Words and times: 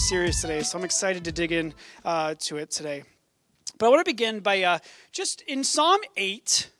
series 0.00 0.40
today, 0.40 0.62
so 0.62 0.78
I'm 0.78 0.84
excited 0.84 1.24
to 1.24 1.32
dig 1.32 1.52
in 1.52 1.74
uh, 2.06 2.34
to 2.40 2.56
it 2.56 2.70
today. 2.70 3.04
But 3.76 3.86
I 3.86 3.88
want 3.90 4.00
to 4.00 4.10
begin 4.10 4.40
by 4.40 4.62
uh, 4.62 4.78
just 5.12 5.42
in 5.42 5.62
Psalm 5.62 6.00
8, 6.16 6.70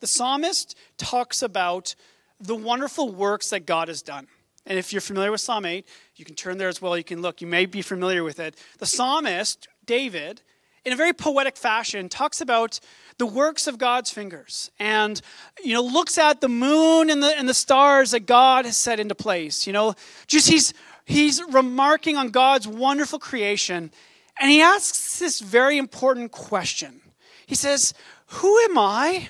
the 0.00 0.08
psalmist 0.08 0.76
talks 0.98 1.40
about 1.40 1.94
the 2.40 2.56
wonderful 2.56 3.10
works 3.10 3.50
that 3.50 3.64
God 3.64 3.86
has 3.86 4.02
done. 4.02 4.26
And 4.66 4.76
if 4.76 4.92
you're 4.92 5.00
familiar 5.00 5.30
with 5.30 5.40
Psalm 5.40 5.64
8, 5.64 5.86
you 6.16 6.24
can 6.24 6.34
turn 6.34 6.58
there 6.58 6.68
as 6.68 6.82
well. 6.82 6.98
You 6.98 7.04
can 7.04 7.22
look. 7.22 7.40
You 7.40 7.46
may 7.46 7.64
be 7.66 7.80
familiar 7.80 8.24
with 8.24 8.40
it. 8.40 8.56
The 8.78 8.86
psalmist, 8.86 9.68
David, 9.86 10.42
in 10.84 10.92
a 10.92 10.96
very 10.96 11.12
poetic 11.12 11.56
fashion, 11.56 12.08
talks 12.08 12.40
about 12.40 12.80
the 13.18 13.26
works 13.26 13.68
of 13.68 13.78
God's 13.78 14.10
fingers 14.10 14.70
and, 14.80 15.20
you 15.62 15.74
know, 15.74 15.82
looks 15.82 16.18
at 16.18 16.40
the 16.40 16.48
moon 16.48 17.08
and 17.08 17.22
the, 17.22 17.38
and 17.38 17.48
the 17.48 17.54
stars 17.54 18.10
that 18.10 18.26
God 18.26 18.64
has 18.64 18.76
set 18.76 18.98
into 18.98 19.14
place. 19.14 19.66
You 19.66 19.72
know, 19.72 19.94
just 20.26 20.48
he's, 20.48 20.74
he's 21.04 21.42
remarking 21.50 22.16
on 22.16 22.30
God's 22.30 22.66
wonderful 22.66 23.18
creation. 23.18 23.90
And 24.38 24.50
he 24.50 24.60
asks 24.60 25.18
this 25.18 25.40
very 25.40 25.78
important 25.78 26.32
question. 26.32 27.00
He 27.46 27.54
says, 27.54 27.94
Who 28.26 28.58
am 28.60 28.78
I 28.78 29.28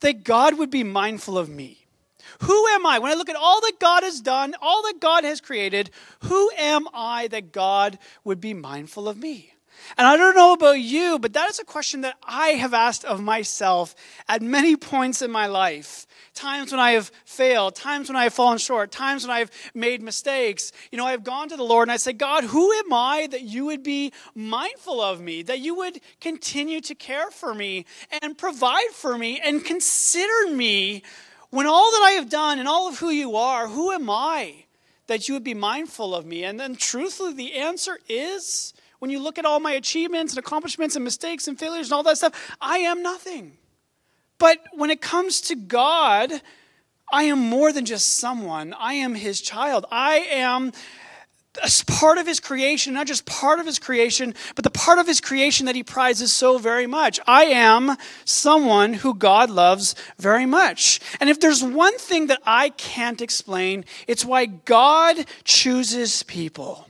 that 0.00 0.24
God 0.24 0.58
would 0.58 0.70
be 0.70 0.84
mindful 0.84 1.38
of 1.38 1.48
me? 1.48 1.86
Who 2.42 2.66
am 2.68 2.86
I? 2.86 2.98
When 2.98 3.12
I 3.12 3.16
look 3.16 3.28
at 3.28 3.36
all 3.36 3.60
that 3.60 3.78
God 3.80 4.02
has 4.02 4.20
done, 4.20 4.54
all 4.62 4.82
that 4.84 5.00
God 5.00 5.24
has 5.24 5.40
created, 5.40 5.90
who 6.24 6.50
am 6.56 6.86
I 6.94 7.28
that 7.28 7.52
God 7.52 7.98
would 8.24 8.40
be 8.40 8.54
mindful 8.54 9.08
of 9.08 9.18
me? 9.18 9.52
And 9.98 10.06
I 10.06 10.16
don't 10.16 10.36
know 10.36 10.52
about 10.52 10.80
you, 10.80 11.18
but 11.18 11.32
that 11.34 11.50
is 11.50 11.58
a 11.58 11.64
question 11.64 12.02
that 12.02 12.16
I 12.22 12.50
have 12.50 12.74
asked 12.74 13.04
of 13.04 13.20
myself 13.20 13.94
at 14.28 14.42
many 14.42 14.76
points 14.76 15.22
in 15.22 15.30
my 15.30 15.46
life. 15.46 16.06
Times 16.40 16.72
when 16.72 16.80
I 16.80 16.92
have 16.92 17.12
failed, 17.26 17.74
times 17.74 18.08
when 18.08 18.16
I 18.16 18.22
have 18.22 18.32
fallen 18.32 18.56
short, 18.56 18.90
times 18.90 19.26
when 19.26 19.30
I've 19.30 19.50
made 19.74 20.00
mistakes. 20.00 20.72
You 20.90 20.96
know, 20.96 21.04
I've 21.04 21.22
gone 21.22 21.50
to 21.50 21.56
the 21.58 21.62
Lord 21.62 21.86
and 21.86 21.92
I 21.92 21.98
say, 21.98 22.14
God, 22.14 22.44
who 22.44 22.72
am 22.72 22.94
I 22.94 23.28
that 23.30 23.42
you 23.42 23.66
would 23.66 23.82
be 23.82 24.14
mindful 24.34 25.02
of 25.02 25.20
me, 25.20 25.42
that 25.42 25.58
you 25.58 25.74
would 25.74 26.00
continue 26.18 26.80
to 26.80 26.94
care 26.94 27.30
for 27.30 27.52
me 27.52 27.84
and 28.22 28.38
provide 28.38 28.88
for 28.94 29.18
me 29.18 29.38
and 29.38 29.62
consider 29.62 30.50
me 30.50 31.02
when 31.50 31.66
all 31.66 31.90
that 31.90 32.02
I 32.06 32.12
have 32.12 32.30
done 32.30 32.58
and 32.58 32.66
all 32.66 32.88
of 32.88 32.98
who 32.98 33.10
you 33.10 33.36
are, 33.36 33.68
who 33.68 33.92
am 33.92 34.08
I 34.08 34.64
that 35.08 35.28
you 35.28 35.34
would 35.34 35.44
be 35.44 35.52
mindful 35.52 36.14
of 36.14 36.24
me? 36.24 36.44
And 36.44 36.58
then, 36.58 36.74
truthfully, 36.74 37.34
the 37.34 37.56
answer 37.56 37.98
is 38.08 38.72
when 38.98 39.10
you 39.10 39.22
look 39.22 39.38
at 39.38 39.44
all 39.44 39.60
my 39.60 39.72
achievements 39.72 40.32
and 40.32 40.38
accomplishments 40.38 40.96
and 40.96 41.04
mistakes 41.04 41.48
and 41.48 41.58
failures 41.58 41.88
and 41.88 41.92
all 41.92 42.02
that 42.04 42.16
stuff, 42.16 42.56
I 42.62 42.78
am 42.78 43.02
nothing. 43.02 43.58
But 44.40 44.58
when 44.72 44.90
it 44.90 45.00
comes 45.00 45.40
to 45.42 45.54
God, 45.54 46.32
I 47.12 47.24
am 47.24 47.38
more 47.38 47.72
than 47.72 47.84
just 47.84 48.14
someone. 48.14 48.74
I 48.76 48.94
am 48.94 49.14
his 49.14 49.40
child. 49.40 49.84
I 49.92 50.26
am 50.32 50.72
as 51.62 51.82
part 51.82 52.16
of 52.16 52.26
his 52.26 52.40
creation, 52.40 52.94
not 52.94 53.06
just 53.06 53.26
part 53.26 53.58
of 53.60 53.66
his 53.66 53.78
creation, 53.78 54.34
but 54.54 54.64
the 54.64 54.70
part 54.70 54.98
of 54.98 55.06
his 55.06 55.20
creation 55.20 55.66
that 55.66 55.74
he 55.74 55.82
prizes 55.82 56.32
so 56.32 56.58
very 56.58 56.86
much. 56.86 57.20
I 57.26 57.44
am 57.44 57.96
someone 58.24 58.94
who 58.94 59.14
God 59.14 59.50
loves 59.50 59.94
very 60.18 60.46
much. 60.46 61.00
And 61.20 61.28
if 61.28 61.38
there's 61.38 61.62
one 61.62 61.98
thing 61.98 62.28
that 62.28 62.40
I 62.46 62.70
can't 62.70 63.20
explain, 63.20 63.84
it's 64.06 64.24
why 64.24 64.46
God 64.46 65.26
chooses 65.44 66.22
people. 66.22 66.88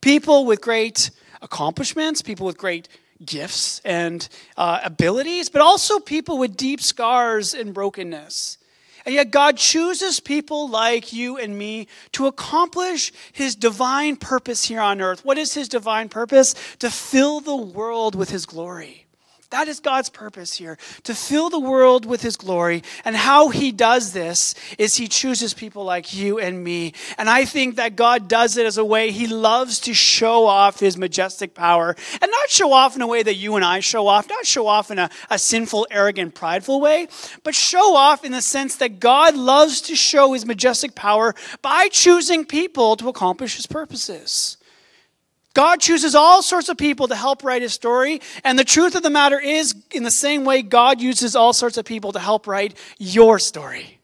People 0.00 0.46
with 0.46 0.60
great 0.60 1.10
accomplishments, 1.42 2.22
people 2.22 2.46
with 2.46 2.58
great 2.58 2.88
gifts 3.24 3.80
and 3.84 4.28
uh, 4.56 4.80
abilities, 4.84 5.48
but 5.48 5.62
also 5.62 5.98
people 5.98 6.38
with 6.38 6.56
deep 6.56 6.80
scars 6.80 7.54
and 7.54 7.74
brokenness. 7.74 8.58
And 9.04 9.14
yet, 9.14 9.30
God 9.30 9.56
chooses 9.56 10.20
people 10.20 10.68
like 10.68 11.12
you 11.12 11.38
and 11.38 11.56
me 11.56 11.88
to 12.12 12.26
accomplish 12.26 13.12
His 13.32 13.54
divine 13.54 14.16
purpose 14.16 14.64
here 14.64 14.80
on 14.80 15.00
earth. 15.00 15.24
What 15.24 15.38
is 15.38 15.54
His 15.54 15.68
divine 15.68 16.08
purpose? 16.08 16.54
To 16.80 16.90
fill 16.90 17.40
the 17.40 17.56
world 17.56 18.14
with 18.14 18.30
His 18.30 18.44
glory. 18.44 19.07
That 19.50 19.66
is 19.66 19.80
God's 19.80 20.10
purpose 20.10 20.54
here, 20.54 20.76
to 21.04 21.14
fill 21.14 21.48
the 21.48 21.58
world 21.58 22.04
with 22.04 22.20
His 22.20 22.36
glory. 22.36 22.82
And 23.02 23.16
how 23.16 23.48
He 23.48 23.72
does 23.72 24.12
this 24.12 24.54
is 24.76 24.96
He 24.96 25.08
chooses 25.08 25.54
people 25.54 25.84
like 25.84 26.14
you 26.14 26.38
and 26.38 26.62
me. 26.62 26.92
And 27.16 27.30
I 27.30 27.46
think 27.46 27.76
that 27.76 27.96
God 27.96 28.28
does 28.28 28.58
it 28.58 28.66
as 28.66 28.76
a 28.76 28.84
way 28.84 29.10
He 29.10 29.26
loves 29.26 29.80
to 29.80 29.94
show 29.94 30.44
off 30.44 30.80
His 30.80 30.98
majestic 30.98 31.54
power. 31.54 31.96
And 32.20 32.30
not 32.30 32.50
show 32.50 32.74
off 32.74 32.94
in 32.94 33.00
a 33.00 33.06
way 33.06 33.22
that 33.22 33.36
you 33.36 33.56
and 33.56 33.64
I 33.64 33.80
show 33.80 34.06
off, 34.06 34.28
not 34.28 34.44
show 34.44 34.66
off 34.66 34.90
in 34.90 34.98
a, 34.98 35.08
a 35.30 35.38
sinful, 35.38 35.86
arrogant, 35.90 36.34
prideful 36.34 36.78
way, 36.82 37.08
but 37.42 37.54
show 37.54 37.96
off 37.96 38.26
in 38.26 38.32
the 38.32 38.42
sense 38.42 38.76
that 38.76 39.00
God 39.00 39.34
loves 39.34 39.80
to 39.82 39.96
show 39.96 40.34
His 40.34 40.44
majestic 40.44 40.94
power 40.94 41.34
by 41.62 41.88
choosing 41.90 42.44
people 42.44 42.96
to 42.96 43.08
accomplish 43.08 43.56
His 43.56 43.66
purposes. 43.66 44.57
God 45.58 45.80
chooses 45.80 46.14
all 46.14 46.40
sorts 46.40 46.68
of 46.68 46.76
people 46.76 47.08
to 47.08 47.16
help 47.16 47.42
write 47.42 47.62
his 47.62 47.72
story. 47.72 48.20
And 48.44 48.56
the 48.56 48.62
truth 48.62 48.94
of 48.94 49.02
the 49.02 49.10
matter 49.10 49.40
is, 49.40 49.74
in 49.90 50.04
the 50.04 50.10
same 50.12 50.44
way, 50.44 50.62
God 50.62 51.00
uses 51.00 51.34
all 51.34 51.52
sorts 51.52 51.76
of 51.76 51.84
people 51.84 52.12
to 52.12 52.20
help 52.20 52.46
write 52.46 52.76
your 52.96 53.40
story. 53.40 53.98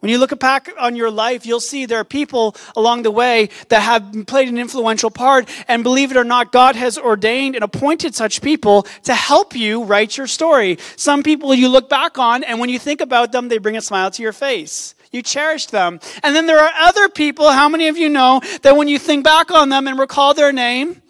When 0.00 0.10
you 0.12 0.18
look 0.18 0.38
back 0.38 0.68
on 0.78 0.96
your 0.96 1.10
life, 1.10 1.46
you'll 1.46 1.60
see 1.60 1.86
there 1.86 2.00
are 2.00 2.04
people 2.04 2.56
along 2.76 3.04
the 3.04 3.10
way 3.10 3.48
that 3.70 3.80
have 3.80 4.26
played 4.26 4.50
an 4.50 4.58
influential 4.58 5.10
part. 5.10 5.48
And 5.66 5.82
believe 5.82 6.10
it 6.10 6.18
or 6.18 6.24
not, 6.24 6.52
God 6.52 6.76
has 6.76 6.98
ordained 6.98 7.54
and 7.54 7.64
appointed 7.64 8.14
such 8.14 8.42
people 8.42 8.82
to 9.04 9.14
help 9.14 9.56
you 9.56 9.84
write 9.84 10.18
your 10.18 10.26
story. 10.26 10.76
Some 10.96 11.22
people 11.22 11.54
you 11.54 11.70
look 11.70 11.88
back 11.88 12.18
on, 12.18 12.44
and 12.44 12.60
when 12.60 12.68
you 12.68 12.78
think 12.78 13.00
about 13.00 13.32
them, 13.32 13.48
they 13.48 13.56
bring 13.56 13.78
a 13.78 13.80
smile 13.80 14.10
to 14.10 14.22
your 14.22 14.34
face. 14.34 14.94
You 15.10 15.22
cherish 15.22 15.66
them. 15.66 16.00
And 16.22 16.36
then 16.36 16.46
there 16.46 16.60
are 16.60 16.72
other 16.76 17.08
people, 17.08 17.50
how 17.50 17.68
many 17.68 17.88
of 17.88 17.96
you 17.96 18.08
know 18.08 18.40
that 18.62 18.76
when 18.76 18.88
you 18.88 18.98
think 18.98 19.24
back 19.24 19.50
on 19.50 19.68
them 19.68 19.88
and 19.88 19.98
recall 19.98 20.34
their 20.34 20.52
name, 20.52 21.02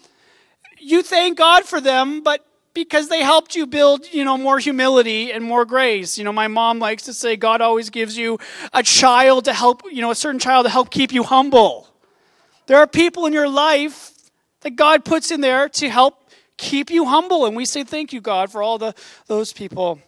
you 0.79 1.03
thank 1.03 1.37
God 1.37 1.65
for 1.65 1.79
them, 1.79 2.23
but 2.23 2.45
because 2.73 3.09
they 3.09 3.21
helped 3.21 3.55
you 3.55 3.67
build, 3.67 4.11
you 4.11 4.23
know, 4.23 4.37
more 4.37 4.57
humility 4.57 5.31
and 5.31 5.43
more 5.43 5.65
grace. 5.65 6.17
You 6.17 6.23
know, 6.23 6.31
my 6.31 6.47
mom 6.47 6.79
likes 6.79 7.03
to 7.03 7.13
say 7.13 7.35
God 7.35 7.61
always 7.61 7.89
gives 7.89 8.17
you 8.17 8.39
a 8.73 8.81
child 8.81 9.45
to 9.45 9.53
help, 9.53 9.83
you 9.91 10.01
know, 10.01 10.11
a 10.11 10.15
certain 10.15 10.39
child 10.39 10.65
to 10.65 10.69
help 10.69 10.89
keep 10.89 11.11
you 11.11 11.23
humble. 11.23 11.87
There 12.67 12.77
are 12.77 12.87
people 12.87 13.25
in 13.25 13.33
your 13.33 13.49
life 13.49 14.11
that 14.61 14.75
God 14.75 15.03
puts 15.03 15.31
in 15.31 15.41
there 15.41 15.67
to 15.69 15.89
help 15.89 16.29
keep 16.57 16.89
you 16.89 17.05
humble 17.05 17.45
and 17.45 17.55
we 17.55 17.65
say 17.65 17.83
thank 17.83 18.13
you 18.13 18.21
God 18.21 18.51
for 18.51 18.61
all 18.61 18.77
the 18.77 18.93
those 19.27 19.51
people. 19.51 19.99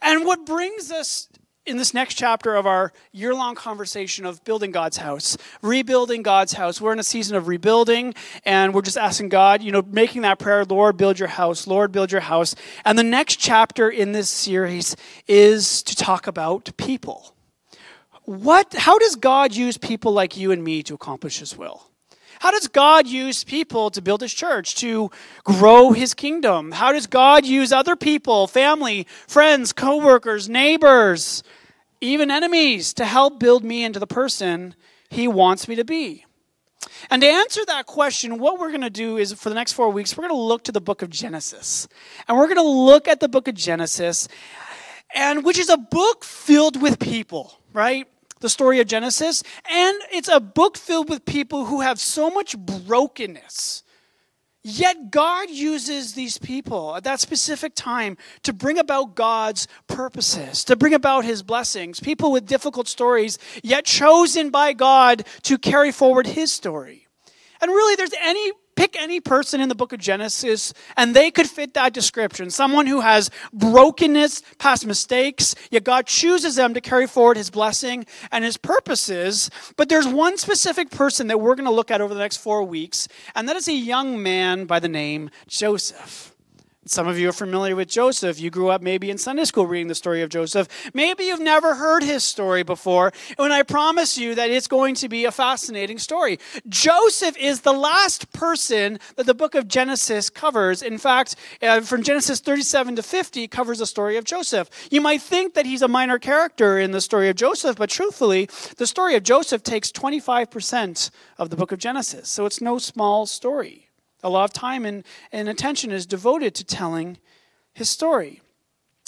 And 0.00 0.24
what 0.24 0.44
brings 0.44 0.90
us 0.90 1.28
in 1.64 1.76
this 1.76 1.94
next 1.94 2.14
chapter 2.14 2.54
of 2.54 2.66
our 2.66 2.92
year 3.12 3.34
long 3.34 3.54
conversation 3.54 4.26
of 4.26 4.42
building 4.44 4.70
God's 4.72 4.96
house, 4.96 5.36
rebuilding 5.62 6.22
God's 6.22 6.54
house. 6.54 6.80
We're 6.80 6.92
in 6.92 6.98
a 6.98 7.04
season 7.04 7.36
of 7.36 7.46
rebuilding, 7.46 8.14
and 8.44 8.74
we're 8.74 8.82
just 8.82 8.98
asking 8.98 9.28
God, 9.28 9.62
you 9.62 9.70
know, 9.70 9.82
making 9.86 10.22
that 10.22 10.38
prayer, 10.38 10.64
Lord, 10.64 10.96
build 10.96 11.18
your 11.18 11.28
house, 11.28 11.66
Lord, 11.66 11.92
build 11.92 12.10
your 12.10 12.20
house. 12.22 12.54
And 12.84 12.98
the 12.98 13.04
next 13.04 13.36
chapter 13.36 13.88
in 13.88 14.12
this 14.12 14.28
series 14.28 14.96
is 15.28 15.82
to 15.84 15.94
talk 15.94 16.26
about 16.26 16.70
people. 16.76 17.34
What, 18.24 18.74
how 18.74 18.98
does 18.98 19.16
God 19.16 19.54
use 19.54 19.76
people 19.76 20.12
like 20.12 20.36
you 20.36 20.52
and 20.52 20.62
me 20.62 20.82
to 20.84 20.94
accomplish 20.94 21.38
his 21.38 21.56
will? 21.56 21.91
How 22.42 22.50
does 22.50 22.66
God 22.66 23.06
use 23.06 23.44
people 23.44 23.88
to 23.92 24.02
build 24.02 24.20
his 24.20 24.34
church, 24.34 24.74
to 24.74 25.12
grow 25.44 25.92
his 25.92 26.12
kingdom? 26.12 26.72
How 26.72 26.90
does 26.90 27.06
God 27.06 27.46
use 27.46 27.70
other 27.70 27.94
people, 27.94 28.48
family, 28.48 29.06
friends, 29.28 29.72
coworkers, 29.72 30.48
neighbors, 30.48 31.44
even 32.00 32.32
enemies 32.32 32.94
to 32.94 33.04
help 33.04 33.38
build 33.38 33.62
me 33.62 33.84
into 33.84 34.00
the 34.00 34.08
person 34.08 34.74
he 35.08 35.28
wants 35.28 35.68
me 35.68 35.76
to 35.76 35.84
be? 35.84 36.26
And 37.10 37.22
to 37.22 37.28
answer 37.28 37.64
that 37.66 37.86
question, 37.86 38.38
what 38.38 38.58
we're 38.58 38.70
going 38.70 38.80
to 38.80 38.90
do 38.90 39.18
is 39.18 39.32
for 39.34 39.48
the 39.48 39.54
next 39.54 39.74
four 39.74 39.90
weeks, 39.90 40.16
we're 40.16 40.26
going 40.26 40.34
to 40.36 40.42
look 40.42 40.64
to 40.64 40.72
the 40.72 40.80
book 40.80 41.02
of 41.02 41.10
Genesis. 41.10 41.86
And 42.26 42.36
we're 42.36 42.48
going 42.48 42.56
to 42.56 42.62
look 42.62 43.06
at 43.06 43.20
the 43.20 43.28
book 43.28 43.46
of 43.46 43.54
Genesis, 43.54 44.26
and 45.14 45.44
which 45.44 45.58
is 45.58 45.68
a 45.68 45.76
book 45.76 46.24
filled 46.24 46.82
with 46.82 46.98
people, 46.98 47.60
right? 47.72 48.08
The 48.42 48.50
story 48.50 48.80
of 48.80 48.86
Genesis. 48.86 49.42
And 49.70 49.98
it's 50.12 50.28
a 50.28 50.40
book 50.40 50.76
filled 50.76 51.08
with 51.08 51.24
people 51.24 51.64
who 51.64 51.80
have 51.80 51.98
so 51.98 52.28
much 52.28 52.58
brokenness. 52.58 53.84
Yet 54.64 55.10
God 55.10 55.50
uses 55.50 56.14
these 56.14 56.38
people 56.38 56.94
at 56.94 57.02
that 57.04 57.18
specific 57.18 57.74
time 57.74 58.16
to 58.44 58.52
bring 58.52 58.78
about 58.78 59.16
God's 59.16 59.66
purposes, 59.88 60.62
to 60.64 60.76
bring 60.76 60.94
about 60.94 61.24
his 61.24 61.42
blessings. 61.42 61.98
People 61.98 62.30
with 62.30 62.46
difficult 62.46 62.86
stories, 62.86 63.38
yet 63.64 63.84
chosen 63.84 64.50
by 64.50 64.72
God 64.72 65.24
to 65.42 65.58
carry 65.58 65.90
forward 65.90 66.28
his 66.28 66.52
story. 66.52 67.08
And 67.60 67.70
really, 67.70 67.96
there's 67.96 68.14
any 68.20 68.52
pick 68.82 69.00
any 69.00 69.20
person 69.20 69.60
in 69.60 69.68
the 69.68 69.76
book 69.76 69.92
of 69.92 70.00
Genesis, 70.00 70.74
and 70.96 71.14
they 71.14 71.30
could 71.30 71.46
fit 71.48 71.72
that 71.74 71.92
description. 71.92 72.50
Someone 72.50 72.88
who 72.88 73.00
has 73.00 73.30
brokenness, 73.52 74.42
past 74.58 74.84
mistakes, 74.84 75.54
yet 75.70 75.84
God 75.84 76.08
chooses 76.08 76.56
them 76.56 76.74
to 76.74 76.80
carry 76.80 77.06
forward 77.06 77.36
his 77.36 77.48
blessing 77.48 78.04
and 78.32 78.42
his 78.42 78.56
purposes. 78.56 79.50
But 79.76 79.88
there's 79.88 80.08
one 80.08 80.36
specific 80.36 80.90
person 80.90 81.28
that 81.28 81.38
we're 81.38 81.54
going 81.54 81.66
to 81.66 81.70
look 81.70 81.92
at 81.92 82.00
over 82.00 82.12
the 82.12 82.18
next 82.18 82.38
four 82.38 82.64
weeks, 82.64 83.06
and 83.36 83.48
that 83.48 83.54
is 83.54 83.68
a 83.68 83.72
young 83.72 84.20
man 84.20 84.64
by 84.64 84.80
the 84.80 84.88
name 84.88 85.30
Joseph. 85.46 86.31
Some 86.84 87.06
of 87.06 87.16
you 87.16 87.28
are 87.28 87.32
familiar 87.32 87.76
with 87.76 87.88
Joseph. 87.88 88.40
You 88.40 88.50
grew 88.50 88.70
up 88.70 88.82
maybe 88.82 89.08
in 89.08 89.16
Sunday 89.16 89.44
school 89.44 89.68
reading 89.68 89.86
the 89.86 89.94
story 89.94 90.20
of 90.20 90.30
Joseph. 90.30 90.66
Maybe 90.92 91.24
you've 91.24 91.38
never 91.38 91.76
heard 91.76 92.02
his 92.02 92.24
story 92.24 92.64
before. 92.64 93.12
And 93.38 93.52
I 93.52 93.62
promise 93.62 94.18
you 94.18 94.34
that 94.34 94.50
it's 94.50 94.66
going 94.66 94.96
to 94.96 95.08
be 95.08 95.24
a 95.24 95.30
fascinating 95.30 95.98
story. 95.98 96.40
Joseph 96.68 97.36
is 97.36 97.60
the 97.60 97.72
last 97.72 98.32
person 98.32 98.98
that 99.14 99.26
the 99.26 99.34
book 99.34 99.54
of 99.54 99.68
Genesis 99.68 100.28
covers. 100.28 100.82
In 100.82 100.98
fact, 100.98 101.36
uh, 101.62 101.82
from 101.82 102.02
Genesis 102.02 102.40
37 102.40 102.96
to 102.96 103.02
50 103.04 103.46
covers 103.46 103.78
the 103.78 103.86
story 103.86 104.16
of 104.16 104.24
Joseph. 104.24 104.68
You 104.90 105.00
might 105.00 105.22
think 105.22 105.54
that 105.54 105.66
he's 105.66 105.82
a 105.82 105.88
minor 105.88 106.18
character 106.18 106.80
in 106.80 106.90
the 106.90 107.00
story 107.00 107.28
of 107.28 107.36
Joseph, 107.36 107.76
but 107.76 107.90
truthfully, 107.90 108.48
the 108.78 108.88
story 108.88 109.14
of 109.14 109.22
Joseph 109.22 109.62
takes 109.62 109.92
25% 109.92 111.10
of 111.38 111.50
the 111.50 111.56
book 111.56 111.70
of 111.70 111.78
Genesis. 111.78 112.28
So 112.28 112.44
it's 112.44 112.60
no 112.60 112.78
small 112.78 113.26
story. 113.26 113.81
A 114.22 114.28
lot 114.28 114.44
of 114.44 114.52
time 114.52 114.84
and, 114.84 115.04
and 115.32 115.48
attention 115.48 115.90
is 115.90 116.06
devoted 116.06 116.54
to 116.56 116.64
telling 116.64 117.18
his 117.72 117.90
story. 117.90 118.40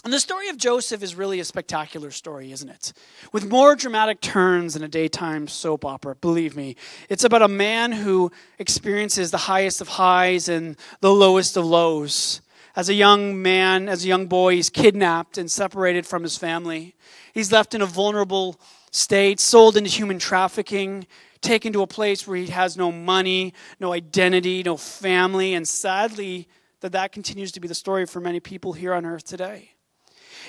And 0.04 0.12
the 0.12 0.20
story 0.20 0.48
of 0.50 0.58
Joseph 0.58 1.02
is 1.02 1.14
really 1.14 1.40
a 1.40 1.44
spectacular 1.44 2.10
story, 2.10 2.52
isn't 2.52 2.68
it? 2.68 2.92
With 3.32 3.48
more 3.48 3.74
dramatic 3.74 4.20
turns 4.20 4.74
than 4.74 4.82
a 4.82 4.88
daytime 4.88 5.48
soap 5.48 5.86
opera, 5.86 6.14
believe 6.14 6.54
me. 6.54 6.76
It's 7.08 7.24
about 7.24 7.40
a 7.40 7.48
man 7.48 7.90
who 7.90 8.30
experiences 8.58 9.30
the 9.30 9.38
highest 9.38 9.80
of 9.80 9.88
highs 9.88 10.46
and 10.50 10.76
the 11.00 11.12
lowest 11.12 11.56
of 11.56 11.64
lows. 11.64 12.42
As 12.76 12.90
a 12.90 12.94
young 12.94 13.40
man, 13.40 13.88
as 13.88 14.04
a 14.04 14.08
young 14.08 14.26
boy, 14.26 14.56
he's 14.56 14.68
kidnapped 14.68 15.38
and 15.38 15.50
separated 15.50 16.04
from 16.04 16.22
his 16.22 16.36
family. 16.36 16.94
He's 17.32 17.50
left 17.50 17.74
in 17.74 17.80
a 17.80 17.86
vulnerable 17.86 18.60
state, 18.90 19.40
sold 19.40 19.74
into 19.74 19.88
human 19.88 20.18
trafficking, 20.18 21.06
taken 21.44 21.72
to 21.74 21.82
a 21.82 21.86
place 21.86 22.26
where 22.26 22.36
he 22.36 22.46
has 22.46 22.76
no 22.76 22.90
money, 22.90 23.54
no 23.78 23.92
identity, 23.92 24.62
no 24.62 24.76
family, 24.76 25.54
and 25.54 25.68
sadly, 25.68 26.48
that 26.80 26.92
that 26.92 27.12
continues 27.12 27.52
to 27.52 27.60
be 27.60 27.68
the 27.68 27.74
story 27.74 28.06
for 28.06 28.20
many 28.20 28.40
people 28.40 28.72
here 28.72 28.92
on 28.92 29.06
earth 29.06 29.24
today. 29.24 29.70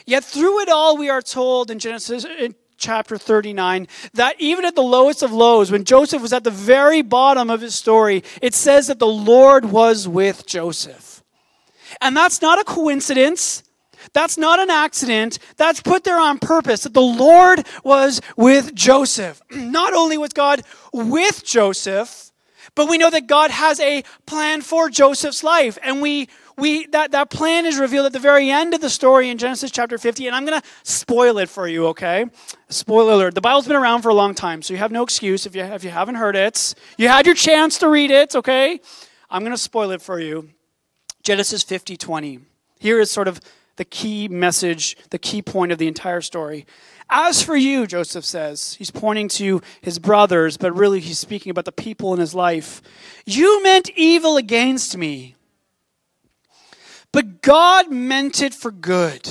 Yet 0.06 0.24
through 0.24 0.62
it 0.62 0.70
all, 0.70 0.98
we 0.98 1.10
are 1.10 1.22
told 1.22 1.70
in 1.70 1.80
Genesis 1.80 2.26
in 2.26 2.56
chapter 2.78 3.18
39 3.18 3.88
that 4.14 4.36
even 4.40 4.66
at 4.66 4.76
the 4.76 4.82
lowest 4.82 5.24
of 5.24 5.32
lows, 5.32 5.72
when 5.72 5.84
Joseph 5.84 6.22
was 6.22 6.34
at 6.34 6.44
the 6.44 6.52
very 6.52 7.02
bottom 7.02 7.50
of 7.50 7.62
his 7.62 7.76
story, 7.76 8.24
it 8.42 8.54
says 8.54 8.88
that 8.88 9.00
the 9.00 9.08
Lord 9.08 9.66
was 9.66 10.08
with 10.08 10.46
Joseph. 10.46 11.24
And 12.02 12.16
that's 12.16 12.42
not 12.42 12.60
a 12.60 12.64
coincidence. 12.64 13.64
That's 14.14 14.38
not 14.38 14.60
an 14.60 14.70
accident. 14.70 15.40
That's 15.58 15.82
put 15.82 16.04
there 16.04 16.20
on 16.20 16.40
purpose. 16.40 16.84
That 16.84 16.94
the 16.94 17.02
Lord 17.02 17.66
was 17.84 18.22
with 18.38 18.74
Joseph. 18.76 19.42
Not 19.52 19.94
only 19.94 20.18
was 20.18 20.34
God 20.34 20.62
with 20.94 21.44
Joseph, 21.44 22.32
but 22.76 22.90
we 22.90 22.98
know 22.98 23.10
that 23.10 23.28
God 23.28 23.52
has 23.52 23.80
a 23.80 24.04
plan 24.26 24.62
for 24.62 24.90
Joseph's 24.90 25.44
life. 25.44 25.78
And 25.84 26.02
we 26.02 26.28
we 26.58 26.86
that, 26.88 27.12
that 27.12 27.30
plan 27.30 27.66
is 27.66 27.78
revealed 27.78 28.06
at 28.06 28.14
the 28.14 28.20
very 28.20 28.50
end 28.50 28.74
of 28.74 28.82
the 28.82 28.90
story 28.90 29.30
in 29.30 29.38
Genesis 29.38 29.72
chapter 29.72 29.98
50. 29.98 30.28
And 30.28 30.36
I'm 30.36 30.46
gonna 30.46 30.64
spoil 30.84 31.38
it 31.38 31.50
for 31.50 31.68
you, 31.68 31.88
okay? 31.88 32.26
Spoiler 32.70 33.14
alert. 33.14 33.36
The 33.36 33.42
Bible's 33.42 33.68
been 33.68 33.76
around 33.76 34.02
for 34.02 34.10
a 34.10 34.14
long 34.14 34.34
time, 34.36 34.62
so 34.62 34.74
you 34.74 34.80
have 34.80 34.92
no 34.92 35.04
excuse 35.04 35.46
if 35.46 35.56
you 35.56 35.64
if 35.64 35.84
you 35.84 35.90
haven't 35.90 36.16
heard 36.16 36.36
it. 36.36 36.76
You 36.98 37.08
had 37.08 37.26
your 37.26 37.36
chance 37.36 37.78
to 37.80 37.90
read 37.90 38.12
it, 38.12 38.36
okay? 38.36 38.80
I'm 39.30 39.44
gonna 39.44 39.58
spoil 39.58 39.92
it 39.92 40.02
for 40.02 40.20
you. 40.20 40.50
Genesis 41.24 41.64
50, 41.64 41.98
20. 41.98 42.40
Here 42.80 43.00
is 43.00 43.12
sort 43.12 43.28
of 43.28 43.42
the 43.78 43.86
key 43.86 44.28
message, 44.28 44.98
the 45.10 45.20
key 45.20 45.42
point 45.42 45.72
of 45.72 45.78
the 45.78 45.88
entire 45.88 46.22
story. 46.22 46.66
As 47.10 47.44
for 47.44 47.56
you, 47.56 47.86
Joseph 47.86 48.26
says, 48.26 48.74
he's 48.80 48.90
pointing 48.90 49.28
to 49.30 49.62
his 49.82 50.00
brothers, 50.00 50.58
but 50.58 50.76
really 50.76 51.00
he's 51.00 51.20
speaking 51.20 51.52
about 51.52 51.66
the 51.66 51.72
people 51.72 52.14
in 52.14 52.20
his 52.20 52.34
life. 52.34 52.82
You 53.26 53.62
meant 53.62 53.92
evil 53.96 54.38
against 54.38 54.98
me, 54.98 55.36
but 57.12 57.44
God 57.44 57.92
meant 57.92 58.42
it 58.42 58.56
for 58.56 58.72
good. 58.72 59.30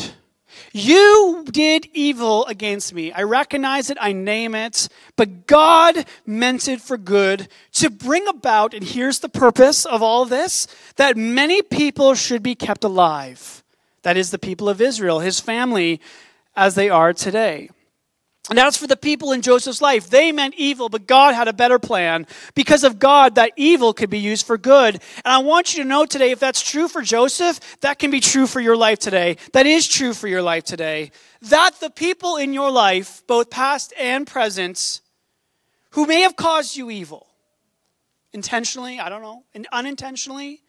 You 0.73 1.45
did 1.51 1.89
evil 1.93 2.47
against 2.47 2.95
me. 2.95 3.13
I 3.13 3.23
recognize 3.23 3.91
it, 3.91 3.99
I 4.01 4.13
name 4.13 4.55
it, 4.55 4.89
but 5.17 5.47
God 5.47 6.05
meant 6.25 6.69
it 6.69 6.81
for 6.81 6.97
good 6.97 7.49
to 7.73 7.91
bring 7.91 8.29
about, 8.29 8.73
and 8.73 8.85
here's 8.85 9.19
the 9.19 9.29
purpose 9.29 9.85
of 9.85 10.01
all 10.01 10.25
this, 10.25 10.69
that 10.95 11.17
many 11.17 11.61
people 11.61 12.15
should 12.15 12.43
be 12.43 12.55
kept 12.55 12.85
alive. 12.85 13.64
That 14.05 14.17
is 14.17 14.31
the 14.31 14.39
people 14.39 14.69
of 14.69 14.81
Israel, 14.81 15.19
his 15.19 15.41
family, 15.41 16.01
as 16.55 16.75
they 16.77 16.89
are 16.89 17.13
today. 17.13 17.71
And 18.51 18.59
as 18.59 18.77
for 18.77 18.87
the 18.87 18.97
people 18.97 19.33
in 19.33 19.41
Joseph's 19.41 19.81
life, 19.81 20.11
they 20.11 20.31
meant 20.31 20.55
evil, 20.59 20.91
but 20.91 21.07
God 21.07 21.35
had 21.35 21.49
a 21.49 21.55
better 21.55 21.79
plan. 21.79 22.27
Because 22.55 22.85
of 22.85 22.99
God, 22.99 23.37
that 23.37 23.53
evil 23.57 23.95
could 23.95 24.11
be 24.11 24.19
used 24.19 24.47
for 24.47 24.59
good. 24.59 24.97
And 24.97 25.33
I 25.33 25.39
want 25.39 25.75
you 25.75 25.83
to 25.83 25.89
know 25.89 26.05
today, 26.05 26.31
if 26.31 26.41
that's 26.41 26.61
true 26.61 26.87
for 26.87 27.01
Joseph, 27.01 27.59
that 27.81 27.99
can 27.99 28.11
be 28.11 28.21
true 28.21 28.47
for 28.47 28.61
your 28.61 28.77
life 28.77 28.99
today. 28.99 29.39
That 29.55 29.65
is 29.65 29.89
true 29.89 30.13
for 30.13 30.29
your 30.29 30.43
life 30.43 30.65
today. 30.65 31.11
That 31.41 31.81
the 31.81 31.89
people 31.89 32.37
in 32.37 32.53
your 32.53 32.71
life, 32.71 33.23
both 33.27 33.49
past 33.49 33.95
and 33.99 34.27
present, 34.27 35.01
who 35.93 36.07
may 36.07 36.21
have 36.21 36.37
caused 36.37 36.77
you 36.77 36.91
evil, 36.91 37.27
intentionally, 38.35 39.01
I 39.01 39.09
don't 39.09 39.23
know, 39.23 39.45
and 39.55 39.67
unintentionally, 39.73 40.61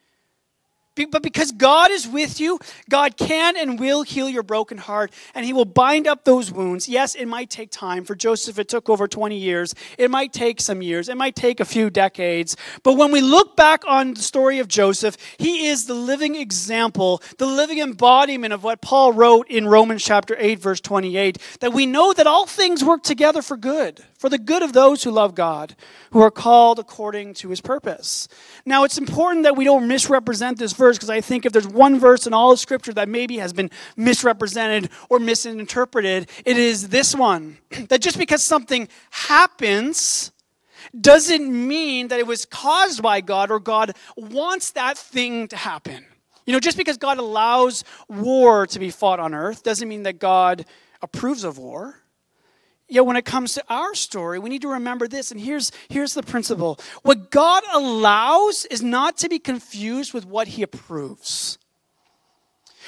but 1.03 1.21
because 1.21 1.51
God 1.51 1.91
is 1.91 2.07
with 2.07 2.39
you, 2.39 2.59
God 2.89 3.17
can 3.17 3.57
and 3.57 3.79
will 3.79 4.03
heal 4.03 4.29
your 4.29 4.43
broken 4.43 4.77
heart, 4.77 5.11
and 5.33 5.45
He 5.45 5.51
will 5.51 5.65
bind 5.65 6.07
up 6.07 6.23
those 6.23 6.51
wounds. 6.51 6.87
Yes, 6.87 7.15
it 7.15 7.27
might 7.27 7.49
take 7.49 7.71
time. 7.71 8.05
For 8.05 8.15
Joseph, 8.15 8.57
it 8.57 8.69
took 8.69 8.89
over 8.89 9.07
20 9.07 9.37
years. 9.37 9.75
It 9.97 10.09
might 10.09 10.31
take 10.31 10.61
some 10.61 10.81
years. 10.81 11.09
It 11.09 11.17
might 11.17 11.35
take 11.35 11.59
a 11.59 11.65
few 11.65 11.89
decades. 11.89 12.55
But 12.83 12.93
when 12.93 13.11
we 13.11 13.21
look 13.21 13.57
back 13.57 13.83
on 13.87 14.13
the 14.13 14.21
story 14.21 14.59
of 14.59 14.67
Joseph, 14.67 15.17
he 15.37 15.67
is 15.67 15.85
the 15.85 15.93
living 15.93 16.35
example, 16.35 17.21
the 17.37 17.45
living 17.45 17.79
embodiment 17.79 18.53
of 18.53 18.63
what 18.63 18.81
Paul 18.81 19.11
wrote 19.13 19.49
in 19.49 19.67
Romans 19.67 20.03
chapter 20.03 20.35
8, 20.37 20.59
verse 20.59 20.79
28 20.79 21.37
that 21.59 21.73
we 21.73 21.85
know 21.85 22.13
that 22.13 22.27
all 22.27 22.45
things 22.45 22.83
work 22.83 23.03
together 23.03 23.41
for 23.41 23.57
good, 23.57 24.03
for 24.25 24.29
the 24.29 24.39
good 24.39 24.63
of 24.63 24.73
those 24.73 25.03
who 25.03 25.11
love 25.11 25.35
God, 25.35 25.75
who 26.09 26.19
are 26.19 26.31
called 26.31 26.79
according 26.79 27.35
to 27.35 27.49
His 27.49 27.61
purpose. 27.61 28.27
Now, 28.65 28.83
it's 28.83 28.97
important 28.97 29.43
that 29.43 29.55
we 29.55 29.65
don't 29.65 29.87
misrepresent 29.87 30.57
this 30.57 30.73
verse 30.73 30.97
because 30.97 31.11
I 31.11 31.21
think 31.21 31.45
if 31.45 31.53
there's 31.53 31.67
one 31.67 31.99
verse 31.99 32.25
in 32.25 32.33
all 32.33 32.51
of 32.51 32.59
Scripture 32.59 32.91
that 32.93 33.07
maybe 33.07 33.37
has 33.37 33.53
been 33.53 33.69
misrepresented 33.95 34.89
or 35.11 35.19
misinterpreted, 35.19 36.27
it 36.43 36.57
is 36.57 36.89
this 36.89 37.13
one. 37.13 37.59
that 37.89 38.01
just 38.01 38.17
because 38.17 38.41
something 38.41 38.87
happens 39.11 40.31
doesn't 40.99 41.47
mean 41.47 42.07
that 42.07 42.17
it 42.17 42.25
was 42.25 42.45
caused 42.45 43.03
by 43.03 43.21
God 43.21 43.51
or 43.51 43.59
God 43.59 43.91
wants 44.17 44.71
that 44.71 44.97
thing 44.97 45.47
to 45.49 45.55
happen. 45.55 46.03
You 46.47 46.53
know, 46.53 46.59
just 46.59 46.77
because 46.77 46.97
God 46.97 47.19
allows 47.19 47.83
war 48.09 48.65
to 48.65 48.79
be 48.79 48.89
fought 48.89 49.19
on 49.19 49.35
earth 49.35 49.61
doesn't 49.61 49.87
mean 49.87 50.01
that 50.01 50.17
God 50.17 50.65
approves 51.03 51.43
of 51.43 51.59
war. 51.59 52.01
Yet 52.87 53.05
when 53.05 53.15
it 53.15 53.25
comes 53.25 53.55
to 53.55 53.63
our 53.67 53.95
story, 53.95 54.37
we 54.37 54.49
need 54.49 54.61
to 54.61 54.67
remember 54.67 55.07
this. 55.07 55.31
And 55.31 55.39
here's, 55.39 55.71
here's 55.89 56.13
the 56.13 56.23
principle 56.23 56.79
what 57.01 57.31
God 57.31 57.63
allows 57.73 58.65
is 58.65 58.83
not 58.83 59.17
to 59.17 59.29
be 59.29 59.39
confused 59.39 60.13
with 60.13 60.25
what 60.25 60.47
he 60.49 60.61
approves. 60.63 61.57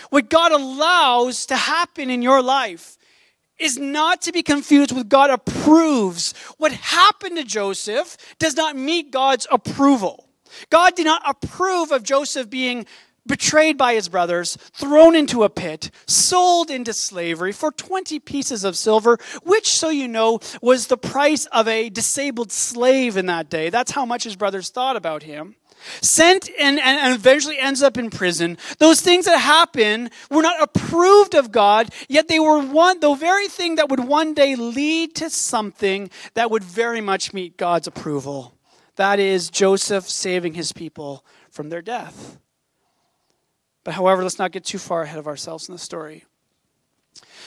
What 0.10 0.30
God 0.30 0.52
allows 0.52 1.48
to 1.48 1.56
happen 1.56 2.10
in 2.12 2.22
your 2.22 2.44
life 2.44 2.98
is 3.60 3.80
not 3.80 4.22
to 4.22 4.32
be 4.32 4.44
confused 4.44 4.96
with 4.96 5.10
God 5.10 5.32
approves. 5.32 6.34
What 6.58 6.72
happened 6.72 7.38
to 7.38 7.44
Joseph 7.44 8.18
does 8.38 8.56
not 8.56 8.76
meet 8.76 9.12
God's 9.12 9.48
approval. 9.52 10.30
God 10.70 10.96
did 10.96 11.06
not 11.06 11.24
approve 11.26 11.92
of 11.92 12.04
Joseph 12.04 12.50
being 12.50 12.86
betrayed 13.28 13.78
by 13.78 13.94
his 13.94 14.10
brothers, 14.10 14.58
thrown 14.74 15.16
into 15.16 15.44
a 15.44 15.50
pit, 15.50 15.92
sold 16.06 16.70
into 16.70 16.94
slavery 16.94 17.52
for 17.52 17.72
20 17.72 18.20
pieces 18.20 18.64
of 18.64 18.78
silver, 18.78 19.18
which, 19.44 19.68
so 19.68 19.90
you 19.90 20.08
know, 20.08 20.40
was 20.62 20.88
the 20.88 20.98
price 20.98 21.46
of 21.48 21.68
a 21.68 21.90
disabled 21.90 22.52
slave 22.52 23.18
in 23.18 23.26
that 23.28 23.50
day. 23.50 23.70
That's 23.70 23.92
how 23.92 24.06
much 24.06 24.24
his 24.24 24.36
brothers 24.36 24.70
thought 24.70 24.96
about 24.96 25.24
him. 25.24 25.56
Sent 26.02 26.50
and, 26.60 26.80
and 26.80 27.16
eventually 27.16 27.60
ends 27.60 27.84
up 27.84 27.98
in 27.98 28.10
prison. 28.10 28.58
Those 28.80 29.02
things 29.02 29.26
that 29.26 29.38
happen 29.38 30.10
were 30.30 30.42
not 30.42 30.62
approved 30.62 31.36
of 31.36 31.52
God, 31.52 31.90
yet 32.10 32.28
they 32.28 32.40
were 32.40 32.60
one, 32.60 33.00
the 33.00 33.14
very 33.14 33.48
thing 33.48 33.76
that 33.76 33.90
would 33.90 34.02
one 34.02 34.34
day 34.34 34.56
lead 34.56 35.16
to 35.16 35.30
something 35.30 36.10
that 36.34 36.50
would 36.50 36.64
very 36.64 37.02
much 37.02 37.34
meet 37.34 37.58
God's 37.58 37.88
approval. 37.88 38.54
That 38.96 39.20
is 39.20 39.50
Joseph 39.50 40.10
saving 40.10 40.56
his 40.56 40.74
people 40.74 41.24
from 41.52 41.70
their 41.70 41.84
death. 41.84 42.40
But 43.88 43.94
however, 43.94 44.22
let's 44.22 44.38
not 44.38 44.52
get 44.52 44.66
too 44.66 44.80
far 44.80 45.04
ahead 45.04 45.18
of 45.18 45.28
ourselves 45.28 45.70
in 45.70 45.74
the 45.74 45.80
story. 45.80 46.26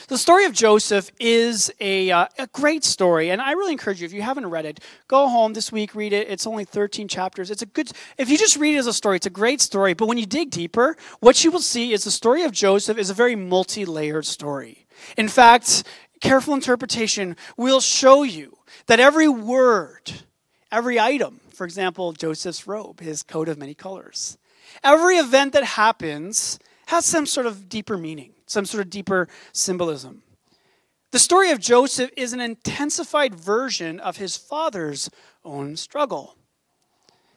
The 0.09 0.17
story 0.17 0.47
of 0.47 0.55
Joseph 0.55 1.11
is 1.21 1.71
a, 1.81 2.11
uh, 2.11 2.29
a 2.39 2.47
great 2.47 2.83
story, 2.83 3.31
and 3.31 3.43
I 3.43 3.53
really 3.53 3.73
encourage 3.73 4.01
you, 4.01 4.07
if 4.07 4.15
you 4.15 4.23
haven't 4.23 4.47
read 4.47 4.65
it, 4.65 4.81
go 5.07 5.29
home 5.29 5.53
this 5.53 5.71
week, 5.71 5.95
read 5.95 6.15
it. 6.15 6.31
It's 6.31 6.47
only 6.47 6.65
13 6.65 7.09
chapters. 7.09 7.51
It's 7.51 7.61
a 7.61 7.67
good, 7.67 7.93
if 8.17 8.31
you 8.31 8.39
just 8.39 8.57
read 8.57 8.75
it 8.75 8.79
as 8.79 8.87
a 8.87 8.95
story, 8.95 9.17
it's 9.17 9.27
a 9.27 9.29
great 9.29 9.61
story. 9.61 9.93
But 9.93 10.07
when 10.07 10.17
you 10.17 10.25
dig 10.25 10.49
deeper, 10.49 10.97
what 11.21 11.45
you 11.45 11.51
will 11.51 11.61
see 11.61 11.93
is 11.93 12.05
the 12.05 12.11
story 12.11 12.43
of 12.45 12.53
Joseph 12.53 12.97
is 12.97 13.11
a 13.11 13.15
very 13.15 13.37
multi 13.37 13.85
layered 13.85 14.25
story. 14.25 14.87
In 15.19 15.29
fact, 15.29 15.83
careful 16.23 16.55
interpretation 16.55 17.37
will 17.59 17.81
show 17.81 18.23
you 18.23 18.57
that 18.87 18.99
every 18.99 19.29
word, 19.29 20.11
every 20.73 20.99
item, 20.99 21.41
for 21.53 21.67
example, 21.67 22.15
Joseph's 22.15 22.67
robe, 22.67 23.01
his 23.01 23.23
coat 23.23 23.47
of 23.47 23.59
many 23.59 23.75
colors, 23.75 24.39
Every 24.83 25.17
event 25.17 25.53
that 25.53 25.65
happens 25.65 26.59
has 26.87 27.05
some 27.05 27.27
sort 27.27 27.47
of 27.47 27.69
deeper 27.69 27.97
meaning, 27.97 28.33
some 28.47 28.65
sort 28.65 28.83
of 28.83 28.91
deeper 28.91 29.29
symbolism. 29.53 30.23
The 31.13 31.19
story 31.19 31.51
of 31.51 31.59
Joseph 31.59 32.11
is 32.17 32.33
an 32.33 32.41
intensified 32.41 33.35
version 33.35 33.99
of 33.99 34.17
his 34.17 34.37
father's 34.37 35.11
own 35.45 35.77
struggle. 35.77 36.37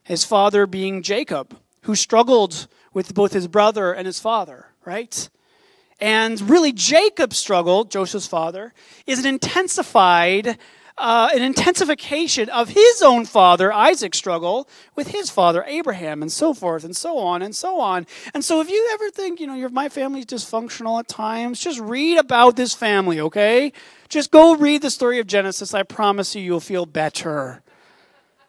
His 0.03 0.24
father 0.24 0.68
being 0.68 1.01
Jacob, 1.01 1.58
who 1.84 1.96
struggled 1.96 2.68
with 2.94 3.13
both 3.13 3.34
his 3.34 3.48
brother 3.48 3.92
and 3.92 4.06
his 4.06 4.20
father, 4.20 4.68
right? 4.86 5.30
And 6.00 6.50
really, 6.50 6.72
Jacob's 6.72 7.38
struggle, 7.38 7.84
Joseph's 7.84 8.27
father, 8.27 8.74
is 9.08 9.20
an 9.20 9.25
intensified 9.25 10.58
uh, 10.98 11.30
an 11.34 11.42
intensification 11.42 12.50
of 12.50 12.70
his 12.70 13.02
own 13.02 13.26
father, 13.26 13.74
Isaac's 13.74 14.18
struggle, 14.18 14.70
with 14.96 15.08
his 15.08 15.30
father, 15.30 15.64
Abraham, 15.66 16.22
and 16.22 16.32
so 16.32 16.54
forth, 16.54 16.84
and 16.84 16.96
so 16.96 17.18
on, 17.18 17.42
and 17.42 17.56
so 17.56 17.80
on. 17.80 18.06
And 18.34 18.46
so, 18.46 18.62
if 18.62 18.70
you 18.70 18.90
ever 18.94 19.10
think, 19.10 19.40
you 19.40 19.48
know, 19.48 19.70
my 19.70 19.90
family's 19.90 20.26
dysfunctional 20.26 21.00
at 21.00 21.08
times, 21.08 21.60
just 21.60 21.80
read 21.80 22.18
about 22.20 22.56
this 22.56 22.74
family, 22.74 23.20
okay? 23.20 23.74
Just 24.10 24.30
go 24.30 24.56
read 24.56 24.84
the 24.84 24.92
story 24.92 25.20
of 25.20 25.26
Genesis. 25.26 25.74
I 25.74 25.84
promise 25.84 26.36
you, 26.36 26.42
you'll 26.44 26.60
feel 26.60 26.86
better 26.86 27.64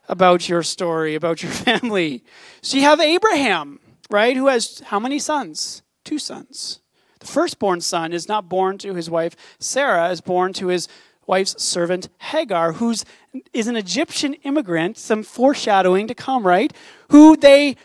about 0.09 0.49
your 0.49 0.63
story, 0.63 1.15
about 1.15 1.43
your 1.43 1.53
family. 1.67 2.23
So, 2.61 2.77
you 2.77 2.83
have 2.83 3.01
Abraham, 3.01 3.81
right, 4.11 4.37
who 4.37 4.49
has 4.49 4.81
how 4.87 5.01
many 5.01 5.19
sons? 5.19 5.83
Two 6.05 6.19
sons. 6.19 6.81
The 7.21 7.27
firstborn 7.27 7.81
son 7.81 8.13
is 8.13 8.29
not 8.29 8.51
born 8.51 8.77
to 8.79 8.93
his 8.93 9.09
wife 9.09 9.35
Sarah, 9.59 10.11
is 10.11 10.21
born 10.21 10.53
to 10.55 10.67
his 10.67 10.89
wife's 11.27 11.63
servant 11.63 12.09
Hagar, 12.19 12.75
who's 12.75 13.05
is 13.53 13.67
an 13.67 13.77
Egyptian 13.77 14.35
immigrant, 14.35 14.99
some 14.99 15.23
foreshadowing 15.23 16.07
to 16.09 16.15
come, 16.15 16.47
right? 16.47 16.73
Who 17.11 17.37
they 17.37 17.77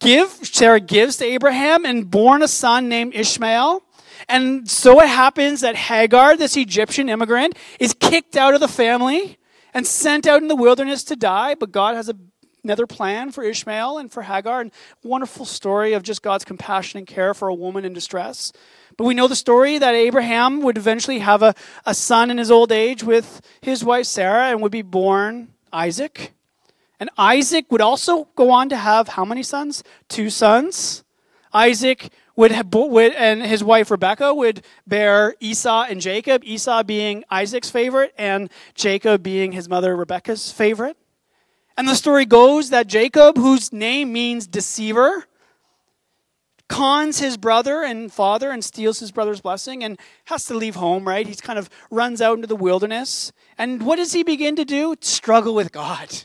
give, 0.00 0.28
Sarah 0.42 0.80
gives 0.80 1.16
to 1.18 1.24
Abraham 1.24 1.84
and 1.84 2.10
born 2.10 2.42
a 2.42 2.48
son 2.48 2.88
named 2.88 3.14
Ishmael. 3.14 3.82
And 4.28 4.70
so 4.70 5.00
it 5.00 5.08
happens 5.08 5.60
that 5.60 5.76
Hagar, 5.76 6.36
this 6.36 6.56
Egyptian 6.56 7.08
immigrant, 7.08 7.56
is 7.80 7.94
kicked 7.98 8.36
out 8.36 8.54
of 8.54 8.60
the 8.60 8.68
family 8.68 9.38
and 9.74 9.86
sent 9.86 10.26
out 10.26 10.42
in 10.42 10.48
the 10.48 10.56
wilderness 10.56 11.02
to 11.04 11.16
die, 11.16 11.54
but 11.54 11.72
God 11.72 11.96
has 11.96 12.08
a 12.08 12.16
another 12.64 12.86
plan 12.86 13.30
for 13.30 13.42
Ishmael 13.42 13.98
and 13.98 14.10
for 14.10 14.22
Hagar. 14.22 14.60
And 14.60 14.72
wonderful 15.02 15.44
story 15.44 15.92
of 15.92 16.02
just 16.02 16.22
God's 16.22 16.44
compassion 16.44 16.98
and 16.98 17.06
care 17.06 17.34
for 17.34 17.48
a 17.48 17.54
woman 17.54 17.84
in 17.84 17.92
distress. 17.92 18.52
But 18.96 19.04
we 19.04 19.14
know 19.14 19.28
the 19.28 19.36
story 19.36 19.78
that 19.78 19.94
Abraham 19.94 20.60
would 20.62 20.76
eventually 20.76 21.20
have 21.20 21.42
a, 21.42 21.54
a 21.86 21.94
son 21.94 22.30
in 22.30 22.38
his 22.38 22.50
old 22.50 22.72
age 22.72 23.02
with 23.02 23.40
his 23.60 23.84
wife 23.84 24.06
Sarah 24.06 24.50
and 24.50 24.62
would 24.62 24.72
be 24.72 24.82
born 24.82 25.48
Isaac. 25.72 26.32
And 27.00 27.10
Isaac 27.18 27.66
would 27.70 27.80
also 27.80 28.28
go 28.36 28.50
on 28.50 28.68
to 28.68 28.76
have 28.76 29.08
how 29.08 29.24
many 29.24 29.42
sons? 29.42 29.82
Two 30.08 30.30
sons. 30.30 31.02
Isaac 31.52 32.10
would, 32.36 32.52
have, 32.52 32.72
would 32.72 33.12
and 33.12 33.42
his 33.42 33.64
wife 33.64 33.90
Rebecca 33.90 34.32
would 34.32 34.62
bear 34.86 35.34
Esau 35.40 35.86
and 35.88 36.00
Jacob, 36.00 36.44
Esau 36.44 36.82
being 36.82 37.24
Isaac's 37.30 37.70
favorite 37.70 38.14
and 38.16 38.50
Jacob 38.74 39.22
being 39.22 39.52
his 39.52 39.68
mother 39.68 39.96
Rebecca's 39.96 40.52
favorite. 40.52 40.96
And 41.76 41.88
the 41.88 41.94
story 41.94 42.26
goes 42.26 42.70
that 42.70 42.86
Jacob, 42.86 43.36
whose 43.36 43.72
name 43.72 44.12
means 44.12 44.46
deceiver, 44.46 45.26
cons 46.68 47.18
his 47.18 47.36
brother 47.36 47.82
and 47.82 48.10
father 48.10 48.50
and 48.50 48.64
steals 48.64 48.98
his 48.98 49.12
brother's 49.12 49.40
blessing 49.42 49.84
and 49.84 49.98
has 50.26 50.46
to 50.46 50.54
leave 50.54 50.74
home, 50.74 51.06
right? 51.06 51.26
He 51.26 51.34
kind 51.34 51.58
of 51.58 51.68
runs 51.90 52.22
out 52.22 52.36
into 52.36 52.46
the 52.46 52.56
wilderness. 52.56 53.32
And 53.58 53.82
what 53.82 53.96
does 53.96 54.12
he 54.12 54.22
begin 54.22 54.56
to 54.56 54.64
do? 54.64 54.94
Struggle 55.00 55.54
with 55.54 55.70
God. 55.70 56.24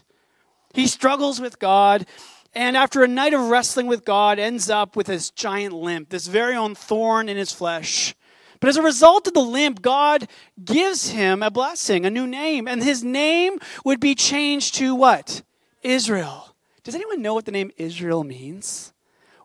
He 0.74 0.88
struggles 0.88 1.42
with 1.42 1.60
God. 1.60 2.06
And 2.54 2.77
after 2.77 3.04
a 3.04 3.08
night 3.08 3.34
of 3.34 3.50
wrestling 3.50 3.88
with 3.88 4.06
God, 4.06 4.39
ends 4.39 4.70
up 4.70 4.96
with 4.96 5.08
this 5.08 5.32
giant 5.32 5.74
limp, 5.74 6.10
this 6.10 6.27
very 6.27 6.56
own 6.56 6.75
thorn 6.75 7.27
in 7.30 7.36
his 7.36 7.51
flesh. 7.51 8.16
But 8.60 8.70
as 8.70 8.78
a 8.78 8.82
result 8.82 9.28
of 9.28 9.34
the 9.34 9.42
limp, 9.42 9.82
God 9.82 10.28
gives 10.64 11.10
him 11.10 11.44
a 11.44 11.52
blessing, 11.52 12.06
a 12.06 12.10
new 12.10 12.28
name. 12.28 12.68
And 12.68 12.84
his 12.84 13.04
name 13.04 13.60
would 13.86 14.00
be 14.00 14.16
changed 14.16 14.76
to 14.76 14.96
what? 14.96 15.44
Israel. 15.84 16.56
Does 16.84 16.96
anyone 16.96 17.22
know 17.22 17.34
what 17.34 17.46
the 17.46 17.52
name 17.52 17.72
Israel 17.78 18.24
means? 18.24 18.94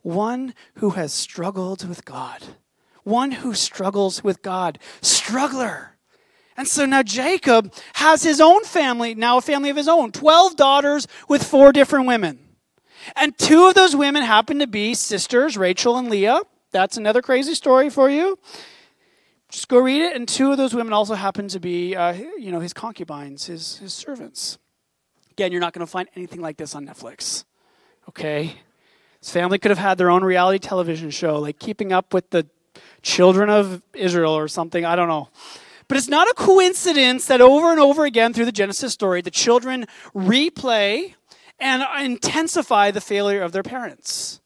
one 0.03 0.55
who 0.77 0.91
has 0.91 1.13
struggled 1.13 1.89
with 1.89 2.05
God. 2.05 2.43
One 3.05 3.33
who 3.33 3.55
struggles 3.55 4.23
with 4.23 4.43
God. 4.43 4.79
Struggler. 5.01 5.97
And 6.57 6.69
so 6.69 6.85
now 6.85 7.03
Jacob 7.03 7.73
has 7.95 8.23
his 8.23 8.41
own 8.41 8.65
family, 8.65 9.15
now 9.15 9.39
a 9.39 9.41
family 9.41 9.71
of 9.71 9.77
his 9.77 9.89
own 9.89 10.13
12 10.13 10.57
daughters 10.57 11.09
with 11.29 11.43
four 11.43 11.73
different 11.73 12.07
women. 12.07 12.39
And 13.17 13.37
two 13.39 13.67
of 13.67 13.75
those 13.75 13.97
women 13.97 14.23
happen 14.23 14.59
to 14.59 14.67
be 14.67 14.95
sisters, 14.95 15.57
Rachel 15.57 15.97
and 15.97 16.11
Leah. 16.11 16.43
That's 16.71 16.97
another 16.97 17.23
crazy 17.23 17.55
story 17.55 17.91
for 17.91 18.11
you. 18.11 18.39
Just 19.53 19.69
go 19.69 19.79
read 19.79 20.01
it. 20.01 20.17
And 20.17 20.27
two 20.27 20.51
of 20.51 20.57
those 20.57 20.75
women 20.75 20.95
also 20.95 21.15
happen 21.15 21.47
to 21.49 21.61
be, 21.61 21.95
uh, 21.95 22.15
you 22.39 22.51
know, 22.51 22.61
his 22.61 22.73
concubines, 22.73 23.47
his, 23.47 23.77
his 23.77 23.93
servants. 23.93 24.57
Again, 25.31 25.53
you're 25.53 25.61
not 25.61 25.75
going 25.75 25.87
to 25.87 25.91
find 25.91 26.09
anything 26.17 26.41
like 26.41 26.57
this 26.57 26.75
on 26.75 26.87
Netflix. 26.87 27.45
Okay? 28.09 28.55
His 29.21 29.31
family 29.31 29.59
could 29.59 29.71
have 29.71 29.79
had 29.79 29.99
their 29.99 30.09
own 30.09 30.25
reality 30.25 30.59
television 30.59 31.11
show, 31.11 31.39
like 31.39 31.59
Keeping 31.59 31.93
Up 31.93 32.15
with 32.15 32.31
the 32.31 32.47
Children 33.03 33.51
of 33.51 33.83
Israel 33.93 34.33
or 34.33 34.49
something. 34.49 34.87
I 34.87 34.97
don't 34.97 35.09
know. 35.09 35.29
But 35.87 35.99
it's 35.99 36.09
not 36.09 36.29
a 36.29 36.35
coincidence 36.35 37.27
that 37.27 37.43
over 37.43 37.71
and 37.71 37.79
over 37.79 38.07
again 38.07 38.33
through 38.33 38.47
the 38.47 38.53
Genesis 38.53 38.95
story, 38.95 39.21
the 39.21 39.31
children 39.31 39.85
replay 40.15 41.15
and 41.61 41.85
intensify 42.01 42.91
the 42.91 43.03
failure 43.03 43.43
of 43.43 43.53
their 43.53 43.63
parents. 43.63 44.41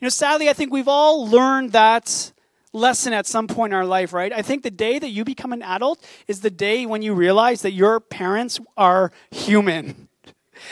You 0.00 0.06
know, 0.06 0.10
sadly, 0.10 0.48
I 0.48 0.54
think 0.54 0.72
we've 0.72 0.88
all 0.88 1.28
learned 1.28 1.72
that 1.72 2.32
lesson 2.72 3.12
at 3.12 3.26
some 3.26 3.46
point 3.46 3.72
in 3.72 3.76
our 3.76 3.84
life, 3.84 4.12
right? 4.12 4.32
I 4.32 4.42
think 4.42 4.62
the 4.62 4.70
day 4.70 4.98
that 4.98 5.10
you 5.10 5.24
become 5.24 5.52
an 5.52 5.62
adult 5.62 6.04
is 6.26 6.40
the 6.40 6.50
day 6.50 6.86
when 6.86 7.02
you 7.02 7.14
realize 7.14 7.62
that 7.62 7.72
your 7.72 8.00
parents 8.00 8.60
are 8.76 9.10
human. 9.30 10.08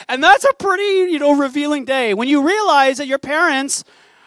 And 0.07 0.23
that's 0.23 0.43
a 0.43 0.53
pretty, 0.53 1.11
you 1.11 1.19
know, 1.19 1.37
revealing 1.37 1.85
day 1.85 2.13
when 2.13 2.27
you 2.27 2.45
realize 2.45 2.97
that 2.97 3.07
your 3.07 3.19
parents 3.19 3.83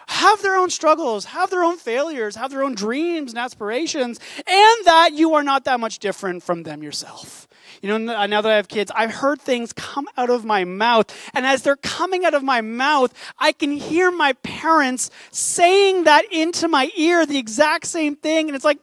have 0.09 0.43
their 0.43 0.57
own 0.57 0.71
struggles, 0.71 1.27
have 1.27 1.51
their 1.51 1.63
own 1.63 1.77
failures, 1.77 2.35
have 2.35 2.51
their 2.51 2.65
own 2.65 2.75
dreams 2.75 3.31
and 3.33 3.39
aspirations, 3.39 4.19
and 4.39 4.87
that 4.87 5.11
you 5.13 5.35
are 5.35 5.45
not 5.45 5.65
that 5.65 5.79
much 5.79 6.01
different 6.01 6.43
from 6.43 6.65
them 6.65 6.83
yourself. 6.83 7.47
You 7.81 7.99
know, 7.99 8.15
uh, 8.15 8.27
now 8.27 8.41
that 8.43 8.53
I 8.53 8.57
have 8.57 8.69
kids, 8.69 8.93
I've 8.95 9.15
heard 9.15 9.41
things 9.41 9.73
come 9.73 10.07
out 10.17 10.29
of 10.29 10.45
my 10.45 10.65
mouth. 10.65 11.15
And 11.33 11.47
as 11.47 11.63
they're 11.63 11.77
coming 11.77 12.25
out 12.25 12.35
of 12.35 12.43
my 12.43 12.61
mouth, 12.61 13.15
I 13.39 13.53
can 13.53 13.73
hear 13.73 14.11
my 14.11 14.35
parents 14.35 15.11
saying 15.31 16.05
that 16.05 16.25
into 16.31 16.69
my 16.69 16.91
ear, 16.97 17.25
the 17.25 17.39
exact 17.39 17.87
same 17.87 18.17
thing. 18.17 18.49
And 18.49 18.57
it's 18.57 18.65
like, 18.65 18.79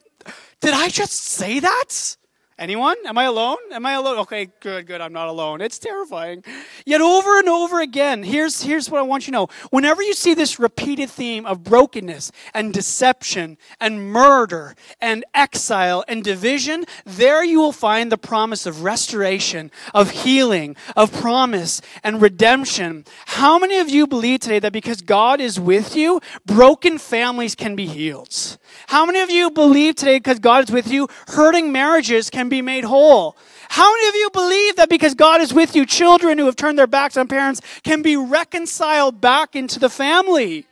did 0.62 0.74
I 0.74 0.90
just 0.90 1.14
say 1.14 1.60
that? 1.60 2.17
Anyone? 2.60 2.96
Am 3.06 3.20
I 3.20 3.26
alone? 3.26 3.58
Am 3.72 3.86
I 3.86 3.94
alone? 3.94 4.18
Okay, 4.18 4.50
good, 4.62 4.88
good. 4.88 5.00
I'm 5.00 5.14
not 5.14 5.28
alone. 5.28 5.62
It's 5.62 5.78
terrifying. 5.78 6.44
Yet 6.88 7.02
over 7.02 7.38
and 7.38 7.48
over 7.48 7.82
again, 7.82 8.24
here's, 8.24 8.64
here's 8.64 8.90
what 8.90 8.98
I 8.98 9.04
want 9.04 9.28
you 9.28 9.32
to 9.32 9.38
know. 9.38 9.48
Whenever 9.70 10.02
you 10.02 10.16
see 10.16 10.34
this 10.34 10.58
repeated 10.58 11.08
theme 11.12 11.46
of 11.46 11.64
brokenness 11.64 12.32
and 12.56 12.74
deception 12.74 13.60
and 13.80 14.12
murder 14.12 14.76
and 15.00 15.24
exile 15.36 16.04
and 16.08 16.24
division, 16.24 16.86
there 17.06 17.44
you 17.44 17.60
will 17.60 17.72
find 17.72 18.12
the 18.12 18.18
promise 18.18 18.66
of 18.66 18.82
restoration, 18.82 19.70
of 19.94 20.10
healing, 20.10 20.76
of 20.96 21.14
promise 21.14 21.80
and 22.04 22.24
redemption. 22.24 23.06
How 23.28 23.60
many 23.60 23.78
of 23.78 23.88
you 23.88 24.08
believe 24.08 24.40
today 24.40 24.58
that 24.58 24.74
because 24.74 25.04
God 25.04 25.40
is 25.40 25.60
with 25.60 25.96
you, 25.96 26.22
broken 26.44 26.98
families 26.98 27.54
can 27.54 27.76
be 27.76 27.86
healed? 27.86 28.58
How 28.88 29.06
many 29.06 29.20
of 29.20 29.30
you 29.30 29.52
believe 29.52 29.96
today 29.96 30.18
because 30.18 30.40
God 30.40 30.64
is 30.64 30.72
with 30.72 30.88
you, 30.92 31.08
hurting 31.28 31.72
marriages 31.72 32.32
can 32.32 32.47
be 32.50 32.62
made 32.62 32.84
whole? 32.84 33.38
How 33.70 33.92
many 33.92 34.08
of 34.08 34.16
you 34.16 34.30
believe 34.32 34.76
that 34.78 34.90
because 34.90 35.14
God 35.14 35.42
is 35.42 35.54
with 35.54 35.76
you, 35.76 35.86
children 35.86 36.38
who 36.38 36.46
have 36.46 36.56
turned 36.56 36.80
their 36.80 36.88
backs 36.88 37.18
on 37.18 37.28
parents 37.28 37.62
can 37.84 38.02
be 38.02 38.16
reconciled 38.16 39.20
back 39.22 39.56
into 39.56 39.80
the 39.80 39.90
family? 39.90 40.66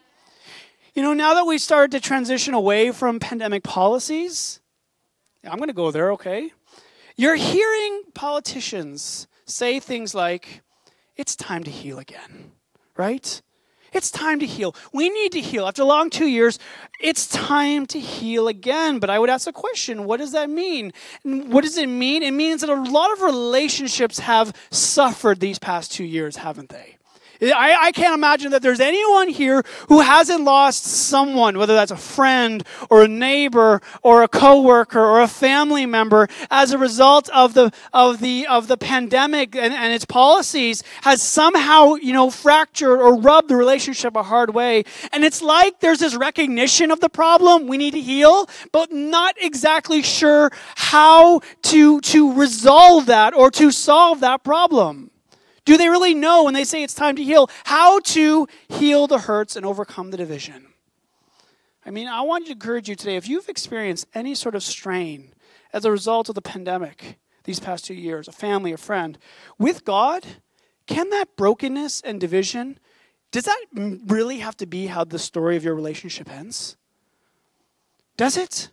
You 0.94 1.02
know, 1.02 1.14
now 1.14 1.34
that 1.34 1.46
we've 1.46 1.62
started 1.62 1.92
to 1.92 2.00
transition 2.00 2.54
away 2.54 2.92
from 2.92 3.20
pandemic 3.20 3.64
policies, 3.64 4.62
I'm 5.44 5.58
going 5.58 5.68
to 5.68 5.74
go 5.74 5.92
there, 5.92 6.12
okay? 6.14 6.52
You're 7.18 7.36
hearing 7.36 8.04
politicians 8.14 9.28
say 9.46 9.80
things 9.80 10.16
like, 10.16 10.62
it's 11.18 11.36
time 11.36 11.64
to 11.64 11.72
heal 11.72 12.00
again, 12.00 12.52
right? 12.98 13.42
It's 13.96 14.12
time 14.12 14.40
to 14.42 14.46
heal. 14.46 14.76
We 14.92 15.10
need 15.10 15.32
to 15.32 15.40
heal. 15.40 15.66
After 15.66 15.84
a 15.84 15.86
long 15.86 16.10
two 16.10 16.28
years, 16.28 16.60
it's 17.00 17.28
time 17.28 17.86
to 17.88 18.00
heal 18.00 18.50
again. 18.50 19.00
But 19.00 19.10
I 19.10 19.18
would 19.20 19.30
ask 19.30 19.48
a 19.48 19.54
question 19.54 20.04
what 20.04 20.18
does 20.18 20.34
that 20.34 20.50
mean? 20.50 20.92
what 21.24 21.64
does 21.64 21.78
it 21.78 21.88
mean? 21.88 22.22
It 22.22 22.32
means 22.32 22.60
that 22.60 22.70
a 22.70 22.76
lot 22.76 23.14
of 23.14 23.22
relationships 23.22 24.20
have 24.20 24.54
suffered 24.70 25.40
these 25.40 25.60
past 25.60 25.94
two 25.94 26.04
years, 26.04 26.36
haven't 26.36 26.70
they? 26.70 26.95
I, 27.42 27.78
I, 27.88 27.92
can't 27.92 28.14
imagine 28.14 28.52
that 28.52 28.62
there's 28.62 28.80
anyone 28.80 29.28
here 29.28 29.64
who 29.90 30.00
hasn't 30.00 30.44
lost 30.44 30.86
someone, 30.86 31.58
whether 31.58 31.74
that's 31.74 31.92
a 31.92 31.98
friend 31.98 32.64
or 32.90 33.04
a 33.04 33.08
neighbor 33.08 33.82
or 34.04 34.24
a 34.24 34.28
coworker 34.28 35.00
or 35.00 35.22
a 35.22 35.28
family 35.28 35.86
member, 35.86 36.28
as 36.50 36.72
a 36.72 36.78
result 36.78 37.30
of 37.30 37.54
the 37.54 37.72
of 37.94 38.20
the 38.20 38.48
of 38.48 38.68
the 38.68 38.78
pandemic 38.78 39.56
and, 39.56 39.74
and 39.74 39.94
its 39.94 40.06
policies, 40.06 40.84
has 41.02 41.22
somehow 41.22 41.96
you 41.96 42.14
know 42.14 42.30
fractured 42.30 43.00
or 43.00 43.16
rubbed 43.16 43.50
the 43.50 43.56
relationship 43.56 44.16
a 44.16 44.24
hard 44.24 44.54
way. 44.54 44.84
And 45.12 45.26
it's 45.26 45.42
like 45.42 45.80
there's 45.80 46.00
this 46.00 46.16
recognition 46.16 46.92
of 46.92 47.00
the 47.00 47.10
problem 47.10 47.68
we 47.68 47.78
need 47.78 47.92
to 47.92 48.02
heal, 48.02 48.50
but 48.72 48.92
not 48.92 49.36
exactly 49.42 50.02
sure 50.02 50.52
how 50.76 51.42
to 51.64 52.00
to 52.02 52.34
resolve 52.34 53.08
that 53.08 53.34
or 53.34 53.52
to 53.52 53.72
solve 53.72 54.22
that 54.22 54.44
problem. 54.44 55.12
Do 55.66 55.78
they 55.78 55.90
really 55.90 56.14
know 56.14 56.44
when 56.44 56.54
they 56.54 56.64
say 56.64 56.84
it's 56.84 56.94
time 56.94 57.16
to 57.16 57.24
heal 57.24 57.50
how 57.66 58.00
to 58.00 58.48
heal 58.70 59.08
the 59.08 59.20
hurts 59.20 59.56
and 59.56 59.66
overcome 59.66 60.12
the 60.12 60.18
division? 60.18 60.68
I 61.86 61.92
mean, 61.92 62.08
I 62.08 62.22
want 62.22 62.46
to 62.46 62.52
encourage 62.54 62.88
you 62.88 62.96
today 62.96 63.16
if 63.16 63.28
you've 63.28 63.50
experienced 63.50 64.08
any 64.14 64.36
sort 64.36 64.56
of 64.56 64.64
strain 64.64 65.34
as 65.74 65.86
a 65.86 65.92
result 65.92 66.30
of 66.30 66.36
the 66.36 66.42
pandemic 66.42 67.20
these 67.44 67.60
past 67.60 67.86
two 67.86 67.94
years, 67.94 68.28
a 68.28 68.32
family, 68.32 68.72
a 68.72 68.78
friend, 68.78 69.18
with 69.60 69.86
God, 69.86 70.26
can 70.88 71.10
that 71.12 71.36
brokenness 71.36 72.02
and 72.02 72.20
division, 72.20 72.80
does 73.32 73.44
that 73.44 73.66
really 73.74 74.40
have 74.40 74.58
to 74.58 74.66
be 74.66 74.88
how 74.88 75.04
the 75.04 75.20
story 75.20 75.56
of 75.56 75.64
your 75.64 75.76
relationship 75.76 76.30
ends? 76.30 76.76
Does 78.18 78.38
it? 78.38 78.70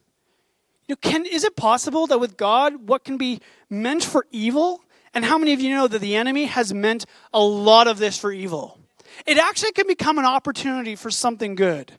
You 0.86 0.94
know, 0.94 1.10
can, 1.10 1.26
is 1.26 1.44
it 1.44 1.56
possible 1.56 2.06
that 2.06 2.18
with 2.18 2.36
God, 2.36 2.88
what 2.88 3.04
can 3.04 3.16
be 3.16 3.40
meant 3.68 4.04
for 4.04 4.26
evil 4.30 4.82
and 5.14 5.24
how 5.24 5.38
many 5.38 5.52
of 5.52 5.60
you 5.60 5.70
know 5.70 5.86
that 5.88 6.00
the 6.00 6.16
enemy 6.16 6.46
has 6.46 6.72
meant 6.72 7.04
a 7.32 7.40
lot 7.40 7.86
of 7.86 7.98
this 7.98 8.18
for 8.18 8.32
evil? 8.32 8.78
It 9.26 9.38
actually 9.38 9.72
can 9.72 9.86
become 9.86 10.18
an 10.18 10.24
opportunity 10.24 10.96
for 10.96 11.10
something 11.10 11.54
good. 11.54 11.92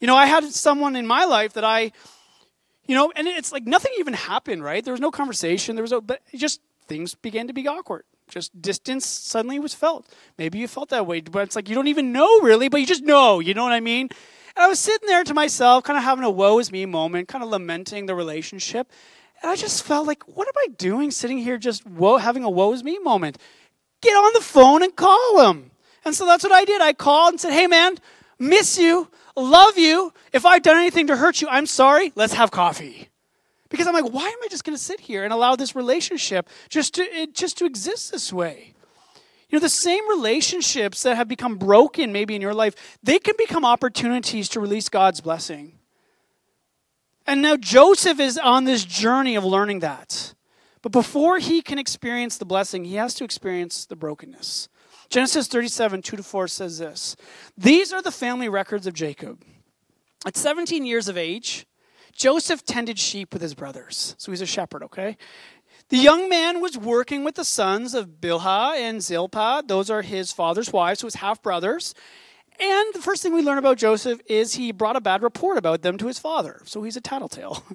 You 0.00 0.06
know, 0.06 0.16
I 0.16 0.26
had 0.26 0.44
someone 0.44 0.96
in 0.96 1.06
my 1.06 1.24
life 1.24 1.54
that 1.54 1.64
I, 1.64 1.92
you 2.86 2.94
know, 2.94 3.12
and 3.16 3.26
it's 3.26 3.52
like 3.52 3.66
nothing 3.66 3.92
even 3.98 4.14
happened, 4.14 4.62
right? 4.62 4.84
There 4.84 4.92
was 4.92 5.00
no 5.00 5.10
conversation. 5.10 5.74
There 5.74 5.82
was 5.82 5.90
no, 5.90 6.00
but 6.00 6.22
just 6.34 6.60
things 6.86 7.14
began 7.14 7.46
to 7.48 7.52
be 7.52 7.66
awkward. 7.66 8.04
Just 8.28 8.60
distance 8.60 9.06
suddenly 9.06 9.58
was 9.58 9.74
felt. 9.74 10.06
Maybe 10.36 10.58
you 10.58 10.68
felt 10.68 10.88
that 10.90 11.06
way, 11.06 11.20
but 11.20 11.44
it's 11.44 11.56
like 11.56 11.68
you 11.68 11.74
don't 11.74 11.88
even 11.88 12.12
know 12.12 12.40
really, 12.40 12.68
but 12.68 12.80
you 12.80 12.86
just 12.86 13.04
know. 13.04 13.40
You 13.40 13.54
know 13.54 13.62
what 13.62 13.72
I 13.72 13.80
mean? 13.80 14.08
And 14.56 14.64
I 14.64 14.68
was 14.68 14.78
sitting 14.78 15.06
there 15.06 15.22
to 15.24 15.34
myself, 15.34 15.84
kind 15.84 15.96
of 15.96 16.04
having 16.04 16.24
a 16.24 16.30
woe 16.30 16.58
is 16.58 16.72
me 16.72 16.86
moment, 16.86 17.28
kind 17.28 17.44
of 17.44 17.50
lamenting 17.50 18.06
the 18.06 18.14
relationship. 18.14 18.90
And 19.46 19.52
I 19.52 19.54
just 19.54 19.84
felt 19.84 20.08
like, 20.08 20.24
what 20.24 20.48
am 20.48 20.54
I 20.56 20.74
doing 20.76 21.12
sitting 21.12 21.38
here 21.38 21.56
just 21.56 21.84
having 21.86 22.42
a 22.42 22.50
woe 22.50 22.72
is 22.72 22.82
me 22.82 22.98
moment? 22.98 23.38
Get 24.02 24.10
on 24.10 24.32
the 24.34 24.40
phone 24.40 24.82
and 24.82 24.96
call 24.96 25.48
him. 25.48 25.70
And 26.04 26.16
so 26.16 26.26
that's 26.26 26.42
what 26.42 26.52
I 26.52 26.64
did. 26.64 26.82
I 26.82 26.92
called 26.92 27.34
and 27.34 27.40
said, 27.40 27.52
hey, 27.52 27.68
man, 27.68 27.94
miss 28.40 28.76
you, 28.76 29.08
love 29.36 29.78
you. 29.78 30.12
If 30.32 30.44
I've 30.44 30.62
done 30.62 30.78
anything 30.78 31.06
to 31.06 31.16
hurt 31.16 31.40
you, 31.40 31.46
I'm 31.48 31.66
sorry. 31.66 32.10
Let's 32.16 32.32
have 32.32 32.50
coffee. 32.50 33.08
Because 33.68 33.86
I'm 33.86 33.94
like, 33.94 34.12
why 34.12 34.26
am 34.26 34.38
I 34.42 34.48
just 34.50 34.64
going 34.64 34.76
to 34.76 34.82
sit 34.82 34.98
here 34.98 35.22
and 35.22 35.32
allow 35.32 35.54
this 35.54 35.76
relationship 35.76 36.48
just 36.68 36.94
to, 36.94 37.02
it, 37.02 37.32
just 37.32 37.56
to 37.58 37.66
exist 37.66 38.10
this 38.10 38.32
way? 38.32 38.74
You 39.48 39.58
know, 39.58 39.60
the 39.60 39.68
same 39.68 40.08
relationships 40.08 41.04
that 41.04 41.16
have 41.16 41.28
become 41.28 41.56
broken 41.56 42.10
maybe 42.10 42.34
in 42.34 42.42
your 42.42 42.52
life, 42.52 42.98
they 43.00 43.20
can 43.20 43.36
become 43.38 43.64
opportunities 43.64 44.48
to 44.48 44.58
release 44.58 44.88
God's 44.88 45.20
blessing. 45.20 45.78
And 47.26 47.42
now 47.42 47.56
Joseph 47.56 48.20
is 48.20 48.38
on 48.38 48.64
this 48.64 48.84
journey 48.84 49.34
of 49.34 49.44
learning 49.44 49.80
that. 49.80 50.34
But 50.82 50.92
before 50.92 51.38
he 51.38 51.62
can 51.62 51.78
experience 51.78 52.38
the 52.38 52.44
blessing, 52.44 52.84
he 52.84 52.94
has 52.94 53.14
to 53.14 53.24
experience 53.24 53.86
the 53.86 53.96
brokenness. 53.96 54.68
Genesis 55.08 55.46
37, 55.48 56.02
2 56.02 56.16
to 56.16 56.22
4 56.22 56.48
says 56.48 56.78
this 56.78 57.16
These 57.56 57.92
are 57.92 58.02
the 58.02 58.12
family 58.12 58.48
records 58.48 58.86
of 58.86 58.94
Jacob. 58.94 59.42
At 60.24 60.36
17 60.36 60.86
years 60.86 61.08
of 61.08 61.16
age, 61.16 61.66
Joseph 62.12 62.64
tended 62.64 62.98
sheep 62.98 63.32
with 63.32 63.42
his 63.42 63.54
brothers. 63.54 64.14
So 64.18 64.32
he's 64.32 64.40
a 64.40 64.46
shepherd, 64.46 64.82
okay? 64.84 65.16
The 65.88 65.98
young 65.98 66.28
man 66.28 66.60
was 66.60 66.76
working 66.76 67.22
with 67.22 67.36
the 67.36 67.44
sons 67.44 67.94
of 67.94 68.20
Bilhah 68.20 68.76
and 68.76 69.00
Zilpah. 69.00 69.62
Those 69.66 69.90
are 69.90 70.02
his 70.02 70.32
father's 70.32 70.72
wives, 70.72 71.00
so 71.00 71.06
his 71.06 71.16
half 71.16 71.42
brothers. 71.42 71.94
And 72.60 72.94
the 72.94 73.02
first 73.02 73.22
thing 73.22 73.34
we 73.34 73.42
learn 73.42 73.58
about 73.58 73.78
Joseph 73.78 74.20
is 74.26 74.54
he 74.54 74.72
brought 74.72 74.96
a 74.96 75.00
bad 75.00 75.22
report 75.22 75.58
about 75.58 75.82
them 75.82 75.98
to 75.98 76.06
his 76.06 76.18
father. 76.18 76.62
So 76.64 76.82
he's 76.82 76.96
a 76.96 77.00
tattletale. 77.00 77.62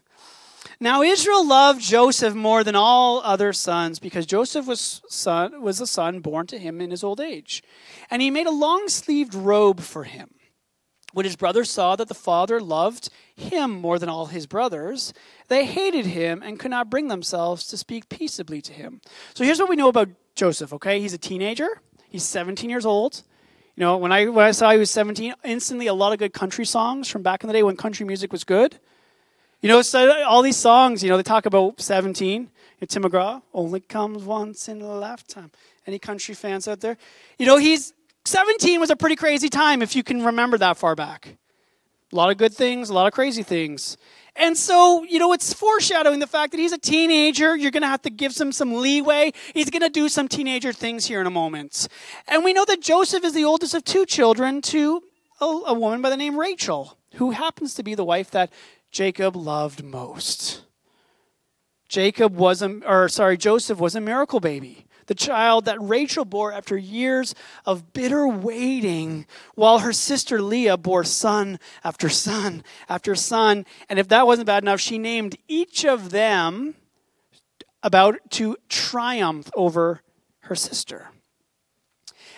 Now 0.80 1.04
Israel 1.04 1.46
loved 1.46 1.80
Joseph 1.80 2.34
more 2.34 2.64
than 2.64 2.76
all 2.76 3.22
other 3.22 3.54
sons 3.54 4.00
because 4.00 4.26
Joseph 4.26 4.66
was 4.66 5.04
son 5.08 5.62
was 5.62 5.80
a 5.80 5.86
son 5.86 6.22
born 6.22 6.48
to 6.48 6.58
him 6.58 6.82
in 6.82 6.90
his 6.90 7.04
old 7.04 7.20
age. 7.20 7.64
And 8.10 8.20
he 8.20 8.32
made 8.32 8.48
a 8.48 8.52
long-sleeved 8.52 9.36
robe 9.36 9.80
for 9.80 10.06
him. 10.06 10.32
When 11.14 11.26
his 11.26 11.36
brothers 11.36 11.70
saw 11.70 11.96
that 11.98 12.08
the 12.08 12.16
father 12.16 12.60
loved 12.60 13.10
him 13.36 13.70
more 13.70 14.00
than 14.00 14.10
all 14.10 14.28
his 14.28 14.48
brothers, 14.48 15.14
they 15.50 15.66
hated 15.66 16.08
him 16.08 16.42
and 16.42 16.60
could 16.60 16.72
not 16.72 16.90
bring 16.90 17.10
themselves 17.10 17.68
to 17.68 17.78
speak 17.78 18.10
peaceably 18.10 18.62
to 18.62 18.74
him. 18.74 19.02
So 19.36 19.44
here's 19.44 19.60
what 19.60 19.70
we 19.70 19.76
know 19.76 19.90
about 19.90 20.10
Joseph, 20.34 20.74
okay? 20.74 21.00
He's 21.00 21.14
a 21.14 21.20
teenager. 21.20 21.82
He's 22.10 22.24
17 22.24 22.70
years 22.72 22.88
old. 22.88 23.22
You 23.76 23.82
know, 23.82 23.98
when 23.98 24.12
I, 24.12 24.28
when 24.28 24.46
I 24.46 24.52
saw 24.52 24.72
he 24.72 24.78
was 24.78 24.92
17, 24.92 25.34
instantly 25.44 25.88
a 25.88 25.94
lot 25.94 26.14
of 26.14 26.20
good 26.20 26.34
country 26.34 26.66
songs 26.66 27.08
from 27.08 27.24
back 27.24 27.44
in 27.44 27.48
the 27.48 27.54
day 27.54 27.64
when 27.64 27.76
country 27.76 28.06
music 28.06 28.32
was 28.32 28.44
good. 28.44 28.78
You 29.62 29.70
know, 29.70 29.82
so 29.82 30.24
all 30.24 30.42
these 30.42 30.58
songs, 30.58 31.04
you 31.04 31.10
know, 31.10 31.18
they 31.18 31.24
talk 31.24 31.46
about 31.46 31.80
17. 31.80 32.50
And 32.82 32.90
Tim 32.90 33.04
McGraw, 33.04 33.44
only 33.54 33.80
comes 33.80 34.24
once 34.24 34.68
in 34.68 34.82
a 34.82 34.96
lifetime. 34.96 35.52
Any 35.86 36.00
country 36.00 36.34
fans 36.34 36.68
out 36.68 36.80
there? 36.80 36.98
You 37.38 37.46
know, 37.46 37.58
he's 37.58 37.94
17 38.26 38.80
was 38.80 38.90
a 38.90 38.96
pretty 38.96 39.16
crazy 39.16 39.50
time 39.50 39.82
if 39.82 39.96
you 39.96 40.04
can 40.04 40.26
remember 40.26 40.58
that 40.58 40.78
far 40.78 40.96
back. 40.96 41.38
A 42.12 42.16
lot 42.16 42.32
of 42.32 42.38
good 42.38 42.54
things, 42.54 42.90
a 42.90 42.94
lot 42.94 43.08
of 43.08 43.14
crazy 43.14 43.44
things. 43.44 43.98
And 44.36 44.58
so, 44.58 45.04
you 45.04 45.20
know, 45.20 45.34
it's 45.34 45.54
foreshadowing 45.54 46.20
the 46.20 46.28
fact 46.28 46.52
that 46.52 46.60
he's 46.60 46.72
a 46.72 46.78
teenager. 46.78 47.56
You're 47.56 47.72
going 47.72 47.82
to 47.82 47.88
have 47.88 48.02
to 48.04 48.10
give 48.10 48.36
him 48.36 48.52
some 48.52 48.74
leeway. 48.74 49.34
He's 49.54 49.70
going 49.70 49.82
to 49.82 49.90
do 49.90 50.08
some 50.08 50.28
teenager 50.28 50.72
things 50.72 51.06
here 51.06 51.20
in 51.20 51.28
a 51.28 51.32
moment. 51.32 51.88
And 52.28 52.44
we 52.44 52.54
know 52.54 52.66
that 52.66 52.82
Joseph 52.82 53.24
is 53.26 53.34
the 53.34 53.44
oldest 53.44 53.74
of 53.74 53.84
two 53.84 54.06
children 54.06 54.62
to 54.64 55.04
a, 55.42 55.46
a 55.46 55.74
woman 55.74 56.02
by 56.02 56.10
the 56.10 56.18
name 56.18 56.40
Rachel, 56.40 56.98
who 57.16 57.32
happens 57.32 57.74
to 57.76 57.84
be 57.84 57.94
the 57.94 58.06
wife 58.06 58.32
that 58.32 58.52
Jacob 58.92 59.36
loved 59.36 59.84
most. 59.84 60.62
Jacob 61.90 62.36
was 62.36 62.62
a, 62.62 62.80
or 62.88 63.10
sorry, 63.10 63.36
Joseph 63.36 63.80
was 63.80 63.96
a 63.96 64.02
miracle 64.02 64.40
baby 64.40 64.88
the 65.08 65.16
child 65.16 65.66
that 65.66 65.82
Rachel 65.82 66.26
bore 66.26 66.52
after 66.52 66.78
years 66.78 67.36
of 67.66 67.94
bitter 67.94 68.28
waiting, 68.28 69.26
while 69.56 69.80
her 69.80 69.94
sister 69.94 70.42
Leah 70.42 70.78
bore 70.78 71.04
son 71.04 71.60
after 71.84 72.10
son 72.10 72.64
after 72.88 73.16
son. 73.16 73.66
And 73.90 74.00
if 74.00 74.08
that 74.10 74.28
wasn't 74.28 74.48
bad 74.48 74.64
enough, 74.64 74.80
she 74.80 74.98
named 74.98 75.38
each 75.48 75.86
of 75.86 76.12
them 76.12 76.76
about 77.84 78.20
to 78.32 78.58
triumph 78.70 79.50
over 79.56 80.02
her 80.42 80.56
sister. 80.56 81.10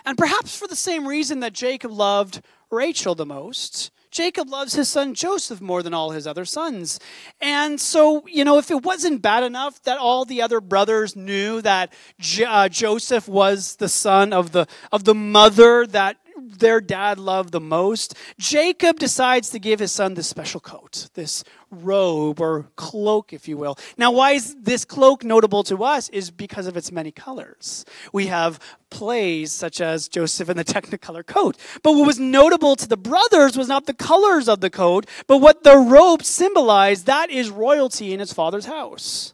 And 0.05 0.17
perhaps 0.17 0.57
for 0.57 0.67
the 0.67 0.75
same 0.75 1.07
reason 1.07 1.39
that 1.41 1.53
Jacob 1.53 1.91
loved 1.91 2.41
Rachel 2.69 3.15
the 3.15 3.25
most, 3.25 3.91
Jacob 4.13 4.47
loves 4.47 4.75
his 4.75 4.87
son 4.87 5.15
Joseph 5.15 5.59
more 5.59 5.81
than 5.81 5.93
all 5.93 6.11
his 6.11 6.27
other 6.27 6.45
sons. 6.45 6.99
And 7.41 7.81
so, 7.81 8.25
you 8.27 8.45
know, 8.45 8.59
if 8.59 8.69
it 8.69 8.83
wasn't 8.83 9.23
bad 9.23 9.43
enough 9.43 9.81
that 9.83 9.97
all 9.97 10.23
the 10.23 10.41
other 10.41 10.61
brothers 10.61 11.15
knew 11.15 11.61
that 11.61 11.91
J- 12.19 12.45
uh, 12.45 12.69
Joseph 12.69 13.27
was 13.27 13.75
the 13.77 13.89
son 13.89 14.31
of 14.31 14.51
the, 14.51 14.67
of 14.91 15.03
the 15.03 15.15
mother 15.15 15.87
that 15.87 16.17
their 16.59 16.81
dad 16.81 17.19
loved 17.19 17.51
the 17.51 17.59
most, 17.59 18.15
Jacob 18.39 18.99
decides 18.99 19.49
to 19.49 19.59
give 19.59 19.79
his 19.79 19.91
son 19.91 20.13
this 20.13 20.27
special 20.27 20.59
coat, 20.59 21.09
this 21.13 21.43
robe 21.71 22.39
or 22.39 22.67
cloak, 22.75 23.33
if 23.33 23.47
you 23.47 23.57
will. 23.57 23.77
Now, 23.97 24.11
why 24.11 24.31
is 24.31 24.55
this 24.61 24.85
cloak 24.85 25.23
notable 25.23 25.63
to 25.63 25.83
us? 25.83 26.09
Is 26.09 26.31
because 26.31 26.67
of 26.67 26.77
its 26.77 26.91
many 26.91 27.11
colors. 27.11 27.85
We 28.11 28.27
have 28.27 28.59
plays 28.89 29.51
such 29.51 29.81
as 29.81 30.07
Joseph 30.07 30.49
and 30.49 30.59
the 30.59 30.65
Technicolor 30.65 31.25
coat. 31.25 31.57
But 31.81 31.93
what 31.93 32.05
was 32.05 32.19
notable 32.19 32.75
to 32.75 32.87
the 32.87 32.97
brothers 32.97 33.57
was 33.57 33.67
not 33.67 33.85
the 33.85 33.93
colors 33.93 34.47
of 34.47 34.61
the 34.61 34.69
coat, 34.69 35.05
but 35.27 35.39
what 35.39 35.63
the 35.63 35.77
robe 35.77 36.23
symbolized. 36.23 37.05
That 37.05 37.29
is 37.29 37.49
royalty 37.49 38.13
in 38.13 38.19
his 38.19 38.33
father's 38.33 38.65
house. 38.65 39.33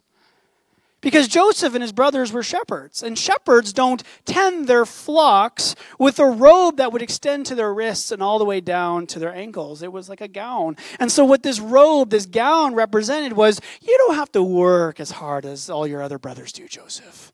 Because 1.00 1.28
Joseph 1.28 1.74
and 1.74 1.80
his 1.80 1.92
brothers 1.92 2.30
were 2.30 2.42
shepherds, 2.42 3.02
and 3.02 3.18
shepherds 3.18 3.72
don't 3.72 4.02
tend 4.26 4.66
their 4.66 4.84
flocks 4.84 5.74
with 5.98 6.18
a 6.18 6.26
robe 6.26 6.76
that 6.76 6.92
would 6.92 7.00
extend 7.00 7.46
to 7.46 7.54
their 7.54 7.72
wrists 7.72 8.12
and 8.12 8.22
all 8.22 8.38
the 8.38 8.44
way 8.44 8.60
down 8.60 9.06
to 9.08 9.18
their 9.18 9.34
ankles. 9.34 9.82
It 9.82 9.92
was 9.92 10.10
like 10.10 10.20
a 10.20 10.28
gown. 10.28 10.76
And 10.98 11.10
so, 11.10 11.24
what 11.24 11.42
this 11.42 11.58
robe, 11.58 12.10
this 12.10 12.26
gown 12.26 12.74
represented 12.74 13.32
was 13.32 13.60
you 13.80 13.96
don't 13.96 14.16
have 14.16 14.32
to 14.32 14.42
work 14.42 15.00
as 15.00 15.12
hard 15.12 15.46
as 15.46 15.70
all 15.70 15.86
your 15.86 16.02
other 16.02 16.18
brothers 16.18 16.52
do, 16.52 16.68
Joseph. 16.68 17.32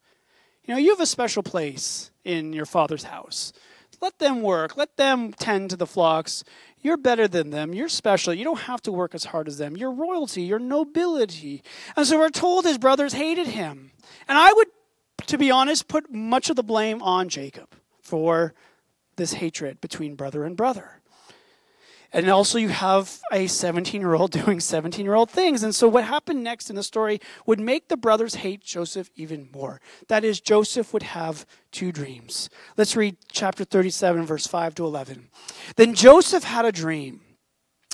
You 0.65 0.75
know, 0.75 0.81
you 0.81 0.91
have 0.91 1.01
a 1.01 1.07
special 1.07 1.43
place 1.43 2.11
in 2.25 2.53
your 2.53 2.67
father's 2.67 3.05
house. 3.05 3.53
Let 4.01 4.19
them 4.19 4.43
work, 4.43 4.77
let 4.77 4.97
them 4.97 5.33
tend 5.33 5.71
to 5.71 5.77
the 5.77 5.87
flocks. 5.87 6.45
You're 6.83 6.97
better 6.97 7.27
than 7.27 7.51
them. 7.51 7.73
You're 7.73 7.89
special. 7.89 8.33
You 8.33 8.45
don't 8.45 8.61
have 8.61 8.83
to 8.83 8.93
work 8.93 9.15
as 9.15 9.25
hard 9.25 9.49
as 9.49 9.59
them. 9.59 9.77
You're 9.77 9.93
royalty, 9.93 10.43
you're 10.43 10.59
nobility. 10.59 11.63
And 11.97 12.07
so 12.07 12.19
we're 12.19 12.31
told 12.31 12.65
his 12.65 12.79
brothers 12.79 13.13
hated 13.13 13.49
him. 13.49 13.93
And 14.29 14.39
I 14.39 14.53
would, 14.53 14.69
to 15.27 15.39
be 15.39 15.51
honest, 15.51 15.89
put 15.89 16.13
much 16.13 16.51
of 16.51 16.57
the 16.57 16.63
blame 16.63 17.03
on 17.03 17.29
Jacob 17.29 17.69
for 18.01 18.55
this 19.17 19.35
hatred 19.35 19.81
between 19.81 20.15
brother 20.15 20.45
and 20.45 20.57
brother. 20.57 21.01
And 22.13 22.29
also, 22.31 22.59
you 22.59 22.69
have 22.69 23.21
a 23.33 23.47
17 23.47 24.01
year 24.01 24.15
old 24.15 24.31
doing 24.45 24.61
17 24.61 25.05
year 25.05 25.15
old 25.15 25.31
things. 25.31 25.63
And 25.63 25.75
so, 25.75 25.89
what 25.89 26.05
happened 26.05 26.43
next 26.43 26.71
in 26.71 26.77
the 26.77 26.83
story 26.83 27.21
would 27.47 27.61
make 27.61 27.89
the 27.89 27.97
brothers 27.97 28.37
hate 28.37 28.63
Joseph 28.63 29.11
even 29.17 29.49
more. 29.53 29.81
That 30.09 30.25
is, 30.25 30.41
Joseph 30.41 30.93
would 30.93 31.03
have 31.03 31.47
two 31.73 31.93
dreams. 31.93 32.49
Let's 32.77 32.97
read 32.97 33.17
chapter 33.31 33.65
37, 33.65 34.25
verse 34.25 34.47
5 34.47 34.75
to 34.77 34.85
11. 34.85 35.29
Then 35.77 35.95
Joseph 35.95 36.45
had 36.45 36.65
a 36.65 36.73
dream. 36.73 37.21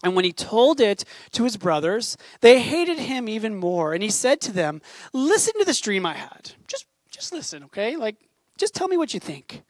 And 0.05 0.17
when 0.17 0.25
he 0.25 0.33
told 0.33 0.81
it 0.81 1.05
to 1.33 1.45
his 1.45 1.57
brothers, 1.57 2.17
they 2.41 2.61
hated 2.61 2.99
him 2.99 3.29
even 3.29 3.55
more. 3.55 3.95
And 3.95 4.03
he 4.03 4.11
said 4.11 4.41
to 4.43 4.53
them, 4.53 4.83
Listen 5.13 5.55
to 5.59 5.65
this 5.65 5.81
dream 5.81 6.05
I 6.05 6.15
had. 6.15 6.53
Just, 6.67 6.87
just 7.11 7.33
listen, 7.33 7.63
okay? 7.65 7.97
Like, 7.97 8.17
just 8.59 8.75
tell 8.75 8.89
me 8.89 8.97
what 8.97 9.15
you 9.15 9.21
think. 9.21 9.63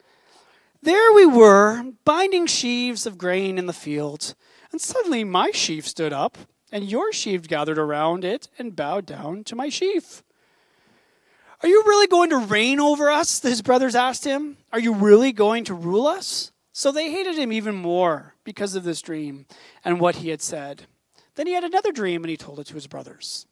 There 0.85 1.13
we 1.13 1.27
were, 1.27 1.85
binding 2.05 2.49
sheaves 2.49 3.07
of 3.07 3.17
grain 3.17 3.57
in 3.57 3.67
the 3.67 3.73
field, 3.73 4.35
and 4.73 4.81
suddenly 4.81 5.23
my 5.23 5.53
sheaf 5.53 5.87
stood 5.87 6.13
up, 6.13 6.37
and 6.73 6.91
your 6.91 7.13
sheaf 7.13 7.47
gathered 7.47 7.79
around 7.79 8.25
it 8.25 8.49
and 8.59 8.75
bowed 8.75 9.07
down 9.07 9.45
to 9.45 9.55
my 9.55 9.69
sheaf. 9.69 10.25
Are 11.63 11.69
you 11.69 11.85
really 11.87 12.09
going 12.09 12.31
to 12.31 12.39
reign 12.39 12.81
over 12.81 13.13
us? 13.13 13.41
His 13.41 13.63
brothers 13.63 13.95
asked 13.95 14.25
him. 14.25 14.57
Are 14.73 14.81
you 14.81 14.93
really 14.93 15.31
going 15.31 15.63
to 15.65 15.75
rule 15.75 16.09
us? 16.09 16.51
So 16.73 16.91
they 16.91 17.13
hated 17.13 17.37
him 17.37 17.53
even 17.53 17.77
more 17.77 18.35
because 18.43 18.75
of 18.75 18.83
this 18.83 19.03
dream 19.03 19.47
and 19.85 20.01
what 20.01 20.17
he 20.17 20.31
had 20.31 20.43
said. 20.43 20.87
Then 21.37 21.47
he 21.47 21.53
had 21.53 21.63
another 21.63 21.93
dream 21.93 22.25
and 22.25 22.31
he 22.31 22.37
told 22.37 22.59
it 22.59 22.67
to 22.67 22.75
his 22.75 22.89
brothers. 22.89 23.47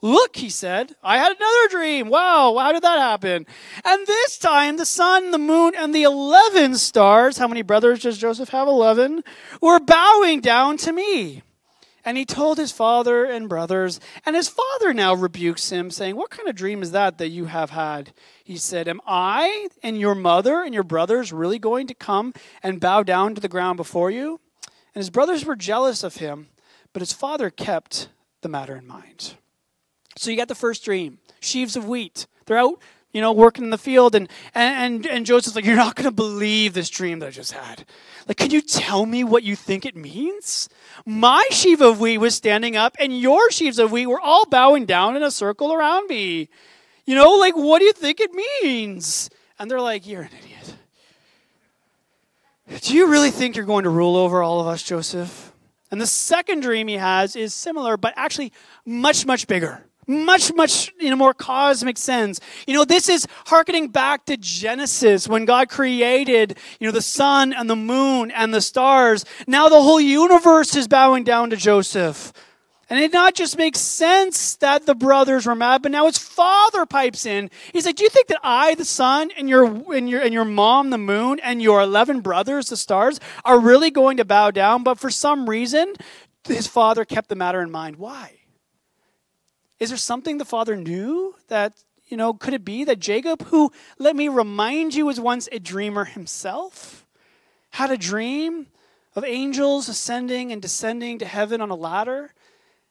Look, 0.00 0.36
he 0.36 0.50
said, 0.50 0.94
I 1.02 1.18
had 1.18 1.34
another 1.34 1.68
dream. 1.70 2.08
Wow, 2.08 2.56
how 2.58 2.72
did 2.72 2.82
that 2.82 2.98
happen? 2.98 3.46
And 3.84 4.06
this 4.06 4.36
time, 4.36 4.76
the 4.76 4.84
sun, 4.84 5.30
the 5.30 5.38
moon, 5.38 5.72
and 5.76 5.94
the 5.94 6.02
11 6.02 6.76
stars, 6.76 7.38
how 7.38 7.48
many 7.48 7.62
brothers 7.62 8.02
does 8.02 8.18
Joseph 8.18 8.50
have? 8.50 8.68
11, 8.68 9.24
were 9.62 9.80
bowing 9.80 10.40
down 10.40 10.76
to 10.78 10.92
me. 10.92 11.42
And 12.04 12.18
he 12.18 12.26
told 12.26 12.58
his 12.58 12.70
father 12.70 13.24
and 13.24 13.48
brothers, 13.48 13.98
and 14.26 14.36
his 14.36 14.48
father 14.48 14.92
now 14.92 15.14
rebukes 15.14 15.70
him, 15.70 15.90
saying, 15.90 16.16
What 16.16 16.28
kind 16.30 16.48
of 16.48 16.54
dream 16.54 16.82
is 16.82 16.90
that 16.92 17.16
that 17.16 17.30
you 17.30 17.46
have 17.46 17.70
had? 17.70 18.12
He 18.44 18.58
said, 18.58 18.88
Am 18.88 19.00
I 19.06 19.68
and 19.82 19.98
your 19.98 20.14
mother 20.14 20.62
and 20.62 20.74
your 20.74 20.82
brothers 20.82 21.32
really 21.32 21.58
going 21.58 21.86
to 21.86 21.94
come 21.94 22.34
and 22.62 22.78
bow 22.78 23.04
down 23.04 23.34
to 23.34 23.40
the 23.40 23.48
ground 23.48 23.78
before 23.78 24.10
you? 24.10 24.38
And 24.94 25.00
his 25.00 25.08
brothers 25.08 25.46
were 25.46 25.56
jealous 25.56 26.04
of 26.04 26.16
him, 26.16 26.48
but 26.92 27.00
his 27.00 27.14
father 27.14 27.48
kept 27.48 28.08
the 28.42 28.50
matter 28.50 28.76
in 28.76 28.86
mind. 28.86 29.36
So 30.16 30.30
you 30.30 30.36
got 30.36 30.48
the 30.48 30.54
first 30.54 30.84
dream 30.84 31.18
sheaves 31.40 31.76
of 31.76 31.86
wheat. 31.86 32.26
They're 32.46 32.58
out, 32.58 32.80
you 33.12 33.20
know, 33.20 33.32
working 33.32 33.64
in 33.64 33.70
the 33.70 33.78
field, 33.78 34.14
and, 34.14 34.28
and, 34.54 35.06
and 35.06 35.24
Joseph's 35.24 35.56
like, 35.56 35.64
You're 35.64 35.76
not 35.76 35.94
going 35.94 36.08
to 36.08 36.14
believe 36.14 36.74
this 36.74 36.90
dream 36.90 37.20
that 37.20 37.28
I 37.28 37.30
just 37.30 37.52
had. 37.52 37.84
Like, 38.26 38.38
can 38.38 38.50
you 38.50 38.60
tell 38.60 39.06
me 39.06 39.22
what 39.22 39.42
you 39.42 39.54
think 39.54 39.84
it 39.84 39.96
means? 39.96 40.68
My 41.04 41.46
sheaf 41.50 41.80
of 41.80 42.00
wheat 42.00 42.18
was 42.18 42.34
standing 42.34 42.76
up, 42.76 42.96
and 42.98 43.18
your 43.18 43.50
sheaves 43.50 43.78
of 43.78 43.92
wheat 43.92 44.06
were 44.06 44.20
all 44.20 44.46
bowing 44.46 44.86
down 44.86 45.16
in 45.16 45.22
a 45.22 45.30
circle 45.30 45.72
around 45.72 46.08
me. 46.08 46.48
You 47.04 47.14
know, 47.14 47.34
like, 47.34 47.54
what 47.54 47.80
do 47.80 47.84
you 47.84 47.92
think 47.92 48.20
it 48.20 48.32
means? 48.32 49.30
And 49.58 49.70
they're 49.70 49.80
like, 49.80 50.06
You're 50.06 50.22
an 50.22 50.30
idiot. 50.38 50.74
Do 52.82 52.94
you 52.94 53.08
really 53.08 53.30
think 53.30 53.56
you're 53.56 53.66
going 53.66 53.84
to 53.84 53.90
rule 53.90 54.16
over 54.16 54.42
all 54.42 54.60
of 54.60 54.66
us, 54.66 54.82
Joseph? 54.82 55.52
And 55.90 56.00
the 56.00 56.06
second 56.06 56.60
dream 56.60 56.88
he 56.88 56.94
has 56.94 57.36
is 57.36 57.54
similar, 57.54 57.96
but 57.96 58.14
actually 58.16 58.52
much, 58.84 59.26
much 59.26 59.46
bigger 59.46 59.84
much 60.06 60.52
much 60.54 60.92
in 61.00 61.12
a 61.12 61.16
more 61.16 61.34
cosmic 61.34 61.98
sense. 61.98 62.40
You 62.66 62.74
know 62.74 62.84
this 62.84 63.08
is 63.08 63.26
harkening 63.46 63.88
back 63.88 64.26
to 64.26 64.36
genesis 64.36 65.28
when 65.28 65.44
god 65.44 65.68
created 65.68 66.58
you 66.78 66.86
know 66.86 66.92
the 66.92 67.02
sun 67.02 67.52
and 67.52 67.68
the 67.68 67.76
moon 67.76 68.30
and 68.30 68.52
the 68.52 68.60
stars. 68.60 69.24
Now 69.46 69.68
the 69.68 69.82
whole 69.82 70.00
universe 70.00 70.74
is 70.76 70.88
bowing 70.88 71.24
down 71.24 71.50
to 71.50 71.56
joseph. 71.56 72.32
And 72.90 73.02
it 73.02 73.14
not 73.14 73.34
just 73.34 73.56
makes 73.56 73.80
sense 73.80 74.56
that 74.56 74.84
the 74.84 74.94
brothers 74.94 75.46
were 75.46 75.54
mad 75.54 75.82
but 75.82 75.90
now 75.90 76.06
his 76.06 76.18
father 76.18 76.84
pipes 76.86 77.24
in. 77.24 77.50
He's 77.72 77.86
like 77.86 77.96
do 77.96 78.04
you 78.04 78.10
think 78.10 78.28
that 78.28 78.40
i 78.42 78.74
the 78.74 78.84
sun 78.84 79.30
and 79.36 79.48
your 79.48 79.64
and 79.94 80.08
your 80.08 80.20
and 80.20 80.34
your 80.34 80.44
mom 80.44 80.90
the 80.90 80.98
moon 80.98 81.40
and 81.42 81.62
your 81.62 81.80
11 81.80 82.20
brothers 82.20 82.68
the 82.68 82.76
stars 82.76 83.20
are 83.44 83.58
really 83.58 83.90
going 83.90 84.18
to 84.18 84.24
bow 84.24 84.50
down? 84.50 84.82
But 84.82 84.98
for 84.98 85.10
some 85.10 85.48
reason 85.48 85.94
his 86.46 86.66
father 86.66 87.06
kept 87.06 87.30
the 87.30 87.36
matter 87.36 87.62
in 87.62 87.70
mind. 87.70 87.96
Why 87.96 88.43
is 89.80 89.90
there 89.90 89.98
something 89.98 90.38
the 90.38 90.44
father 90.44 90.76
knew 90.76 91.34
that, 91.48 91.72
you 92.08 92.16
know, 92.16 92.32
could 92.32 92.54
it 92.54 92.64
be 92.64 92.84
that 92.84 93.00
Jacob, 93.00 93.46
who, 93.46 93.72
let 93.98 94.14
me 94.14 94.28
remind 94.28 94.94
you, 94.94 95.06
was 95.06 95.20
once 95.20 95.48
a 95.50 95.58
dreamer 95.58 96.04
himself, 96.04 97.06
had 97.70 97.90
a 97.90 97.98
dream 97.98 98.66
of 99.16 99.24
angels 99.24 99.88
ascending 99.88 100.52
and 100.52 100.62
descending 100.62 101.18
to 101.18 101.26
heaven 101.26 101.60
on 101.60 101.70
a 101.70 101.74
ladder? 101.74 102.32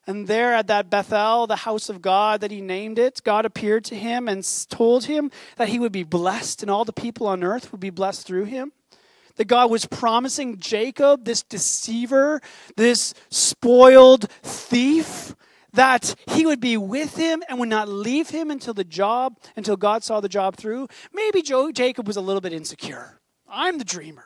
And 0.06 0.28
there 0.28 0.54
at 0.54 0.68
that 0.68 0.90
Bethel, 0.90 1.48
the 1.48 1.56
house 1.56 1.88
of 1.88 2.02
God 2.02 2.42
that 2.42 2.52
he 2.52 2.60
named 2.60 3.00
it, 3.00 3.22
God 3.24 3.46
appeared 3.46 3.86
to 3.86 3.96
him 3.96 4.28
and 4.28 4.46
told 4.70 5.06
him 5.06 5.32
that 5.56 5.70
he 5.70 5.80
would 5.80 5.94
be 5.94 6.04
blessed 6.04 6.62
and 6.62 6.70
all 6.70 6.84
the 6.84 6.92
people 6.92 7.26
on 7.26 7.44
earth 7.44 7.72
would 7.72 7.80
be 7.80 7.90
blessed 7.90 8.28
through 8.28 8.46
him. 8.46 8.74
That 9.38 9.46
God 9.46 9.72
was 9.72 9.86
promising 9.86 10.60
Jacob, 10.60 11.24
this 11.24 11.42
deceiver, 11.42 12.42
this 12.76 13.14
spoiled 13.30 14.30
thief, 14.44 15.36
that 15.74 16.16
he 16.28 16.46
would 16.46 16.60
be 16.60 16.78
with 16.78 17.18
him 17.18 17.44
and 17.50 17.60
would 17.60 17.70
not 17.70 17.90
leave 17.90 18.30
him 18.30 18.50
until 18.50 18.74
the 18.74 18.84
job, 18.84 19.38
until 19.56 19.76
God 19.76 20.04
saw 20.04 20.20
the 20.20 20.30
job 20.30 20.56
through. 20.56 20.88
Maybe 21.12 21.42
Jacob 21.42 22.08
was 22.08 22.18
a 22.18 22.22
little 22.22 22.42
bit 22.42 22.54
insecure. 22.54 23.20
I'm 23.48 23.78
the 23.78 23.86
dreamer. 23.86 24.26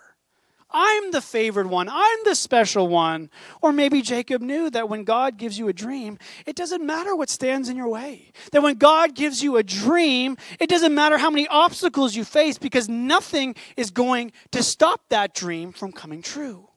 I'm 0.70 1.12
the 1.12 1.22
favored 1.22 1.68
one. 1.68 1.88
I'm 1.90 2.20
the 2.26 2.36
special 2.36 2.90
one. 2.90 3.30
Or 3.62 3.72
maybe 3.72 4.02
Jacob 4.02 4.42
knew 4.42 4.70
that 4.72 4.90
when 4.90 5.06
God 5.06 5.38
gives 5.38 5.58
you 5.58 5.70
a 5.70 5.74
dream, 5.74 6.20
it 6.46 6.58
doesn't 6.58 6.86
matter 6.86 7.16
what 7.16 7.30
stands 7.30 7.70
in 7.70 7.78
your 7.78 7.88
way. 7.88 8.32
That 8.52 8.64
when 8.64 8.76
God 8.76 9.16
gives 9.16 9.42
you 9.42 9.56
a 9.56 9.64
dream, 9.64 10.36
it 10.60 10.70
doesn't 10.70 10.94
matter 10.94 11.18
how 11.18 11.30
many 11.30 11.48
obstacles 11.48 12.16
you 12.16 12.26
face 12.26 12.58
because 12.58 12.90
nothing 12.90 13.56
is 13.78 13.92
going 13.92 14.34
to 14.52 14.62
stop 14.62 15.02
that 15.10 15.34
dream 15.34 15.72
from 15.72 15.94
coming 15.94 16.22
true. 16.22 16.68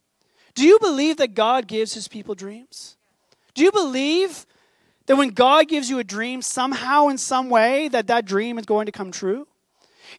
Do 0.55 0.65
you 0.65 0.79
believe 0.79 1.17
that 1.17 1.35
God 1.35 1.67
gives 1.67 1.95
his 1.95 2.07
people 2.07 2.37
dreams? 2.37 2.97
Do 3.55 3.63
you 3.63 3.73
believe 3.73 4.47
that 5.11 5.17
when 5.17 5.31
God 5.31 5.67
gives 5.67 5.91
you 5.91 5.99
a 5.99 6.05
dream, 6.05 6.41
somehow, 6.41 7.09
in 7.09 7.19
some 7.19 7.51
way, 7.51 7.89
that 7.89 8.07
that 8.07 8.27
dream 8.27 8.61
is 8.61 8.65
going 8.65 8.87
to 8.87 8.93
come 8.93 9.11
true? 9.11 9.49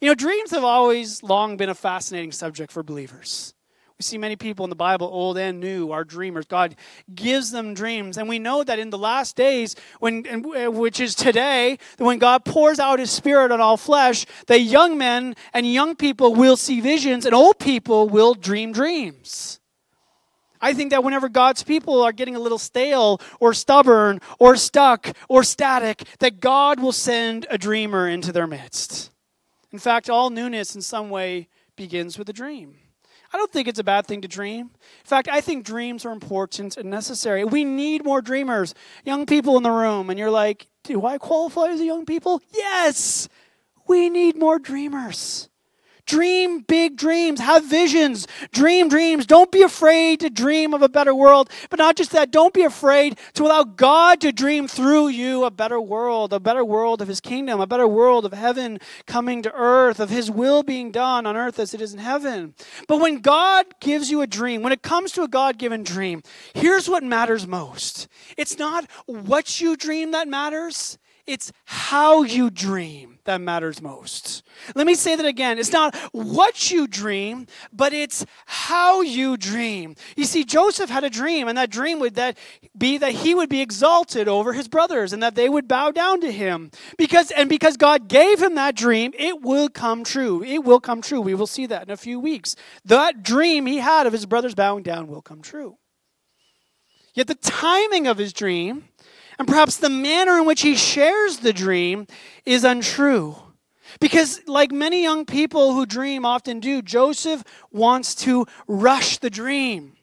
You 0.01 0.09
know, 0.09 0.15
dreams 0.15 0.51
have 0.51 0.65
always 0.65 1.23
long 1.23 1.55
been 1.55 1.69
a 1.69 1.73
fascinating 1.73 2.33
subject 2.33 2.73
for 2.73 2.83
believers. 2.83 3.53
We 3.97 4.03
see 4.03 4.17
many 4.17 4.35
people 4.35 4.65
in 4.65 4.69
the 4.69 4.75
Bible, 4.75 5.07
old 5.07 5.37
and 5.37 5.61
new, 5.61 5.93
are 5.93 6.03
dreamers. 6.03 6.45
God 6.45 6.75
gives 7.15 7.51
them 7.51 7.73
dreams. 7.73 8.17
And 8.17 8.27
we 8.27 8.37
know 8.37 8.65
that 8.65 8.79
in 8.79 8.89
the 8.89 8.97
last 8.97 9.37
days, 9.37 9.77
when, 10.01 10.25
uh, 10.27 10.69
which 10.69 10.99
is 10.99 11.15
today, 11.15 11.77
that 11.95 12.03
when 12.03 12.19
God 12.19 12.43
pours 12.43 12.77
out 12.77 12.99
his 12.99 13.11
spirit 13.11 13.53
on 13.53 13.61
all 13.61 13.77
flesh, 13.77 14.25
that 14.47 14.59
young 14.59 14.97
men 14.97 15.37
and 15.53 15.71
young 15.71 15.95
people 15.95 16.35
will 16.35 16.57
see 16.57 16.81
visions 16.81 17.25
and 17.25 17.33
old 17.33 17.59
people 17.59 18.09
will 18.09 18.33
dream 18.33 18.73
dreams. 18.73 19.60
I 20.61 20.73
think 20.73 20.91
that 20.91 21.03
whenever 21.03 21.27
God's 21.27 21.63
people 21.63 22.01
are 22.01 22.11
getting 22.11 22.35
a 22.35 22.39
little 22.39 22.59
stale 22.59 23.19
or 23.39 23.53
stubborn 23.53 24.19
or 24.39 24.55
stuck 24.55 25.15
or 25.27 25.43
static, 25.43 26.03
that 26.19 26.39
God 26.39 26.79
will 26.79 26.91
send 26.91 27.47
a 27.49 27.57
dreamer 27.57 28.07
into 28.07 28.31
their 28.31 28.47
midst. 28.47 29.11
In 29.71 29.79
fact, 29.79 30.09
all 30.09 30.29
newness 30.29 30.75
in 30.75 30.81
some 30.81 31.09
way 31.09 31.47
begins 31.75 32.17
with 32.17 32.29
a 32.29 32.33
dream. 32.33 32.75
I 33.33 33.37
don't 33.37 33.51
think 33.51 33.67
it's 33.67 33.79
a 33.79 33.83
bad 33.83 34.05
thing 34.05 34.21
to 34.21 34.27
dream. 34.27 34.71
In 34.81 35.05
fact, 35.05 35.29
I 35.29 35.39
think 35.39 35.65
dreams 35.65 36.05
are 36.05 36.11
important 36.11 36.75
and 36.75 36.89
necessary. 36.89 37.45
We 37.45 37.63
need 37.63 38.03
more 38.03 38.21
dreamers. 38.21 38.73
Young 39.05 39.25
people 39.25 39.55
in 39.55 39.63
the 39.63 39.71
room, 39.71 40.09
and 40.09 40.19
you're 40.19 40.29
like, 40.29 40.67
do 40.83 41.05
I 41.05 41.17
qualify 41.17 41.67
as 41.67 41.79
a 41.79 41.85
young 41.85 42.05
people? 42.05 42.41
Yes! 42.53 43.29
We 43.87 44.09
need 44.09 44.37
more 44.37 44.59
dreamers. 44.59 45.49
Dream 46.05 46.61
big 46.61 46.97
dreams. 46.97 47.39
Have 47.39 47.65
visions. 47.65 48.27
Dream 48.51 48.89
dreams. 48.89 49.25
Don't 49.25 49.51
be 49.51 49.61
afraid 49.61 50.19
to 50.21 50.29
dream 50.29 50.73
of 50.73 50.81
a 50.81 50.89
better 50.89 51.13
world. 51.13 51.49
But 51.69 51.79
not 51.79 51.95
just 51.95 52.11
that, 52.11 52.31
don't 52.31 52.53
be 52.53 52.63
afraid 52.63 53.17
to 53.33 53.43
allow 53.43 53.63
God 53.63 54.21
to 54.21 54.31
dream 54.31 54.67
through 54.67 55.09
you 55.09 55.43
a 55.43 55.51
better 55.51 55.79
world, 55.79 56.33
a 56.33 56.39
better 56.39 56.65
world 56.65 57.01
of 57.01 57.07
His 57.07 57.21
kingdom, 57.21 57.59
a 57.59 57.67
better 57.67 57.87
world 57.87 58.25
of 58.25 58.33
heaven 58.33 58.79
coming 59.05 59.41
to 59.43 59.53
earth, 59.53 59.99
of 59.99 60.09
His 60.09 60.29
will 60.31 60.63
being 60.63 60.91
done 60.91 61.25
on 61.25 61.37
earth 61.37 61.59
as 61.59 61.73
it 61.73 61.81
is 61.81 61.93
in 61.93 61.99
heaven. 61.99 62.53
But 62.87 62.99
when 62.99 63.19
God 63.19 63.65
gives 63.79 64.09
you 64.11 64.21
a 64.21 64.27
dream, 64.27 64.61
when 64.61 64.73
it 64.73 64.81
comes 64.81 65.11
to 65.13 65.23
a 65.23 65.27
God 65.27 65.57
given 65.57 65.83
dream, 65.83 66.23
here's 66.53 66.89
what 66.89 67.03
matters 67.03 67.47
most 67.47 68.07
it's 68.37 68.57
not 68.57 68.89
what 69.05 69.61
you 69.61 69.75
dream 69.75 70.11
that 70.11 70.27
matters, 70.27 70.97
it's 71.31 71.51
how 71.65 72.23
you 72.23 72.49
dream 72.49 73.19
that 73.23 73.39
matters 73.39 73.81
most. 73.81 74.43
Let 74.75 74.87
me 74.87 74.95
say 74.95 75.15
that 75.15 75.25
again. 75.25 75.59
It's 75.59 75.71
not 75.71 75.95
what 76.11 76.71
you 76.71 76.87
dream, 76.87 77.47
but 77.71 77.93
it's 77.93 78.25
how 78.45 79.01
you 79.01 79.37
dream. 79.37 79.95
You 80.15 80.25
see, 80.25 80.43
Joseph 80.43 80.89
had 80.89 81.03
a 81.03 81.09
dream, 81.09 81.47
and 81.47 81.57
that 81.57 81.69
dream 81.69 81.99
would 81.99 82.15
that 82.15 82.37
be 82.77 82.97
that 82.97 83.13
he 83.13 83.35
would 83.35 83.49
be 83.49 83.61
exalted 83.61 84.27
over 84.27 84.53
his 84.53 84.67
brothers 84.67 85.13
and 85.13 85.21
that 85.23 85.35
they 85.35 85.49
would 85.49 85.67
bow 85.67 85.91
down 85.91 86.19
to 86.21 86.31
him. 86.31 86.71
Because 86.97 87.31
and 87.31 87.47
because 87.47 87.77
God 87.77 88.07
gave 88.07 88.41
him 88.41 88.55
that 88.55 88.75
dream, 88.75 89.13
it 89.17 89.41
will 89.41 89.69
come 89.69 90.03
true. 90.03 90.43
It 90.43 90.63
will 90.63 90.79
come 90.79 91.01
true. 91.01 91.21
We 91.21 91.35
will 91.35 91.47
see 91.47 91.67
that 91.67 91.83
in 91.83 91.91
a 91.91 91.97
few 91.97 92.19
weeks. 92.19 92.55
That 92.85 93.23
dream 93.23 93.65
he 93.65 93.77
had 93.77 94.07
of 94.07 94.13
his 94.13 94.25
brothers 94.25 94.55
bowing 94.55 94.83
down 94.83 95.07
will 95.07 95.21
come 95.21 95.41
true. 95.41 95.77
Yet 97.13 97.27
the 97.27 97.35
timing 97.35 98.07
of 98.07 98.17
his 98.17 98.33
dream 98.33 98.85
and 99.41 99.47
perhaps 99.47 99.77
the 99.77 99.89
manner 99.89 100.37
in 100.37 100.45
which 100.45 100.61
he 100.61 100.75
shares 100.75 101.37
the 101.39 101.51
dream 101.51 102.05
is 102.45 102.63
untrue. 102.63 103.35
Because, 103.99 104.39
like 104.45 104.71
many 104.71 105.01
young 105.01 105.25
people 105.25 105.73
who 105.73 105.87
dream 105.87 106.27
often 106.27 106.59
do, 106.59 106.83
Joseph 106.83 107.43
wants 107.71 108.13
to 108.13 108.45
rush 108.67 109.17
the 109.17 109.31
dream. 109.31 109.93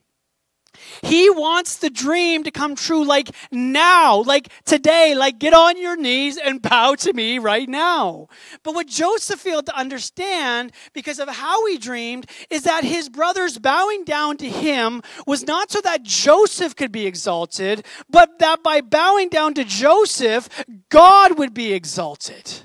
He 1.03 1.31
wants 1.31 1.77
the 1.77 1.91
dream 1.91 2.45
to 2.45 2.51
come 2.51 2.75
true 2.75 3.05
like 3.05 3.31
now, 3.51 4.23
like 4.23 4.49
today, 4.65 5.15
like 5.15 5.39
get 5.39 5.55
on 5.55 5.81
your 5.81 5.97
knees 5.97 6.37
and 6.37 6.61
bow 6.69 6.95
to 6.97 7.13
me 7.13 7.39
right 7.39 7.69
now. 7.69 8.29
But 8.63 8.75
what 8.75 8.87
Joseph 8.87 9.41
failed 9.41 9.67
to 9.67 9.77
understand 9.77 10.73
because 10.93 11.19
of 11.19 11.29
how 11.29 11.67
he 11.67 11.79
dreamed 11.79 12.27
is 12.51 12.63
that 12.65 12.85
his 12.85 13.09
brothers 13.09 13.59
bowing 13.59 14.05
down 14.05 14.37
to 14.39 14.49
him 14.49 15.03
was 15.27 15.47
not 15.47 15.71
so 15.71 15.81
that 15.81 16.03
Joseph 16.03 16.77
could 16.77 16.93
be 16.93 17.07
exalted, 17.07 17.85
but 18.11 18.39
that 18.39 18.63
by 18.63 18.81
bowing 18.81 19.29
down 19.29 19.55
to 19.55 19.65
Joseph, 19.65 20.49
God 20.89 21.39
would 21.39 21.55
be 21.55 21.73
exalted. 21.73 22.63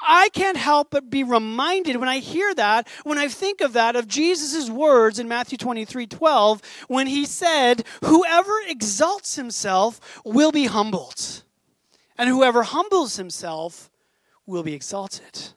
I 0.00 0.28
can't 0.30 0.56
help 0.56 0.90
but 0.90 1.10
be 1.10 1.24
reminded 1.24 1.96
when 1.96 2.08
I 2.08 2.18
hear 2.18 2.54
that, 2.54 2.88
when 3.02 3.18
I 3.18 3.28
think 3.28 3.60
of 3.60 3.72
that, 3.72 3.96
of 3.96 4.06
Jesus' 4.06 4.70
words 4.70 5.18
in 5.18 5.28
Matthew 5.28 5.58
23 5.58 6.06
12, 6.06 6.62
when 6.88 7.06
he 7.06 7.24
said, 7.24 7.84
Whoever 8.04 8.52
exalts 8.68 9.36
himself 9.36 10.20
will 10.24 10.52
be 10.52 10.66
humbled, 10.66 11.42
and 12.16 12.28
whoever 12.28 12.62
humbles 12.62 13.16
himself 13.16 13.90
will 14.46 14.62
be 14.62 14.74
exalted. 14.74 15.50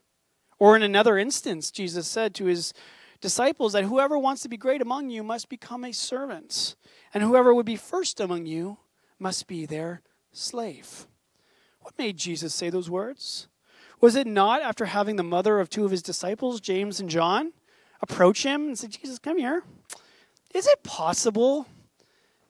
Or 0.60 0.76
in 0.76 0.84
another 0.84 1.18
instance, 1.18 1.72
Jesus 1.72 2.08
said 2.08 2.36
to 2.36 2.46
his 2.46 2.74
disciples 3.20 3.74
that 3.74 3.84
whoever 3.84 4.18
wants 4.18 4.42
to 4.42 4.50
be 4.50 4.58
great 4.58 4.82
among 4.82 5.10
you 5.10 5.24
must 5.24 5.50
become 5.50 5.86
a 5.86 5.92
servant, 5.92 6.76
and 7.14 7.24
whoever 7.24 7.54
would 7.54 7.66
be 7.66 7.76
first 7.76 8.20
among 8.20 8.46
you 8.48 8.78
must 9.20 9.48
be 9.48 9.66
their 9.66 10.02
slave. 10.32 11.08
What 11.82 11.98
made 11.98 12.18
Jesus 12.18 12.54
say 12.54 12.70
those 12.70 12.90
words? 12.90 13.48
Was 14.02 14.16
it 14.16 14.26
not 14.26 14.64
after 14.64 14.86
having 14.86 15.16
the 15.16 15.24
mother 15.24 15.60
of 15.60 15.70
two 15.70 15.86
of 15.86 15.92
his 15.92 16.02
disciples, 16.02 16.60
James 16.60 17.00
and 17.00 17.08
John, 17.10 17.54
approach 18.02 18.44
him 18.44 18.68
and 18.68 18.78
say, 18.78 18.88
Jesus, 18.88 19.20
come 19.20 19.38
here. 19.38 19.64
Is 20.56 20.68
it 20.68 20.84
possible 20.84 21.68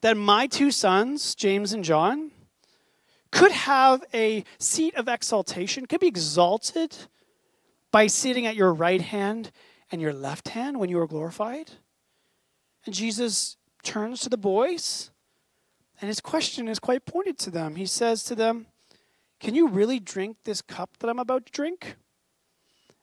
that 0.00 0.16
my 0.16 0.46
two 0.46 0.70
sons, 0.70 1.34
James 1.34 1.74
and 1.74 1.84
John, 1.84 2.30
could 3.30 3.52
have 3.52 4.02
a 4.12 4.44
seat 4.58 4.94
of 4.96 5.08
exaltation, 5.08 5.86
could 5.86 6.00
be 6.00 6.08
exalted 6.08 6.96
by 7.90 8.06
sitting 8.06 8.46
at 8.46 8.56
your 8.56 8.72
right 8.72 9.02
hand 9.02 9.52
and 9.90 10.00
your 10.00 10.12
left 10.12 10.48
hand 10.48 10.80
when 10.80 10.88
you 10.88 10.98
are 10.98 11.06
glorified? 11.06 11.70
And 12.86 12.94
Jesus 12.94 13.58
turns 13.82 14.20
to 14.20 14.30
the 14.30 14.38
boys, 14.38 15.10
and 16.00 16.08
his 16.08 16.20
question 16.20 16.66
is 16.66 16.78
quite 16.78 17.04
pointed 17.04 17.38
to 17.40 17.50
them. 17.50 17.76
He 17.76 17.86
says 17.86 18.24
to 18.24 18.34
them, 18.34 18.66
can 19.42 19.56
you 19.56 19.66
really 19.66 19.98
drink 19.98 20.36
this 20.44 20.62
cup 20.62 20.90
that 21.00 21.10
I'm 21.10 21.18
about 21.18 21.46
to 21.46 21.52
drink? 21.52 21.96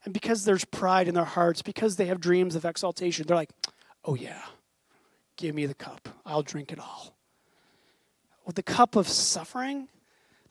And 0.06 0.14
because 0.14 0.46
there's 0.46 0.64
pride 0.64 1.10
in 1.10 1.14
their 1.14 1.26
hearts, 1.26 1.62
because 1.62 1.98
they 1.98 2.06
have 2.06 2.22
dreams 2.22 2.56
of 2.56 2.64
exaltation, 2.64 3.28
they're 3.28 3.36
like, 3.36 3.52
oh 4.06 4.16
yeah, 4.16 4.42
give 5.36 5.54
me 5.54 5.66
the 5.66 5.74
cup. 5.74 6.08
I'll 6.26 6.42
drink 6.42 6.72
it 6.72 6.80
all. 6.80 7.14
With 8.46 8.56
the 8.56 8.64
cup 8.64 8.96
of 8.96 9.06
suffering, 9.10 9.90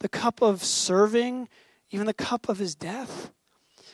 the 0.01 0.11
cup 0.11 0.43
of 0.43 0.63
serving, 0.63 1.49
even 1.91 2.07
the 2.07 2.13
cup 2.13 2.51
of 2.51 2.59
his 2.59 2.75
death. 2.75 3.31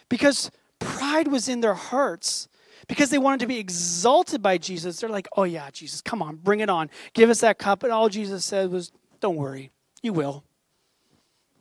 Because 0.09 0.51
pride 0.81 1.29
was 1.29 1.49
in 1.49 1.61
their 1.61 1.75
hearts. 1.75 2.49
Because 2.89 3.11
they 3.11 3.19
wanted 3.19 3.39
to 3.39 3.47
be 3.47 3.61
exalted 3.61 4.43
by 4.43 4.59
Jesus, 4.59 4.99
they're 4.99 5.09
like, 5.09 5.29
oh 5.37 5.45
yeah, 5.45 5.71
Jesus, 5.71 6.01
come 6.01 6.21
on, 6.23 6.37
bring 6.37 6.59
it 6.59 6.69
on. 6.69 6.91
Give 7.13 7.31
us 7.31 7.41
that 7.41 7.59
cup. 7.59 7.85
And 7.85 7.93
all 7.93 8.09
Jesus 8.09 8.45
said 8.45 8.73
was, 8.73 8.91
don't 9.21 9.37
worry, 9.37 9.71
you 10.03 10.13
will. 10.13 10.43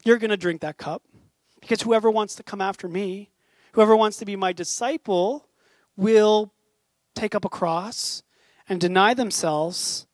You're 0.04 0.18
going 0.18 0.32
to 0.32 0.38
drink 0.38 0.62
that 0.62 0.78
cup. 0.78 1.04
Because 1.62 1.82
whoever 1.82 2.12
wants 2.12 2.36
to 2.36 2.44
come 2.44 2.60
after 2.60 2.90
me, 2.90 3.30
whoever 3.72 3.96
wants 3.96 4.18
to 4.18 4.26
be 4.26 4.36
my 4.36 4.52
disciple, 4.52 5.48
will 5.96 6.52
take 7.16 7.36
up 7.36 7.46
a 7.46 7.50
cross 7.50 8.22
and 8.68 8.82
deny 8.82 9.14
themselves 9.14 10.06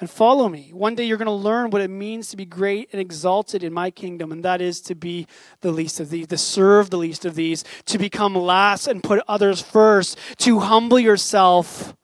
and 0.00 0.10
follow 0.10 0.48
me. 0.48 0.70
One 0.72 0.94
day 0.94 1.04
you're 1.04 1.16
going 1.16 1.26
to 1.26 1.32
learn 1.32 1.70
what 1.70 1.80
it 1.80 1.88
means 1.88 2.28
to 2.28 2.36
be 2.36 2.44
great 2.44 2.88
and 2.92 3.00
exalted 3.00 3.62
in 3.62 3.72
my 3.72 3.90
kingdom, 3.90 4.32
and 4.32 4.44
that 4.44 4.60
is 4.60 4.80
to 4.82 4.94
be 4.94 5.26
the 5.60 5.72
least 5.72 6.00
of 6.00 6.10
these, 6.10 6.26
to 6.26 6.36
serve 6.36 6.90
the 6.90 6.98
least 6.98 7.24
of 7.24 7.34
these, 7.34 7.64
to 7.86 7.98
become 7.98 8.34
last 8.34 8.86
and 8.86 9.02
put 9.02 9.22
others 9.28 9.62
first, 9.62 10.18
to 10.38 10.60
humble 10.60 10.98
yourself 10.98 11.94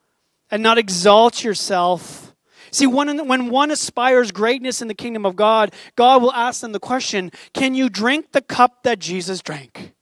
and 0.49 0.63
not 0.63 0.77
exalt 0.77 1.43
yourself 1.43 2.28
See, 2.71 2.87
when, 2.87 3.27
when 3.27 3.49
one 3.49 3.71
aspires 3.71 4.31
greatness 4.31 4.81
in 4.81 4.87
the 4.87 4.93
kingdom 4.93 5.25
of 5.25 5.35
God, 5.35 5.73
God 5.95 6.21
will 6.21 6.33
ask 6.33 6.61
them 6.61 6.71
the 6.71 6.79
question 6.79 7.31
Can 7.53 7.75
you 7.75 7.89
drink 7.89 8.31
the 8.31 8.41
cup 8.41 8.83
that 8.83 8.99
Jesus 8.99 9.41
drank? 9.41 9.93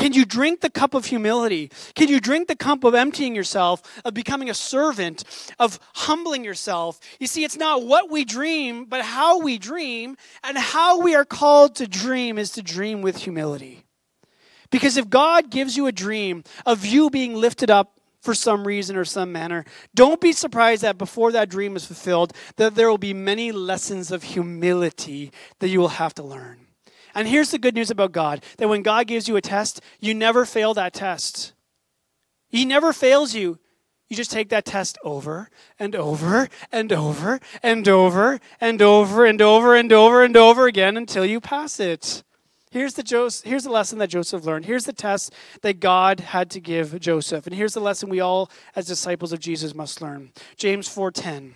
Can 0.00 0.14
you 0.14 0.24
drink 0.24 0.62
the 0.62 0.70
cup 0.70 0.94
of 0.94 1.04
humility? 1.04 1.70
Can 1.94 2.08
you 2.08 2.20
drink 2.20 2.48
the 2.48 2.56
cup 2.56 2.84
of 2.84 2.94
emptying 2.94 3.34
yourself, 3.34 3.82
of 4.02 4.14
becoming 4.14 4.48
a 4.48 4.54
servant, 4.54 5.24
of 5.58 5.78
humbling 5.94 6.42
yourself? 6.42 6.98
You 7.18 7.26
see, 7.26 7.44
it's 7.44 7.58
not 7.58 7.82
what 7.82 8.10
we 8.10 8.24
dream, 8.24 8.86
but 8.86 9.04
how 9.04 9.40
we 9.40 9.58
dream, 9.58 10.16
and 10.42 10.56
how 10.56 11.00
we 11.02 11.14
are 11.14 11.26
called 11.26 11.74
to 11.76 11.86
dream 11.86 12.38
is 12.38 12.52
to 12.52 12.62
dream 12.62 13.02
with 13.02 13.18
humility. 13.18 13.84
Because 14.70 14.96
if 14.96 15.10
God 15.10 15.50
gives 15.50 15.76
you 15.76 15.86
a 15.86 15.92
dream 15.92 16.44
of 16.64 16.86
you 16.86 17.10
being 17.10 17.34
lifted 17.34 17.70
up 17.70 17.99
for 18.20 18.34
some 18.34 18.66
reason 18.66 18.96
or 18.96 19.04
some 19.04 19.32
manner, 19.32 19.64
don't 19.94 20.20
be 20.20 20.32
surprised 20.32 20.82
that 20.82 20.98
before 20.98 21.32
that 21.32 21.48
dream 21.48 21.76
is 21.76 21.86
fulfilled, 21.86 22.32
that 22.56 22.74
there 22.74 22.88
will 22.88 22.98
be 22.98 23.14
many 23.14 23.50
lessons 23.52 24.12
of 24.12 24.22
humility 24.22 25.32
that 25.58 25.68
you 25.68 25.80
will 25.80 25.88
have 25.88 26.14
to 26.14 26.22
learn. 26.22 26.66
And 27.14 27.26
here's 27.26 27.50
the 27.50 27.58
good 27.58 27.74
news 27.74 27.90
about 27.90 28.12
God 28.12 28.44
that 28.58 28.68
when 28.68 28.82
God 28.82 29.06
gives 29.06 29.28
you 29.28 29.36
a 29.36 29.40
test, 29.40 29.80
you 29.98 30.14
never 30.14 30.44
fail 30.44 30.74
that 30.74 30.92
test. 30.92 31.52
He 32.48 32.64
never 32.64 32.92
fails 32.92 33.34
you. 33.34 33.58
You 34.08 34.16
just 34.16 34.32
take 34.32 34.48
that 34.48 34.64
test 34.64 34.98
over 35.04 35.50
and 35.78 35.94
over 35.94 36.48
and 36.72 36.92
over 36.92 37.40
and 37.62 37.86
over 37.86 38.40
and 38.60 38.82
over 38.82 39.24
and 39.24 39.40
over 39.40 39.76
and 39.76 39.92
over 39.92 40.24
and 40.24 40.36
over 40.36 40.66
again 40.66 40.96
until 40.96 41.24
you 41.24 41.40
pass 41.40 41.78
it. 41.78 42.24
Here's 42.70 42.94
the, 42.94 43.02
Joseph, 43.02 43.44
here's 43.44 43.64
the 43.64 43.70
lesson 43.70 43.98
that 43.98 44.10
Joseph 44.10 44.44
learned. 44.44 44.64
Here's 44.64 44.84
the 44.84 44.92
test 44.92 45.34
that 45.62 45.80
God 45.80 46.20
had 46.20 46.50
to 46.50 46.60
give 46.60 46.98
Joseph. 47.00 47.46
And 47.46 47.56
here's 47.56 47.74
the 47.74 47.80
lesson 47.80 48.08
we 48.08 48.20
all, 48.20 48.48
as 48.76 48.86
disciples 48.86 49.32
of 49.32 49.40
Jesus, 49.40 49.74
must 49.74 50.00
learn. 50.00 50.30
James 50.56 50.88
4.10. 50.88 51.54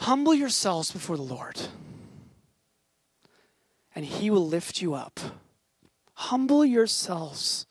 Humble 0.00 0.34
yourselves 0.34 0.90
before 0.92 1.16
the 1.16 1.22
Lord, 1.22 1.58
and 3.94 4.04
he 4.04 4.28
will 4.28 4.46
lift 4.46 4.82
you 4.82 4.92
up. 4.92 5.18
Humble 6.14 6.64
yourselves, 6.64 7.66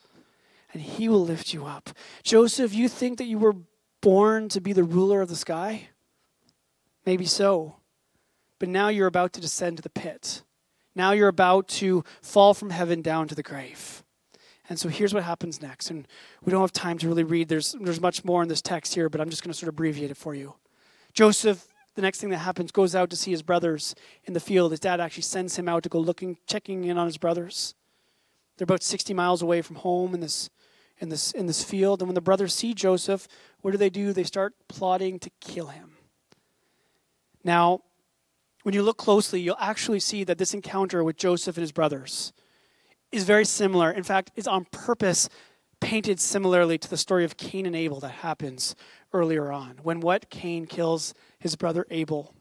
and 0.72 0.82
he 0.82 1.08
will 1.08 1.24
lift 1.24 1.54
you 1.54 1.66
up. 1.66 1.92
Joseph, 2.24 2.74
you 2.74 2.90
think 2.90 3.20
that 3.20 3.26
you 3.26 3.38
were 3.38 3.56
born 4.02 4.50
to 4.50 4.60
be 4.60 4.74
the 4.74 4.84
ruler 4.84 5.22
of 5.22 5.30
the 5.30 5.36
sky? 5.36 5.90
Maybe 7.06 7.26
so. 7.26 7.76
But 8.58 8.70
now 8.70 8.88
you're 8.88 9.08
about 9.08 9.34
to 9.34 9.42
descend 9.42 9.78
to 9.78 9.84
the 9.84 9.90
pit. 9.90 10.42
Now 10.96 11.12
you're 11.12 11.28
about 11.28 11.68
to 11.70 12.04
fall 12.22 12.54
from 12.54 12.70
heaven 12.70 13.02
down 13.02 13.28
to 13.28 13.36
the 13.36 13.44
grave. 13.44 14.04
And 14.70 14.80
so 14.80 14.90
here's 14.90 15.14
what 15.14 15.24
happens 15.24 15.62
next. 15.62 15.90
And 15.90 16.08
we 16.44 16.52
don't 16.52 16.62
have 16.62 16.72
time 16.72 16.98
to 17.00 17.08
really 17.08 17.24
read, 17.24 17.50
there's, 17.50 17.76
there's 17.80 18.00
much 18.00 18.24
more 18.24 18.42
in 18.42 18.50
this 18.50 18.62
text 18.62 18.94
here, 18.94 19.10
but 19.10 19.20
I'm 19.20 19.30
just 19.30 19.44
going 19.44 19.52
to 19.52 19.58
sort 19.58 19.68
of 19.68 19.76
abbreviate 19.76 20.12
it 20.12 20.18
for 20.18 20.34
you. 20.34 20.56
Joseph, 21.14 21.68
the 21.96 22.02
next 22.02 22.22
thing 22.22 22.30
that 22.30 22.38
happens, 22.38 22.72
goes 22.72 22.96
out 22.96 23.10
to 23.10 23.16
see 23.16 23.32
his 23.32 23.42
brothers 23.42 23.94
in 24.24 24.34
the 24.34 24.40
field. 24.40 24.72
His 24.72 24.80
dad 24.80 25.00
actually 25.00 25.24
sends 25.24 25.58
him 25.58 25.68
out 25.68 25.84
to 25.84 25.90
go 25.90 26.00
looking, 26.00 26.38
checking 26.48 26.86
in 26.86 26.98
on 26.98 27.06
his 27.06 27.18
brothers. 27.18 27.76
They're 28.58 28.66
about 28.66 28.84
60 28.84 29.14
miles 29.14 29.42
away 29.42 29.62
from 29.62 29.78
home 29.78 30.14
in 30.14 30.22
this, 30.22 30.50
in 31.00 31.10
this, 31.10 31.32
in 31.34 31.46
this 31.48 31.64
field. 31.64 32.02
And 32.02 32.08
when 32.08 32.16
the 32.16 32.22
brothers 32.22 32.54
see 32.54 32.74
Joseph, 32.74 33.28
what 33.62 33.72
do 33.72 33.78
they 33.78 33.90
do? 33.90 34.14
They 34.14 34.24
start 34.24 34.54
plotting 34.68 35.20
to 35.20 35.30
kill 35.42 35.68
him. 35.68 35.98
Now, 37.44 37.82
when 38.64 38.74
you 38.74 38.82
look 38.82 38.98
closely, 38.98 39.40
you'll 39.40 39.56
actually 39.60 40.00
see 40.00 40.24
that 40.24 40.38
this 40.38 40.54
encounter 40.54 41.04
with 41.04 41.18
Joseph 41.18 41.58
and 41.58 41.62
his 41.62 41.72
brothers 41.72 42.34
is 43.12 43.26
very 43.26 43.46
similar. 43.46 43.92
In 43.92 44.04
fact, 44.04 44.32
is 44.36 44.48
on 44.48 44.66
purpose 44.72 45.30
painted 45.80 46.20
similarly 46.20 46.78
to 46.78 46.90
the 46.90 46.98
story 46.98 47.26
of 47.26 47.38
Cain 47.38 47.66
and 47.66 47.76
Abel 47.76 48.00
that 48.00 48.10
happens 48.10 48.74
earlier 49.12 49.52
on. 49.52 49.80
When 49.84 50.00
what? 50.00 50.30
Cain 50.30 50.66
kills 50.66 51.14
his 51.40 51.56
brother 51.56 51.86
Abel. 51.92 52.34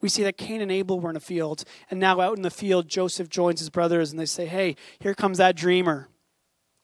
we 0.00 0.08
see 0.08 0.24
that 0.24 0.36
Cain 0.36 0.60
and 0.60 0.70
Abel 0.70 1.00
were 1.00 1.10
in 1.10 1.16
a 1.16 1.20
field, 1.20 1.64
and 1.90 1.98
now 1.98 2.20
out 2.20 2.36
in 2.36 2.42
the 2.42 2.50
field, 2.50 2.88
Joseph 2.88 3.28
joins 3.28 3.60
his 3.60 3.70
brothers 3.70 4.10
and 4.10 4.18
they 4.18 4.26
say, 4.26 4.46
Hey, 4.46 4.76
here 4.98 5.14
comes 5.14 5.38
that 5.38 5.56
dreamer. 5.56 6.08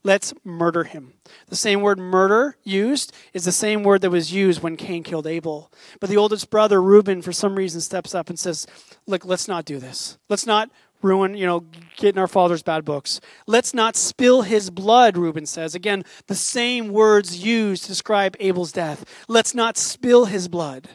Let's 0.05 0.35
murder 0.45 0.85
him. 0.85 1.15
The 1.49 1.57
same 1.57 1.81
word 1.81 1.99
murder 1.99 2.59
used 2.63 3.13
is 3.33 3.47
the 3.47 3.53
same 3.53 3.83
word 3.83 4.03
that 4.03 4.11
was 4.11 4.33
used 4.33 4.63
when 4.63 4.77
Cain 4.77 5.03
killed 5.03 5.27
Abel. 5.27 5.73
But 5.99 6.11
the 6.11 6.19
oldest 6.19 6.51
brother, 6.51 6.81
Reuben, 6.81 7.23
for 7.23 7.33
some 7.33 7.57
reason 7.57 7.81
steps 7.81 8.15
up 8.15 8.29
and 8.29 8.39
says, 8.39 8.67
Look, 9.07 9.25
let's 9.25 9.49
not 9.49 9.65
do 9.65 9.79
this. 9.79 10.19
Let's 10.29 10.47
not 10.47 10.71
ruin, 11.01 11.35
you 11.35 11.47
know, 11.47 11.65
get 11.97 12.15
in 12.15 12.19
our 12.19 12.29
father's 12.29 12.63
bad 12.63 12.85
books. 12.85 13.21
Let's 13.47 13.73
not 13.73 13.97
spill 13.97 14.43
his 14.43 14.71
blood, 14.71 15.17
Reuben 15.17 15.47
says. 15.47 15.75
Again, 15.75 16.05
the 16.27 16.35
same 16.35 16.89
words 16.89 17.45
used 17.45 17.85
to 17.85 17.89
describe 17.89 18.37
Abel's 18.41 18.73
death. 18.73 19.05
Let's 19.27 19.55
not 19.55 19.77
spill 19.79 20.27
his 20.27 20.49
blood. 20.49 20.89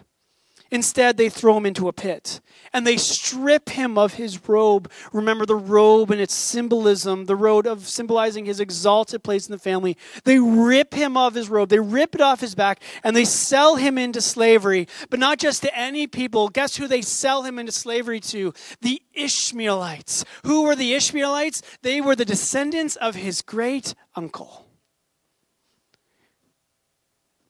Instead, 0.71 1.17
they 1.17 1.29
throw 1.29 1.57
him 1.57 1.65
into 1.65 1.87
a 1.87 1.93
pit 1.93 2.41
and 2.73 2.85
they 2.85 2.97
strip 2.97 3.69
him 3.69 3.97
of 3.97 4.15
his 4.15 4.47
robe. 4.47 4.91
Remember 5.11 5.45
the 5.45 5.55
robe 5.55 6.11
and 6.11 6.21
its 6.21 6.33
symbolism, 6.33 7.25
the 7.25 7.35
robe 7.35 7.65
of 7.65 7.87
symbolizing 7.87 8.45
his 8.45 8.59
exalted 8.59 9.23
place 9.23 9.47
in 9.47 9.51
the 9.51 9.59
family. 9.59 9.97
They 10.23 10.39
rip 10.39 10.93
him 10.93 11.17
of 11.17 11.33
his 11.33 11.49
robe, 11.49 11.69
they 11.69 11.79
rip 11.79 12.15
it 12.15 12.21
off 12.21 12.41
his 12.41 12.55
back, 12.55 12.81
and 13.03 13.15
they 13.15 13.25
sell 13.25 13.75
him 13.75 13.97
into 13.97 14.21
slavery. 14.21 14.87
But 15.09 15.19
not 15.19 15.39
just 15.39 15.61
to 15.63 15.77
any 15.77 16.07
people. 16.07 16.49
Guess 16.49 16.77
who 16.77 16.87
they 16.87 17.01
sell 17.01 17.43
him 17.43 17.59
into 17.59 17.71
slavery 17.71 18.19
to? 18.21 18.53
The 18.81 19.01
Ishmaelites. 19.13 20.25
Who 20.45 20.63
were 20.63 20.75
the 20.75 20.93
Ishmaelites? 20.93 21.61
They 21.81 22.01
were 22.01 22.15
the 22.15 22.25
descendants 22.25 22.95
of 22.95 23.15
his 23.15 23.41
great 23.41 23.95
uncle. 24.15 24.68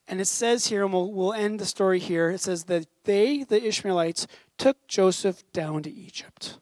And 0.09 0.19
it 0.19 0.25
says 0.25 0.67
here, 0.67 0.83
and 0.83 0.91
we'll, 0.91 1.11
we'll 1.13 1.33
end 1.33 1.59
the 1.59 1.65
story 1.65 1.99
here, 1.99 2.31
it 2.31 2.41
says 2.41 2.63
that 2.65 2.87
they, 3.03 3.43
the 3.43 3.63
Ishmaelites, 3.63 4.25
took 4.57 4.87
Joseph 4.87 5.43
down 5.53 5.83
to 5.83 5.91
Egypt. 5.91 6.57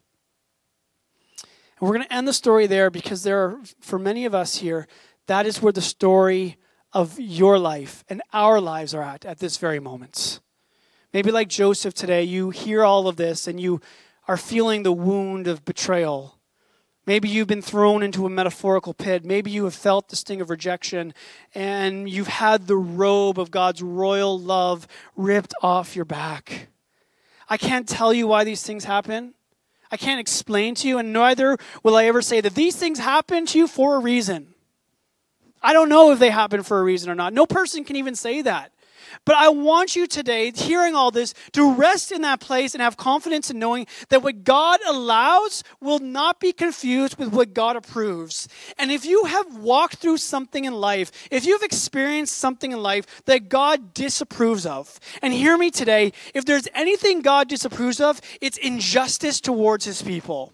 And 1.80 1.88
we're 1.88 1.96
going 1.96 2.08
to 2.08 2.14
end 2.14 2.28
the 2.28 2.34
story 2.34 2.68
there 2.68 2.90
because 2.90 3.24
there 3.24 3.40
are, 3.40 3.60
for 3.80 3.98
many 3.98 4.26
of 4.26 4.36
us 4.36 4.58
here, 4.58 4.86
that 5.28 5.46
is 5.46 5.62
where 5.62 5.72
the 5.72 5.82
story 5.82 6.58
of 6.92 7.20
your 7.20 7.58
life 7.58 8.04
and 8.10 8.22
our 8.34 8.60
lives 8.60 8.94
are 8.94 9.04
at 9.04 9.24
at 9.24 9.40
this 9.40 9.58
very 9.58 9.80
moment. 9.80 10.42
Maybe 11.14 11.32
like 11.32 11.48
Joseph 11.48 11.94
today, 11.94 12.24
you 12.24 12.50
hear 12.50 12.84
all 12.84 13.08
of 13.08 13.16
this 13.16 13.48
and 13.48 13.62
you 13.62 13.80
are 14.28 14.38
feeling 14.38 14.84
the 14.84 14.92
wound 14.92 15.48
of 15.48 15.64
betrayal 15.64 16.37
Maybe 17.08 17.30
you've 17.30 17.48
been 17.48 17.62
thrown 17.62 18.04
into 18.04 18.26
a 18.26 18.30
metaphorical 18.30 18.94
pit. 18.94 19.24
Maybe 19.24 19.50
you 19.50 19.64
have 19.64 19.74
felt 19.74 20.10
the 20.10 20.18
sting 20.18 20.42
of 20.42 20.50
rejection 20.50 21.14
and 21.56 22.10
you've 22.10 22.28
had 22.28 22.68
the 22.68 22.76
robe 22.76 23.40
of 23.40 23.50
God's 23.50 23.82
royal 23.82 24.38
love 24.38 24.90
ripped 25.16 25.54
off 25.64 25.96
your 25.96 26.04
back. 26.04 26.68
I 27.50 27.56
can't 27.56 27.88
tell 27.88 28.14
you 28.14 28.28
why 28.28 28.44
these 28.44 28.62
things 28.62 28.84
happen. 28.84 29.36
I 29.90 29.96
can't 29.96 30.20
explain 30.20 30.76
to 30.76 30.88
you, 30.90 30.98
and 30.98 31.14
neither 31.14 31.58
will 31.82 31.96
I 31.96 32.08
ever 32.08 32.22
say 32.22 32.42
that 32.42 32.56
these 32.56 32.76
things 32.76 33.00
happen 33.00 33.46
to 33.46 33.58
you 33.58 33.68
for 33.68 33.96
a 33.96 34.00
reason. 34.00 34.54
I 35.64 35.72
don't 35.72 35.88
know 35.88 36.12
if 36.12 36.20
they 36.20 36.30
happen 36.30 36.62
for 36.62 36.78
a 36.78 36.84
reason 36.84 37.10
or 37.10 37.16
not. 37.16 37.32
No 37.32 37.46
person 37.46 37.86
can 37.86 37.96
even 37.96 38.16
say 38.16 38.42
that. 38.42 38.74
But 39.26 39.36
I 39.36 39.50
want 39.50 39.96
you 39.96 40.08
today, 40.08 40.52
hearing 40.52 40.96
all 40.96 41.12
this, 41.12 41.34
to 41.54 41.74
rest 41.74 42.12
in 42.12 42.22
that 42.22 42.40
place 42.40 42.74
and 42.74 42.82
have 42.82 42.98
confidence 42.98 43.50
in 43.50 43.60
knowing 43.60 43.88
that 44.10 44.24
what 44.24 44.44
God 44.44 44.80
allows 44.88 45.64
will 45.82 46.00
not 46.00 46.40
be 46.40 46.52
confused 46.52 47.18
with 47.18 47.34
what 47.34 47.54
God 47.54 47.76
approves. 47.76 48.48
And 48.78 48.92
if 48.92 49.06
you 49.06 49.26
have 49.26 49.58
walked 49.58 49.98
through 49.98 50.18
something 50.18 50.66
in 50.66 50.74
life, 50.74 51.12
if 51.32 51.46
you've 51.46 51.64
experienced 51.64 52.38
something 52.38 52.72
in 52.72 52.82
life 52.82 53.24
that 53.26 53.50
God 53.50 53.94
disapproves 53.94 54.66
of, 54.66 55.00
and 55.22 55.34
hear 55.34 55.58
me 55.58 55.72
today, 55.72 56.14
if 56.34 56.46
there's 56.46 56.68
anything 56.74 57.22
God 57.22 57.48
disapproves 57.48 58.00
of, 58.00 58.22
it's 58.42 58.58
injustice 58.58 59.42
towards 59.42 59.86
his 59.86 60.02
people. 60.02 60.54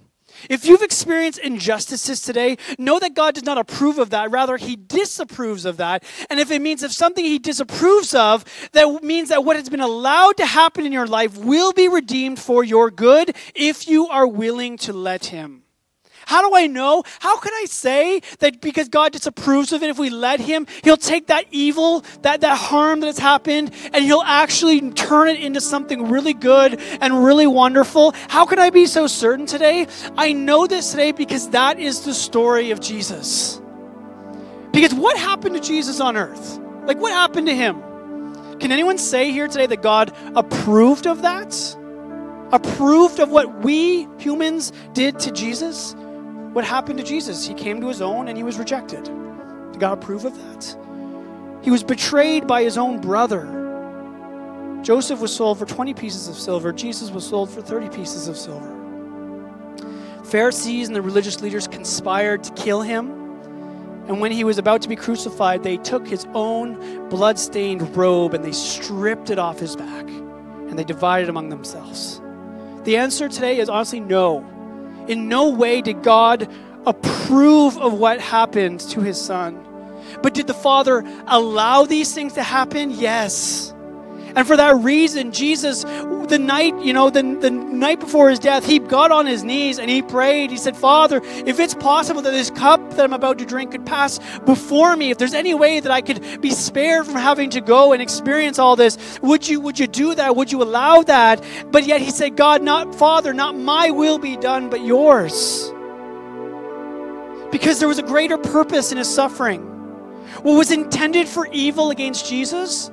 If 0.50 0.65
you've 0.65 0.82
experienced 0.82 1.39
injustices 1.39 2.22
today, 2.22 2.58
know 2.78 3.00
that 3.00 3.13
God 3.13 3.36
does 3.36 3.43
not 3.43 3.58
approve 3.58 4.00
of 4.00 4.12
that. 4.12 4.32
Rather, 4.32 4.58
He 4.58 4.76
disapproves 4.76 5.65
of 5.65 5.78
that. 5.78 6.04
And 6.30 6.39
if 6.39 6.52
it 6.52 6.62
means 6.62 6.84
if 6.84 6.91
something 6.91 7.24
He 7.24 7.39
disapproves 7.39 8.13
of, 8.13 8.46
that 8.74 9.04
means 9.04 9.30
that 9.30 9.43
what 9.43 9.56
has 9.56 9.69
been 9.69 9.82
allowed 9.82 10.38
to 10.38 10.46
happen 10.46 10.86
in 10.86 10.91
your 10.91 11.08
life 11.08 11.38
will 11.38 11.74
be 11.74 11.88
redeemed 11.88 12.39
for 12.39 12.63
your 12.63 12.91
good 12.91 13.36
if 13.56 13.88
you 13.88 14.08
are 14.08 14.28
willing 14.28 14.78
to 14.78 14.93
let 14.93 15.26
Him. 15.26 15.62
How 16.26 16.48
do 16.48 16.56
I 16.56 16.68
know? 16.68 17.04
How 17.20 17.38
can 17.38 17.54
I 17.54 17.66
say 17.66 18.22
that 18.40 18.62
because 18.62 18.90
God 18.90 19.12
disapproves 19.12 19.74
of 19.74 19.84
it, 19.84 19.90
if 19.90 20.00
we 20.00 20.10
let 20.10 20.40
Him, 20.40 20.68
He'll 20.84 20.98
take 20.98 21.28
that 21.28 21.46
evil, 21.52 22.06
that, 22.22 22.42
that 22.42 22.58
harm 22.58 23.00
that 23.02 23.08
has 23.08 23.20
happened, 23.20 23.72
and 23.94 24.04
He'll 24.04 24.24
actually 24.26 24.92
turn 24.92 25.30
it 25.30 25.40
into 25.40 25.62
something 25.62 26.10
really 26.10 26.34
good 26.34 26.80
and 27.02 27.24
really 27.24 27.48
wonderful? 27.48 28.14
How 28.28 28.46
can 28.46 28.60
I 28.60 28.70
be 28.70 28.86
so 28.86 29.08
certain 29.08 29.46
today? 29.46 29.88
I 30.18 30.34
know 30.34 30.68
this 30.68 30.92
today 30.92 31.12
because 31.12 31.50
that 31.50 31.80
is 31.80 32.06
the 32.06 32.14
story 32.14 32.72
of 32.72 32.80
Jesus. 32.80 33.62
Because 34.72 34.94
what 34.94 35.18
happened 35.18 35.56
to 35.56 35.62
Jesus 35.62 36.00
on 36.00 36.18
earth? 36.18 36.60
Like, 36.86 36.98
what 36.98 37.12
happened 37.12 37.48
to 37.48 37.56
Him? 37.56 37.82
Can 38.60 38.72
anyone 38.72 38.98
say 38.98 39.32
here 39.32 39.48
today 39.48 39.68
that 39.68 39.82
God 39.82 40.14
approved 40.36 41.06
of 41.06 41.22
that? 41.22 41.78
Approved 42.52 43.20
of 43.20 43.30
what 43.30 43.64
we 43.64 44.08
humans 44.20 44.72
did 44.94 45.20
to 45.20 45.32
Jesus? 45.32 45.96
What 46.54 46.63
happened 46.63 47.00
to 47.00 47.06
Jesus. 47.06 47.46
He 47.46 47.54
came 47.54 47.82
to 47.82 47.88
his 47.88 48.02
own 48.02 48.28
and 48.28 48.38
he 48.38 48.44
was 48.44 48.58
rejected. 48.58 49.04
Did 49.04 49.80
God 49.80 49.98
approve 49.98 50.26
of 50.26 50.36
that? 50.38 50.78
He 51.63 51.72
was 51.72 51.84
betrayed 51.84 52.48
by 52.48 52.63
his 52.63 52.78
own 52.78 53.02
brother. 53.02 53.60
Joseph 54.84 55.20
was 55.20 55.36
sold 55.36 55.60
for 55.60 55.66
20 55.66 55.94
pieces 55.94 56.28
of 56.28 56.36
silver, 56.36 56.72
Jesus 56.72 57.10
was 57.10 57.26
sold 57.26 57.50
for 57.50 57.62
30 57.62 57.89
pieces 57.89 58.28
of 58.28 58.38
silver. 58.38 58.80
Pharisees 60.26 60.88
and 60.88 60.96
the 60.96 61.02
religious 61.02 61.42
leaders 61.42 61.68
conspired 61.68 62.44
to 62.44 62.54
kill 62.54 62.82
him. 62.82 63.10
And 64.08 64.20
when 64.20 64.32
he 64.32 64.44
was 64.44 64.58
about 64.58 64.82
to 64.82 64.89
be 64.89 64.96
crucified, 64.98 65.63
they 65.63 65.78
took 65.78 66.06
his 66.06 66.26
own 66.34 67.08
blood-stained 67.10 67.96
robe 67.96 68.34
and 68.34 68.44
they 68.44 68.52
stripped 68.52 69.30
it 69.30 69.39
off 69.39 69.60
his 69.60 69.76
back 69.78 70.06
and 70.08 70.78
they 70.78 70.84
divided 70.84 71.30
among 71.30 71.50
themselves. 71.50 72.20
The 72.84 72.98
answer 72.98 73.30
today 73.30 73.60
is 73.60 73.70
honestly 73.70 74.02
no. 74.02 74.46
In 75.08 75.28
no 75.30 75.50
way 75.50 75.82
did 75.82 76.04
God 76.04 76.48
approve 76.86 77.78
of 77.78 77.94
what 77.94 78.20
happened 78.20 78.80
to 78.82 79.02
his 79.02 79.20
son. 79.20 79.60
But 80.22 80.34
did 80.34 80.48
the 80.48 80.54
Father 80.54 81.04
allow 81.28 81.86
these 81.86 82.13
things 82.13 82.34
to 82.34 82.44
happen? 82.44 82.92
Yes. 82.92 83.73
And 84.36 84.48
for 84.48 84.58
that 84.58 84.76
reason, 84.78 85.32
Jesus, 85.32 85.84
the 85.84 86.39
night, 86.39 86.76
you 86.82 86.91
know, 86.91 87.10
the, 87.10 87.22
the 87.22 87.52
night 87.52 88.00
before 88.00 88.30
his 88.30 88.39
death, 88.39 88.65
he 88.65 88.80
got 88.80 89.12
on 89.12 89.28
his 89.28 89.43
knees 89.43 89.78
and 89.78 89.89
he 89.89 90.02
prayed. 90.02 90.50
He 90.50 90.58
said, 90.58 90.76
Father, 90.76 91.22
if 91.24 91.60
it's 91.60 91.76
possible 91.76 92.22
that 92.24 92.32
this 92.32 92.50
cup 92.50 92.91
that 92.91 93.04
I'm 93.04 93.13
about 93.13 93.38
to 93.39 93.46
drink 93.46 93.72
could 93.72 93.86
pass 93.86 94.19
before 94.39 94.96
me, 94.96 95.12
if 95.12 95.19
there's 95.19 95.36
any 95.36 95.54
way 95.54 95.80
that 95.80 95.91
I 95.91 96.02
could 96.02 96.41
be 96.41 96.50
spared 96.50 97.06
from 97.06 97.15
having 97.15 97.52
to 97.52 97.62
go 97.62 97.93
and 97.93 98.02
experience 98.02 98.58
all 98.58 98.76
this, 98.76 99.19
would 99.22 99.48
you 99.48 99.60
would 99.62 99.78
you 99.78 99.86
do 99.88 100.15
that? 100.15 100.36
Would 100.36 100.52
you 100.52 100.63
allow 100.63 101.04
that? 101.04 101.43
But 101.72 101.86
yet 101.86 102.02
he 102.02 102.10
said, 102.10 102.36
God, 102.36 102.63
not 102.63 102.96
Father, 102.96 103.34
not 103.34 103.56
my 103.56 103.91
will 103.91 104.17
be 104.17 104.36
done, 104.36 104.69
but 104.69 104.84
yours. 104.84 105.72
Because 107.52 107.80
there 107.80 107.88
was 107.88 108.00
a 108.00 108.04
greater 108.04 108.39
purpose 108.39 108.91
in 108.91 108.98
his 108.98 109.13
suffering. 109.13 109.62
What 110.41 110.58
was 110.58 110.72
intended 110.72 111.28
for 111.28 111.48
evil 111.52 111.91
against 111.91 112.28
Jesus 112.28 112.89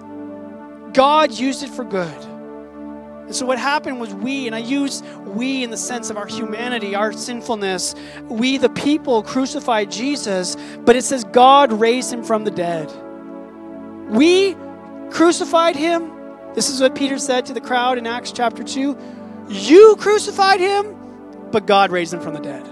God 0.93 1.33
used 1.33 1.63
it 1.63 1.71
for 1.71 1.85
good. 1.85 2.25
And 3.31 3.37
so 3.37 3.47
what 3.47 3.59
happened 3.59 4.01
was 4.01 4.13
we, 4.13 4.47
and 4.47 4.57
I 4.57 4.59
use 4.59 5.05
we 5.25 5.63
in 5.63 5.71
the 5.71 5.77
sense 5.77 6.11
of 6.11 6.17
our 6.17 6.27
humanity, 6.27 6.97
our 6.97 7.13
sinfulness, 7.13 7.95
we, 8.25 8.59
the 8.59 8.71
people, 8.71 9.23
crucified 9.23 9.89
Jesus, 9.91 10.57
but 10.81 10.97
it 10.97 11.05
says 11.05 11.23
God 11.23 11.71
raised 11.71 12.13
him 12.13 12.25
from 12.25 12.43
the 12.43 12.51
dead. 12.51 12.91
We 14.11 14.57
crucified 15.11 15.77
him. 15.77 16.11
This 16.55 16.69
is 16.69 16.81
what 16.81 16.97
Peter 16.97 17.19
said 17.19 17.47
to 17.47 17.53
the 17.53 17.61
crowd 17.61 17.99
in 17.99 18.07
Acts 18.09 18.33
chapter 18.33 18.65
2. 18.65 18.99
You 19.49 19.95
crucified 20.01 20.59
him, 20.59 20.97
but 21.53 21.67
God 21.67 21.93
raised 21.93 22.13
him 22.13 22.21
from 22.21 22.35
the 22.35 22.41
dead. 22.41 22.67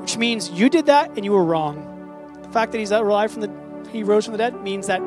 Which 0.00 0.16
means 0.16 0.48
you 0.48 0.70
did 0.70 0.86
that 0.86 1.10
and 1.10 1.26
you 1.26 1.32
were 1.32 1.44
wrong. 1.44 2.40
The 2.42 2.48
fact 2.48 2.72
that 2.72 2.78
he's 2.78 2.90
alive 2.90 3.32
from 3.32 3.42
the 3.42 3.64
he 3.90 4.02
rose 4.02 4.24
from 4.24 4.32
the 4.32 4.38
dead 4.38 4.62
means 4.62 4.86
that 4.86 5.02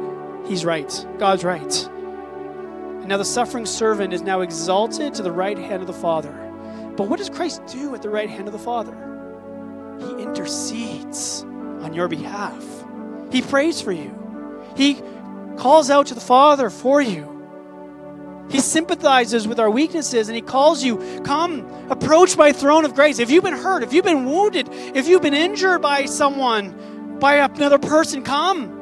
he's 0.48 0.64
right. 0.64 1.06
God's 1.18 1.44
right. 1.44 1.90
And 3.08 3.12
now 3.14 3.18
the 3.20 3.24
suffering 3.24 3.66
servant 3.66 4.12
is 4.12 4.22
now 4.22 4.42
exalted 4.42 5.14
to 5.14 5.24
the 5.24 5.32
right 5.32 5.58
hand 5.58 5.80
of 5.80 5.88
the 5.88 5.94
Father. 5.94 6.30
But 6.98 7.08
what 7.08 7.20
does 7.20 7.30
Christ 7.30 7.62
do 7.68 7.96
at 7.96 8.02
the 8.02 8.10
right 8.10 8.30
hand 8.30 8.48
of 8.48 8.52
the 8.52 8.60
Father? 8.60 8.92
He 9.98 10.24
intercedes 10.24 11.44
on 11.44 11.94
your 11.94 12.10
behalf. 12.10 12.62
He 13.32 13.42
prays 13.42 13.80
for 13.80 13.94
you. 13.94 14.14
He 14.76 15.02
calls 15.56 15.90
out 15.90 16.08
to 16.08 16.16
the 16.16 16.20
Father 16.20 16.70
for 16.70 17.02
you. 17.02 18.46
He 18.50 18.60
sympathizes 18.60 19.48
with 19.48 19.62
our 19.62 19.70
weaknesses 19.70 20.28
and 20.28 20.36
he 20.36 20.42
calls 20.42 20.84
you, 20.84 21.22
Come, 21.24 21.66
approach 21.90 22.36
my 22.36 22.52
throne 22.52 22.84
of 22.84 22.94
grace. 22.94 23.20
If 23.20 23.32
you've 23.32 23.46
been 23.46 23.54
hurt, 23.54 23.84
if 23.84 23.94
you've 23.94 24.04
been 24.04 24.26
wounded, 24.26 24.68
if 24.70 25.08
you've 25.08 25.22
been 25.22 25.34
injured 25.34 25.82
by 25.82 26.08
someone, 26.08 27.20
by 27.20 27.36
another 27.36 27.80
person, 27.80 28.24
come. 28.26 28.77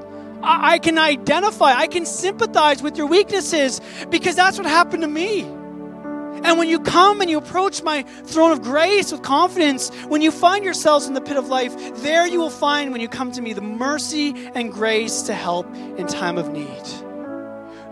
I 0.46 0.80
can 0.80 0.98
identify, 0.98 1.74
I 1.74 1.88
can 1.88 2.06
sympathize 2.06 2.82
with 2.82 2.98
your 2.98 3.08
weaknesses 3.08 3.82
because 4.10 4.36
that's 4.36 4.58
what 4.58 4.68
happened 4.68 5.02
to 5.02 5.08
me. 5.08 5.42
And 5.42 6.60
when 6.60 6.68
you 6.68 6.80
come 6.80 7.22
and 7.22 7.30
you 7.30 7.40
approach 7.40 7.82
my 7.82 8.04
throne 8.04 8.52
of 8.52 8.62
grace 8.62 9.12
with 9.12 9.24
confidence, 9.24 9.90
when 10.08 10.22
you 10.22 10.30
find 10.30 10.64
yourselves 10.64 11.08
in 11.08 11.14
the 11.14 11.22
pit 11.22 11.38
of 11.38 11.48
life, 11.48 11.74
there 12.04 12.28
you 12.28 12.40
will 12.40 12.52
find 12.52 12.92
when 12.92 13.02
you 13.02 13.08
come 13.08 13.32
to 13.32 13.42
me 13.42 13.54
the 13.54 13.62
mercy 13.62 14.34
and 14.54 14.72
grace 14.72 15.24
to 15.24 15.34
help 15.34 15.66
in 15.74 16.06
time 16.06 16.38
of 16.38 16.52
need. 16.52 16.84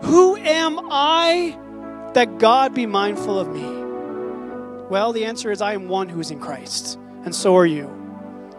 Who 0.04 0.36
am 0.36 0.78
I 0.90 1.58
that 2.14 2.38
God 2.38 2.74
be 2.74 2.86
mindful 2.86 3.38
of 3.40 3.48
me? 3.48 3.64
Well, 4.88 5.12
the 5.12 5.24
answer 5.24 5.50
is 5.50 5.60
I 5.60 5.72
am 5.72 5.88
one 5.88 6.08
who 6.08 6.20
is 6.20 6.30
in 6.30 6.38
Christ, 6.38 6.96
and 7.24 7.34
so 7.34 7.56
are 7.56 7.66
you. 7.66 7.90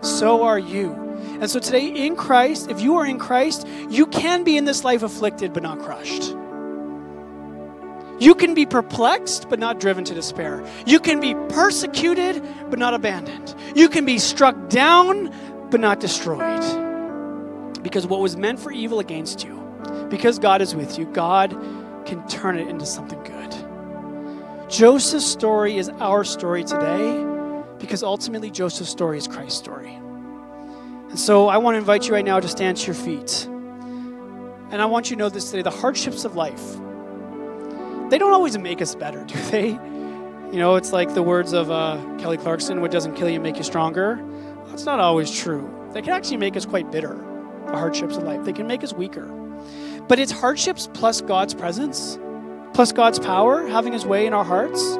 So 0.01 0.43
are 0.43 0.59
you. 0.59 1.05
And 1.41 1.49
so 1.49 1.59
today, 1.59 1.88
in 1.88 2.16
Christ, 2.16 2.70
if 2.70 2.82
you 2.82 2.95
are 2.97 3.05
in 3.05 3.20
Christ, 3.20 3.68
you 3.89 4.05
can 4.05 4.43
be 4.43 4.57
in 4.57 4.66
this 4.66 4.84
life 4.84 5.03
afflicted 5.03 5.53
but 5.53 5.63
not 5.63 5.80
crushed. 5.80 6.36
You 8.18 8.34
can 8.34 8.53
be 8.53 8.66
perplexed, 8.66 9.49
but 9.49 9.59
not 9.59 9.80
driven 9.80 10.05
to 10.05 10.13
despair. 10.13 10.66
You 10.86 10.99
can 10.99 11.20
be 11.20 11.36
persecuted, 11.49 12.41
but 12.70 12.80
not 12.80 12.93
abandoned. 12.93 13.53
You 13.76 13.89
can 13.89 14.05
be 14.05 14.20
struck 14.20 14.70
down, 14.70 15.34
but 15.70 15.82
not 15.82 15.99
destroyed. 15.99 16.63
Because 17.84 18.07
what 18.07 18.22
was 18.22 18.38
meant 18.38 18.59
for 18.59 18.72
evil 18.72 18.99
against 18.99 19.43
you, 19.43 19.55
because 20.09 20.39
God 20.39 20.61
is 20.61 20.74
with 20.74 20.97
you, 20.97 21.05
God 21.05 21.51
can 22.05 22.26
turn 22.28 22.57
it 22.57 22.68
into 22.68 22.86
something 22.86 23.22
good. 23.24 24.70
Joseph's 24.70 25.26
story 25.26 25.78
is 25.78 25.89
our 25.99 26.24
story 26.24 26.63
today 26.63 27.24
because 27.80 28.01
ultimately 28.01 28.49
Joseph's 28.49 28.89
story 28.89 29.18
is 29.18 29.28
Christ's 29.28 29.59
story. 29.59 29.99
And 31.16 31.20
so 31.22 31.47
I 31.47 31.59
want 31.59 31.76
to 31.76 31.78
invite 31.78 32.09
you 32.09 32.13
right 32.13 32.26
now 32.26 32.41
to 32.41 32.47
stand 32.49 32.76
to 32.76 32.88
your 32.88 32.93
feet. 32.93 33.45
And 33.45 34.82
I 34.82 34.86
want 34.86 35.09
you 35.09 35.16
to 35.16 35.20
know 35.20 35.30
this 35.30 35.49
today 35.49 35.61
the 35.61 35.70
hardships 35.70 36.26
of 36.26 36.36
life 36.36 36.74
they 38.09 38.18
don't 38.18 38.34
always 38.34 38.57
make 38.57 38.82
us 38.82 38.95
better, 38.95 39.24
do 39.28 39.39
they? 39.49 39.70
You 39.70 40.59
know, 40.59 40.76
it's 40.76 40.91
like 40.91 41.13
the 41.13 41.24
words 41.24 41.53
of 41.53 41.72
uh, 41.72 41.95
Kelly 42.20 42.36
Clarkson 42.36 42.82
what 42.82 42.91
doesn't 42.91 43.16
kill 43.16 43.30
you 43.30 43.39
make 43.39 43.55
you 43.55 43.63
stronger. 43.63 44.22
That's 44.68 44.84
not 44.84 44.99
always 44.99 45.32
true. 45.32 45.74
They 45.93 46.01
can 46.01 46.11
actually 46.11 46.36
make 46.36 46.57
us 46.57 46.66
quite 46.66 46.91
bitter, 46.91 47.16
the 47.68 47.78
hardships 47.78 48.18
of 48.18 48.24
life. 48.24 48.43
They 48.43 48.51
can 48.51 48.68
make 48.68 48.84
us 48.84 48.91
weaker. 48.91 49.28
But 50.09 50.20
it's 50.20 50.34
hardships 50.34 50.89
plus 50.93 51.22
God's 51.22 51.53
presence, 51.53 52.20
plus 52.74 52.91
God's 52.91 53.20
power 53.20 53.66
having 53.70 53.93
his 53.93 54.05
way 54.05 54.26
in 54.26 54.34
our 54.34 54.43
hearts 54.43 54.97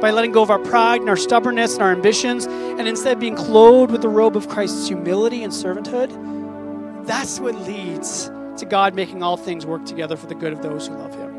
by 0.00 0.10
letting 0.10 0.32
go 0.32 0.42
of 0.42 0.50
our 0.50 0.58
pride 0.58 1.00
and 1.00 1.08
our 1.08 1.16
stubbornness 1.16 1.74
and 1.74 1.82
our 1.82 1.92
ambitions, 1.92 2.46
and 2.46 2.86
instead 2.86 3.18
being 3.18 3.36
clothed 3.36 3.92
with 3.92 4.02
the 4.02 4.08
robe 4.08 4.36
of 4.36 4.48
Christ's 4.48 4.88
humility 4.88 5.42
and 5.42 5.52
servanthood. 5.52 7.06
That's 7.06 7.40
what 7.40 7.54
leads 7.62 8.30
to 8.58 8.66
God 8.66 8.94
making 8.94 9.22
all 9.22 9.36
things 9.36 9.64
work 9.64 9.84
together 9.84 10.16
for 10.16 10.26
the 10.26 10.34
good 10.34 10.52
of 10.52 10.62
those 10.62 10.88
who 10.88 10.94
love 10.94 11.14
him. 11.14 11.36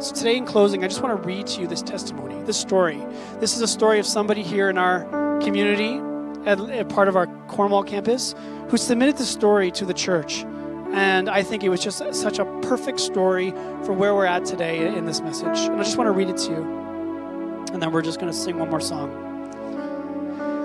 So, 0.00 0.14
today, 0.14 0.36
in 0.36 0.44
closing, 0.44 0.84
I 0.84 0.88
just 0.88 1.00
want 1.00 1.20
to 1.20 1.26
read 1.26 1.46
to 1.48 1.62
you 1.62 1.66
this 1.66 1.80
testimony, 1.80 2.42
this 2.42 2.58
story. 2.58 3.02
This 3.40 3.56
is 3.56 3.62
a 3.62 3.68
story 3.68 3.98
of 3.98 4.06
somebody 4.06 4.42
here 4.42 4.68
in 4.68 4.76
our 4.76 5.04
community, 5.40 6.00
at, 6.46 6.60
at 6.60 6.88
part 6.88 7.08
of 7.08 7.16
our 7.16 7.26
Cornwall 7.46 7.82
campus, 7.82 8.34
who 8.68 8.76
submitted 8.76 9.16
the 9.16 9.24
story 9.24 9.70
to 9.72 9.84
the 9.86 9.94
church. 9.94 10.44
And 10.92 11.28
I 11.28 11.42
think 11.42 11.64
it 11.64 11.70
was 11.70 11.82
just 11.82 11.98
such 12.14 12.38
a 12.38 12.44
perfect 12.60 13.00
story 13.00 13.50
for 13.84 13.92
where 13.92 14.14
we're 14.14 14.26
at 14.26 14.44
today 14.44 14.86
in 14.94 15.06
this 15.06 15.20
message. 15.20 15.58
And 15.58 15.80
I 15.80 15.82
just 15.82 15.96
want 15.96 16.08
to 16.08 16.12
read 16.12 16.28
it 16.28 16.36
to 16.38 16.50
you. 16.50 16.83
And 17.74 17.82
then 17.82 17.90
we're 17.90 18.02
just 18.02 18.20
going 18.20 18.30
to 18.30 18.38
sing 18.38 18.56
one 18.56 18.70
more 18.70 18.80
song. 18.80 19.10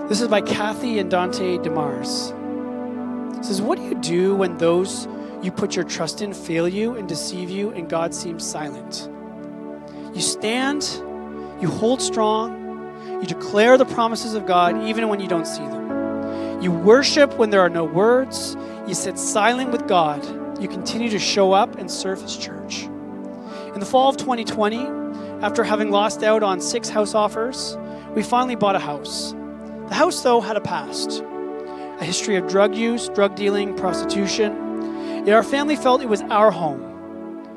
This 0.09 0.21
is 0.21 0.27
by 0.27 0.41
Kathy 0.41 0.99
and 0.99 1.09
Dante 1.09 1.57
DeMars. 1.57 2.35
It 3.39 3.45
says, 3.45 3.63
What 3.63 3.79
do 3.79 3.83
you 3.83 3.95
do 3.95 4.35
when 4.35 4.59
those 4.59 5.07
you 5.41 5.51
put 5.51 5.75
your 5.75 5.85
trust 5.85 6.21
in 6.21 6.35
fail 6.35 6.67
you 6.67 6.95
and 6.95 7.09
deceive 7.09 7.49
you, 7.49 7.71
and 7.71 7.89
God 7.89 8.13
seems 8.13 8.45
silent? 8.45 9.09
You 10.13 10.21
stand, 10.21 10.83
you 11.59 11.67
hold 11.67 11.99
strong, 11.99 13.19
you 13.19 13.25
declare 13.25 13.75
the 13.79 13.85
promises 13.85 14.35
of 14.35 14.45
God 14.45 14.87
even 14.87 15.09
when 15.09 15.19
you 15.19 15.27
don't 15.27 15.47
see 15.47 15.63
them. 15.63 16.61
You 16.61 16.71
worship 16.71 17.39
when 17.39 17.49
there 17.49 17.61
are 17.61 17.69
no 17.69 17.85
words, 17.85 18.55
you 18.87 18.93
sit 18.93 19.17
silent 19.17 19.71
with 19.71 19.87
God, 19.87 20.23
you 20.61 20.67
continue 20.67 21.09
to 21.09 21.19
show 21.19 21.53
up 21.53 21.75
and 21.79 21.89
serve 21.89 22.21
His 22.21 22.37
church. 22.37 22.83
In 22.83 23.79
the 23.79 23.85
fall 23.87 24.09
of 24.09 24.17
2020, 24.17 24.98
after 25.41 25.63
having 25.63 25.91
lost 25.91 26.23
out 26.23 26.43
on 26.43 26.61
six 26.61 26.89
house 26.89 27.15
offers, 27.15 27.77
we 28.15 28.23
finally 28.23 28.55
bought 28.55 28.75
a 28.75 28.79
house. 28.79 29.33
The 29.87 29.95
house, 29.95 30.21
though, 30.21 30.41
had 30.41 30.57
a 30.57 30.61
past 30.61 31.23
a 31.99 32.05
history 32.05 32.37
of 32.37 32.47
drug 32.47 32.75
use, 32.75 33.09
drug 33.09 33.35
dealing, 33.35 33.75
prostitution. 33.75 35.25
Yet 35.25 35.35
our 35.35 35.43
family 35.43 35.75
felt 35.75 36.01
it 36.01 36.07
was 36.07 36.21
our 36.21 36.49
home 36.49 36.89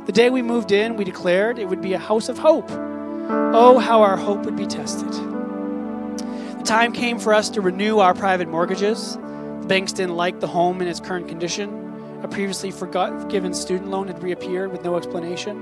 the 0.05 0.11
day 0.11 0.31
we 0.31 0.43
moved 0.43 0.73
in, 0.73 0.97
we 0.97 1.05
declared 1.05 1.61
it 1.61 1.69
would 1.69 1.81
be 1.81 1.93
a 1.93 1.99
house 1.99 2.29
of 2.29 2.37
hope. 2.37 2.69
Oh, 2.71 3.79
how 3.79 4.03
our 4.03 4.17
hope 4.17 4.45
would 4.45 4.57
be 4.57 4.67
tested. 4.67 5.13
The 5.13 6.65
time 6.65 6.93
came 6.93 7.21
for 7.21 7.33
us 7.33 7.49
to 7.51 7.61
renew 7.61 8.01
our 8.01 8.13
private 8.13 8.49
mortgages. 8.49 9.15
The 9.15 9.67
banks 9.69 9.93
didn't 9.93 10.17
like 10.17 10.41
the 10.41 10.49
home 10.49 10.83
in 10.83 10.89
its 10.89 10.99
current 10.99 11.29
condition. 11.29 12.19
A 12.25 12.27
previously 12.27 12.73
forgiven 12.73 13.55
student 13.55 13.91
loan 13.91 14.09
had 14.09 14.21
reappeared 14.21 14.73
with 14.73 14.83
no 14.83 14.97
explanation. 14.97 15.61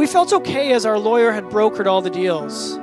We 0.00 0.06
felt 0.06 0.32
okay 0.32 0.72
as 0.72 0.86
our 0.86 0.98
lawyer 0.98 1.30
had 1.30 1.44
brokered 1.44 1.84
all 1.84 2.00
the 2.00 2.08
deals. 2.08 2.78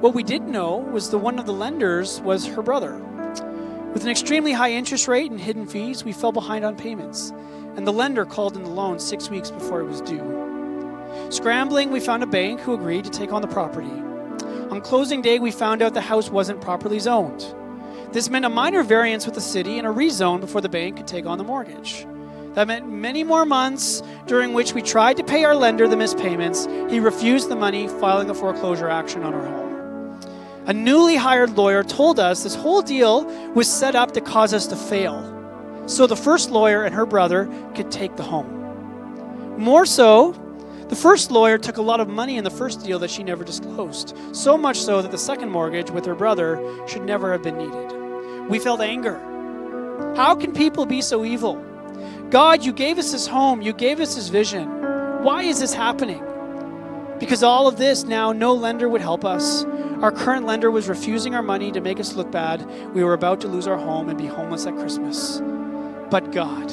What 0.00 0.12
we 0.12 0.22
didn't 0.22 0.52
know 0.52 0.76
was 0.76 1.08
the 1.08 1.16
one 1.16 1.38
of 1.38 1.46
the 1.46 1.52
lenders 1.54 2.20
was 2.20 2.44
her 2.44 2.60
brother. 2.60 2.98
With 3.94 4.02
an 4.02 4.10
extremely 4.10 4.52
high 4.52 4.72
interest 4.72 5.08
rate 5.08 5.30
and 5.30 5.40
hidden 5.40 5.66
fees, 5.66 6.04
we 6.04 6.12
fell 6.12 6.30
behind 6.30 6.66
on 6.66 6.76
payments 6.76 7.32
and 7.76 7.86
the 7.86 7.92
lender 7.92 8.26
called 8.26 8.54
in 8.54 8.64
the 8.64 8.68
loan 8.68 8.98
six 8.98 9.30
weeks 9.30 9.50
before 9.50 9.80
it 9.80 9.86
was 9.86 10.02
due. 10.02 10.20
Scrambling, 11.30 11.90
we 11.90 12.00
found 12.00 12.22
a 12.22 12.26
bank 12.26 12.60
who 12.60 12.74
agreed 12.74 13.04
to 13.04 13.10
take 13.10 13.32
on 13.32 13.40
the 13.40 13.48
property. 13.48 13.88
On 14.70 14.82
closing 14.82 15.22
day, 15.22 15.38
we 15.38 15.50
found 15.50 15.80
out 15.80 15.94
the 15.94 16.02
house 16.02 16.28
wasn't 16.28 16.60
properly 16.60 16.98
zoned. 16.98 17.46
This 18.12 18.28
meant 18.28 18.44
a 18.44 18.50
minor 18.50 18.82
variance 18.82 19.24
with 19.24 19.36
the 19.36 19.40
city 19.40 19.78
and 19.78 19.86
a 19.86 19.90
rezone 19.90 20.40
before 20.40 20.60
the 20.60 20.68
bank 20.68 20.98
could 20.98 21.06
take 21.06 21.24
on 21.24 21.38
the 21.38 21.44
mortgage. 21.44 22.06
That 22.58 22.66
meant 22.66 22.88
many 22.90 23.22
more 23.22 23.44
months 23.44 24.02
during 24.26 24.52
which 24.52 24.72
we 24.72 24.82
tried 24.82 25.16
to 25.18 25.22
pay 25.22 25.44
our 25.44 25.54
lender 25.54 25.86
the 25.86 25.96
missed 25.96 26.18
payments. 26.18 26.66
He 26.90 26.98
refused 26.98 27.48
the 27.48 27.54
money, 27.54 27.86
filing 27.86 28.30
a 28.30 28.34
foreclosure 28.34 28.88
action 28.88 29.22
on 29.22 29.32
our 29.32 29.46
home. 29.46 30.20
A 30.66 30.72
newly 30.72 31.14
hired 31.14 31.56
lawyer 31.56 31.84
told 31.84 32.18
us 32.18 32.42
this 32.42 32.56
whole 32.56 32.82
deal 32.82 33.26
was 33.54 33.72
set 33.72 33.94
up 33.94 34.10
to 34.14 34.20
cause 34.20 34.52
us 34.52 34.66
to 34.66 34.74
fail 34.74 35.22
so 35.86 36.08
the 36.08 36.16
first 36.16 36.50
lawyer 36.50 36.82
and 36.82 36.92
her 36.96 37.06
brother 37.06 37.48
could 37.76 37.92
take 37.92 38.16
the 38.16 38.24
home. 38.24 39.56
More 39.56 39.86
so, 39.86 40.32
the 40.88 40.96
first 40.96 41.30
lawyer 41.30 41.58
took 41.58 41.76
a 41.76 41.82
lot 41.82 42.00
of 42.00 42.08
money 42.08 42.38
in 42.38 42.42
the 42.42 42.50
first 42.50 42.84
deal 42.84 42.98
that 42.98 43.10
she 43.12 43.22
never 43.22 43.44
disclosed, 43.44 44.16
so 44.32 44.58
much 44.58 44.80
so 44.80 45.00
that 45.00 45.12
the 45.12 45.16
second 45.16 45.50
mortgage 45.50 45.92
with 45.92 46.04
her 46.06 46.16
brother 46.16 46.60
should 46.88 47.02
never 47.02 47.30
have 47.30 47.44
been 47.44 47.56
needed. 47.56 48.48
We 48.50 48.58
felt 48.58 48.80
anger. 48.80 49.16
How 50.16 50.34
can 50.34 50.52
people 50.52 50.86
be 50.86 51.00
so 51.00 51.24
evil? 51.24 51.67
God, 52.30 52.64
you 52.64 52.72
gave 52.72 52.98
us 52.98 53.12
this 53.12 53.26
home, 53.26 53.62
you 53.62 53.72
gave 53.72 54.00
us 54.00 54.14
this 54.14 54.28
vision. 54.28 54.68
Why 55.22 55.42
is 55.42 55.60
this 55.60 55.74
happening? 55.74 56.24
Because 57.18 57.42
all 57.42 57.66
of 57.66 57.78
this 57.78 58.04
now, 58.04 58.32
no 58.32 58.54
lender 58.54 58.88
would 58.88 59.00
help 59.00 59.24
us. 59.24 59.64
Our 60.02 60.12
current 60.12 60.46
lender 60.46 60.70
was 60.70 60.88
refusing 60.88 61.34
our 61.34 61.42
money 61.42 61.72
to 61.72 61.80
make 61.80 61.98
us 61.98 62.14
look 62.14 62.30
bad. 62.30 62.64
We 62.94 63.02
were 63.02 63.14
about 63.14 63.40
to 63.40 63.48
lose 63.48 63.66
our 63.66 63.78
home 63.78 64.08
and 64.08 64.16
be 64.16 64.26
homeless 64.26 64.66
at 64.66 64.76
Christmas 64.76 65.40
but 66.10 66.32
God. 66.32 66.72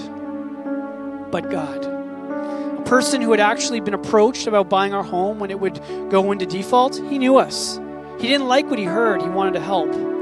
But 1.31 1.49
God. 1.49 1.85
A 1.85 2.83
person 2.85 3.21
who 3.21 3.31
had 3.31 3.39
actually 3.39 3.79
been 3.79 3.93
approached 3.93 4.47
about 4.47 4.69
buying 4.69 4.93
our 4.93 5.03
home 5.03 5.39
when 5.39 5.51
it 5.51 5.59
would 5.59 5.79
go 6.09 6.31
into 6.31 6.45
default, 6.45 6.95
he 7.09 7.17
knew 7.17 7.37
us. 7.37 7.79
He 8.19 8.27
didn't 8.27 8.47
like 8.47 8.69
what 8.69 8.79
he 8.79 8.85
heard, 8.85 9.21
he 9.21 9.27
wanted 9.27 9.53
to 9.53 9.59
help. 9.59 10.14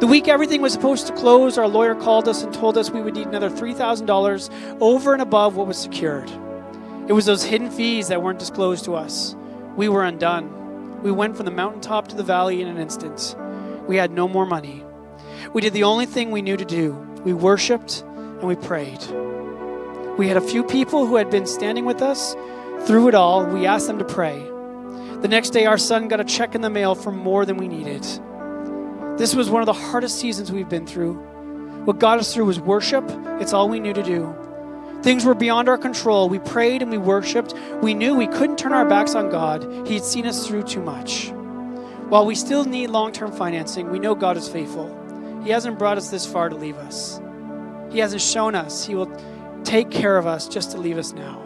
The 0.00 0.06
week 0.06 0.28
everything 0.28 0.62
was 0.62 0.72
supposed 0.72 1.08
to 1.08 1.12
close, 1.12 1.58
our 1.58 1.66
lawyer 1.66 1.96
called 1.96 2.28
us 2.28 2.44
and 2.44 2.54
told 2.54 2.78
us 2.78 2.88
we 2.88 3.02
would 3.02 3.14
need 3.14 3.26
another 3.26 3.50
$3,000 3.50 4.78
over 4.80 5.12
and 5.12 5.20
above 5.20 5.56
what 5.56 5.66
was 5.66 5.76
secured. 5.76 6.30
It 7.08 7.14
was 7.14 7.26
those 7.26 7.42
hidden 7.42 7.68
fees 7.68 8.06
that 8.06 8.22
weren't 8.22 8.38
disclosed 8.38 8.84
to 8.84 8.94
us. 8.94 9.34
We 9.76 9.88
were 9.88 10.04
undone. 10.04 11.02
We 11.02 11.10
went 11.10 11.36
from 11.36 11.46
the 11.46 11.50
mountaintop 11.50 12.06
to 12.08 12.16
the 12.16 12.22
valley 12.22 12.62
in 12.62 12.68
an 12.68 12.78
instant. 12.78 13.34
We 13.88 13.96
had 13.96 14.12
no 14.12 14.28
more 14.28 14.46
money. 14.46 14.84
We 15.52 15.62
did 15.62 15.72
the 15.72 15.82
only 15.82 16.06
thing 16.06 16.30
we 16.30 16.42
knew 16.42 16.56
to 16.56 16.64
do. 16.64 16.92
We 17.24 17.32
worshiped 17.32 18.02
and 18.02 18.44
we 18.44 18.54
prayed. 18.54 19.04
We 20.16 20.28
had 20.28 20.36
a 20.36 20.40
few 20.40 20.62
people 20.62 21.06
who 21.06 21.16
had 21.16 21.28
been 21.28 21.46
standing 21.46 21.86
with 21.86 22.02
us 22.02 22.36
through 22.86 23.08
it 23.08 23.16
all. 23.16 23.44
We 23.44 23.66
asked 23.66 23.88
them 23.88 23.98
to 23.98 24.04
pray. 24.04 24.38
The 25.22 25.28
next 25.28 25.50
day, 25.50 25.66
our 25.66 25.78
son 25.78 26.06
got 26.06 26.20
a 26.20 26.24
check 26.24 26.54
in 26.54 26.60
the 26.60 26.70
mail 26.70 26.94
for 26.94 27.10
more 27.10 27.44
than 27.44 27.56
we 27.56 27.66
needed. 27.66 28.06
This 29.18 29.34
was 29.34 29.50
one 29.50 29.60
of 29.62 29.66
the 29.66 29.72
hardest 29.72 30.20
seasons 30.20 30.52
we've 30.52 30.68
been 30.68 30.86
through. 30.86 31.14
What 31.84 31.98
got 31.98 32.20
us 32.20 32.32
through 32.32 32.44
was 32.44 32.60
worship, 32.60 33.04
it's 33.40 33.52
all 33.52 33.68
we 33.68 33.80
knew 33.80 33.92
to 33.92 34.02
do. 34.02 34.32
Things 35.02 35.24
were 35.24 35.34
beyond 35.34 35.68
our 35.68 35.76
control. 35.76 36.28
We 36.28 36.38
prayed 36.38 36.82
and 36.82 36.90
we 36.90 36.98
worshiped. 36.98 37.52
We 37.82 37.94
knew 37.94 38.14
we 38.14 38.28
couldn't 38.28 38.58
turn 38.58 38.72
our 38.72 38.88
backs 38.88 39.16
on 39.16 39.28
God, 39.28 39.88
He 39.88 39.94
had 39.94 40.04
seen 40.04 40.24
us 40.24 40.46
through 40.46 40.62
too 40.64 40.80
much. 40.80 41.30
While 42.08 42.26
we 42.26 42.36
still 42.36 42.64
need 42.64 42.90
long 42.90 43.10
term 43.10 43.32
financing, 43.32 43.90
we 43.90 43.98
know 43.98 44.14
God 44.14 44.36
is 44.36 44.48
faithful. 44.48 44.94
He 45.42 45.50
hasn't 45.50 45.78
brought 45.80 45.98
us 45.98 46.10
this 46.10 46.24
far 46.24 46.48
to 46.48 46.54
leave 46.54 46.76
us. 46.76 47.20
He 47.90 47.98
hasn't 47.98 48.22
shown 48.22 48.54
us. 48.54 48.86
He 48.86 48.94
will 48.94 49.10
take 49.64 49.90
care 49.90 50.16
of 50.16 50.28
us 50.28 50.46
just 50.46 50.70
to 50.72 50.78
leave 50.78 50.96
us 50.96 51.12
now. 51.12 51.42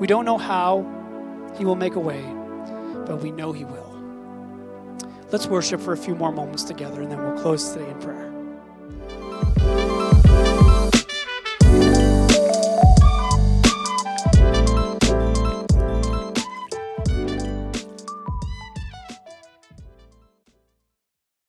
We 0.00 0.06
don't 0.06 0.24
know 0.24 0.38
how 0.38 0.86
He 1.58 1.66
will 1.66 1.76
make 1.76 1.96
a 1.96 2.00
way, 2.00 2.22
but 3.06 3.20
we 3.22 3.30
know 3.30 3.52
He 3.52 3.64
will. 3.64 3.83
Let's 5.34 5.48
worship 5.48 5.80
for 5.80 5.92
a 5.92 5.96
few 5.96 6.14
more 6.14 6.30
moments 6.30 6.62
together, 6.62 7.02
and 7.02 7.10
then 7.10 7.20
we'll 7.20 7.42
close 7.42 7.72
today 7.72 7.90
in 7.90 7.98
prayer. 7.98 8.23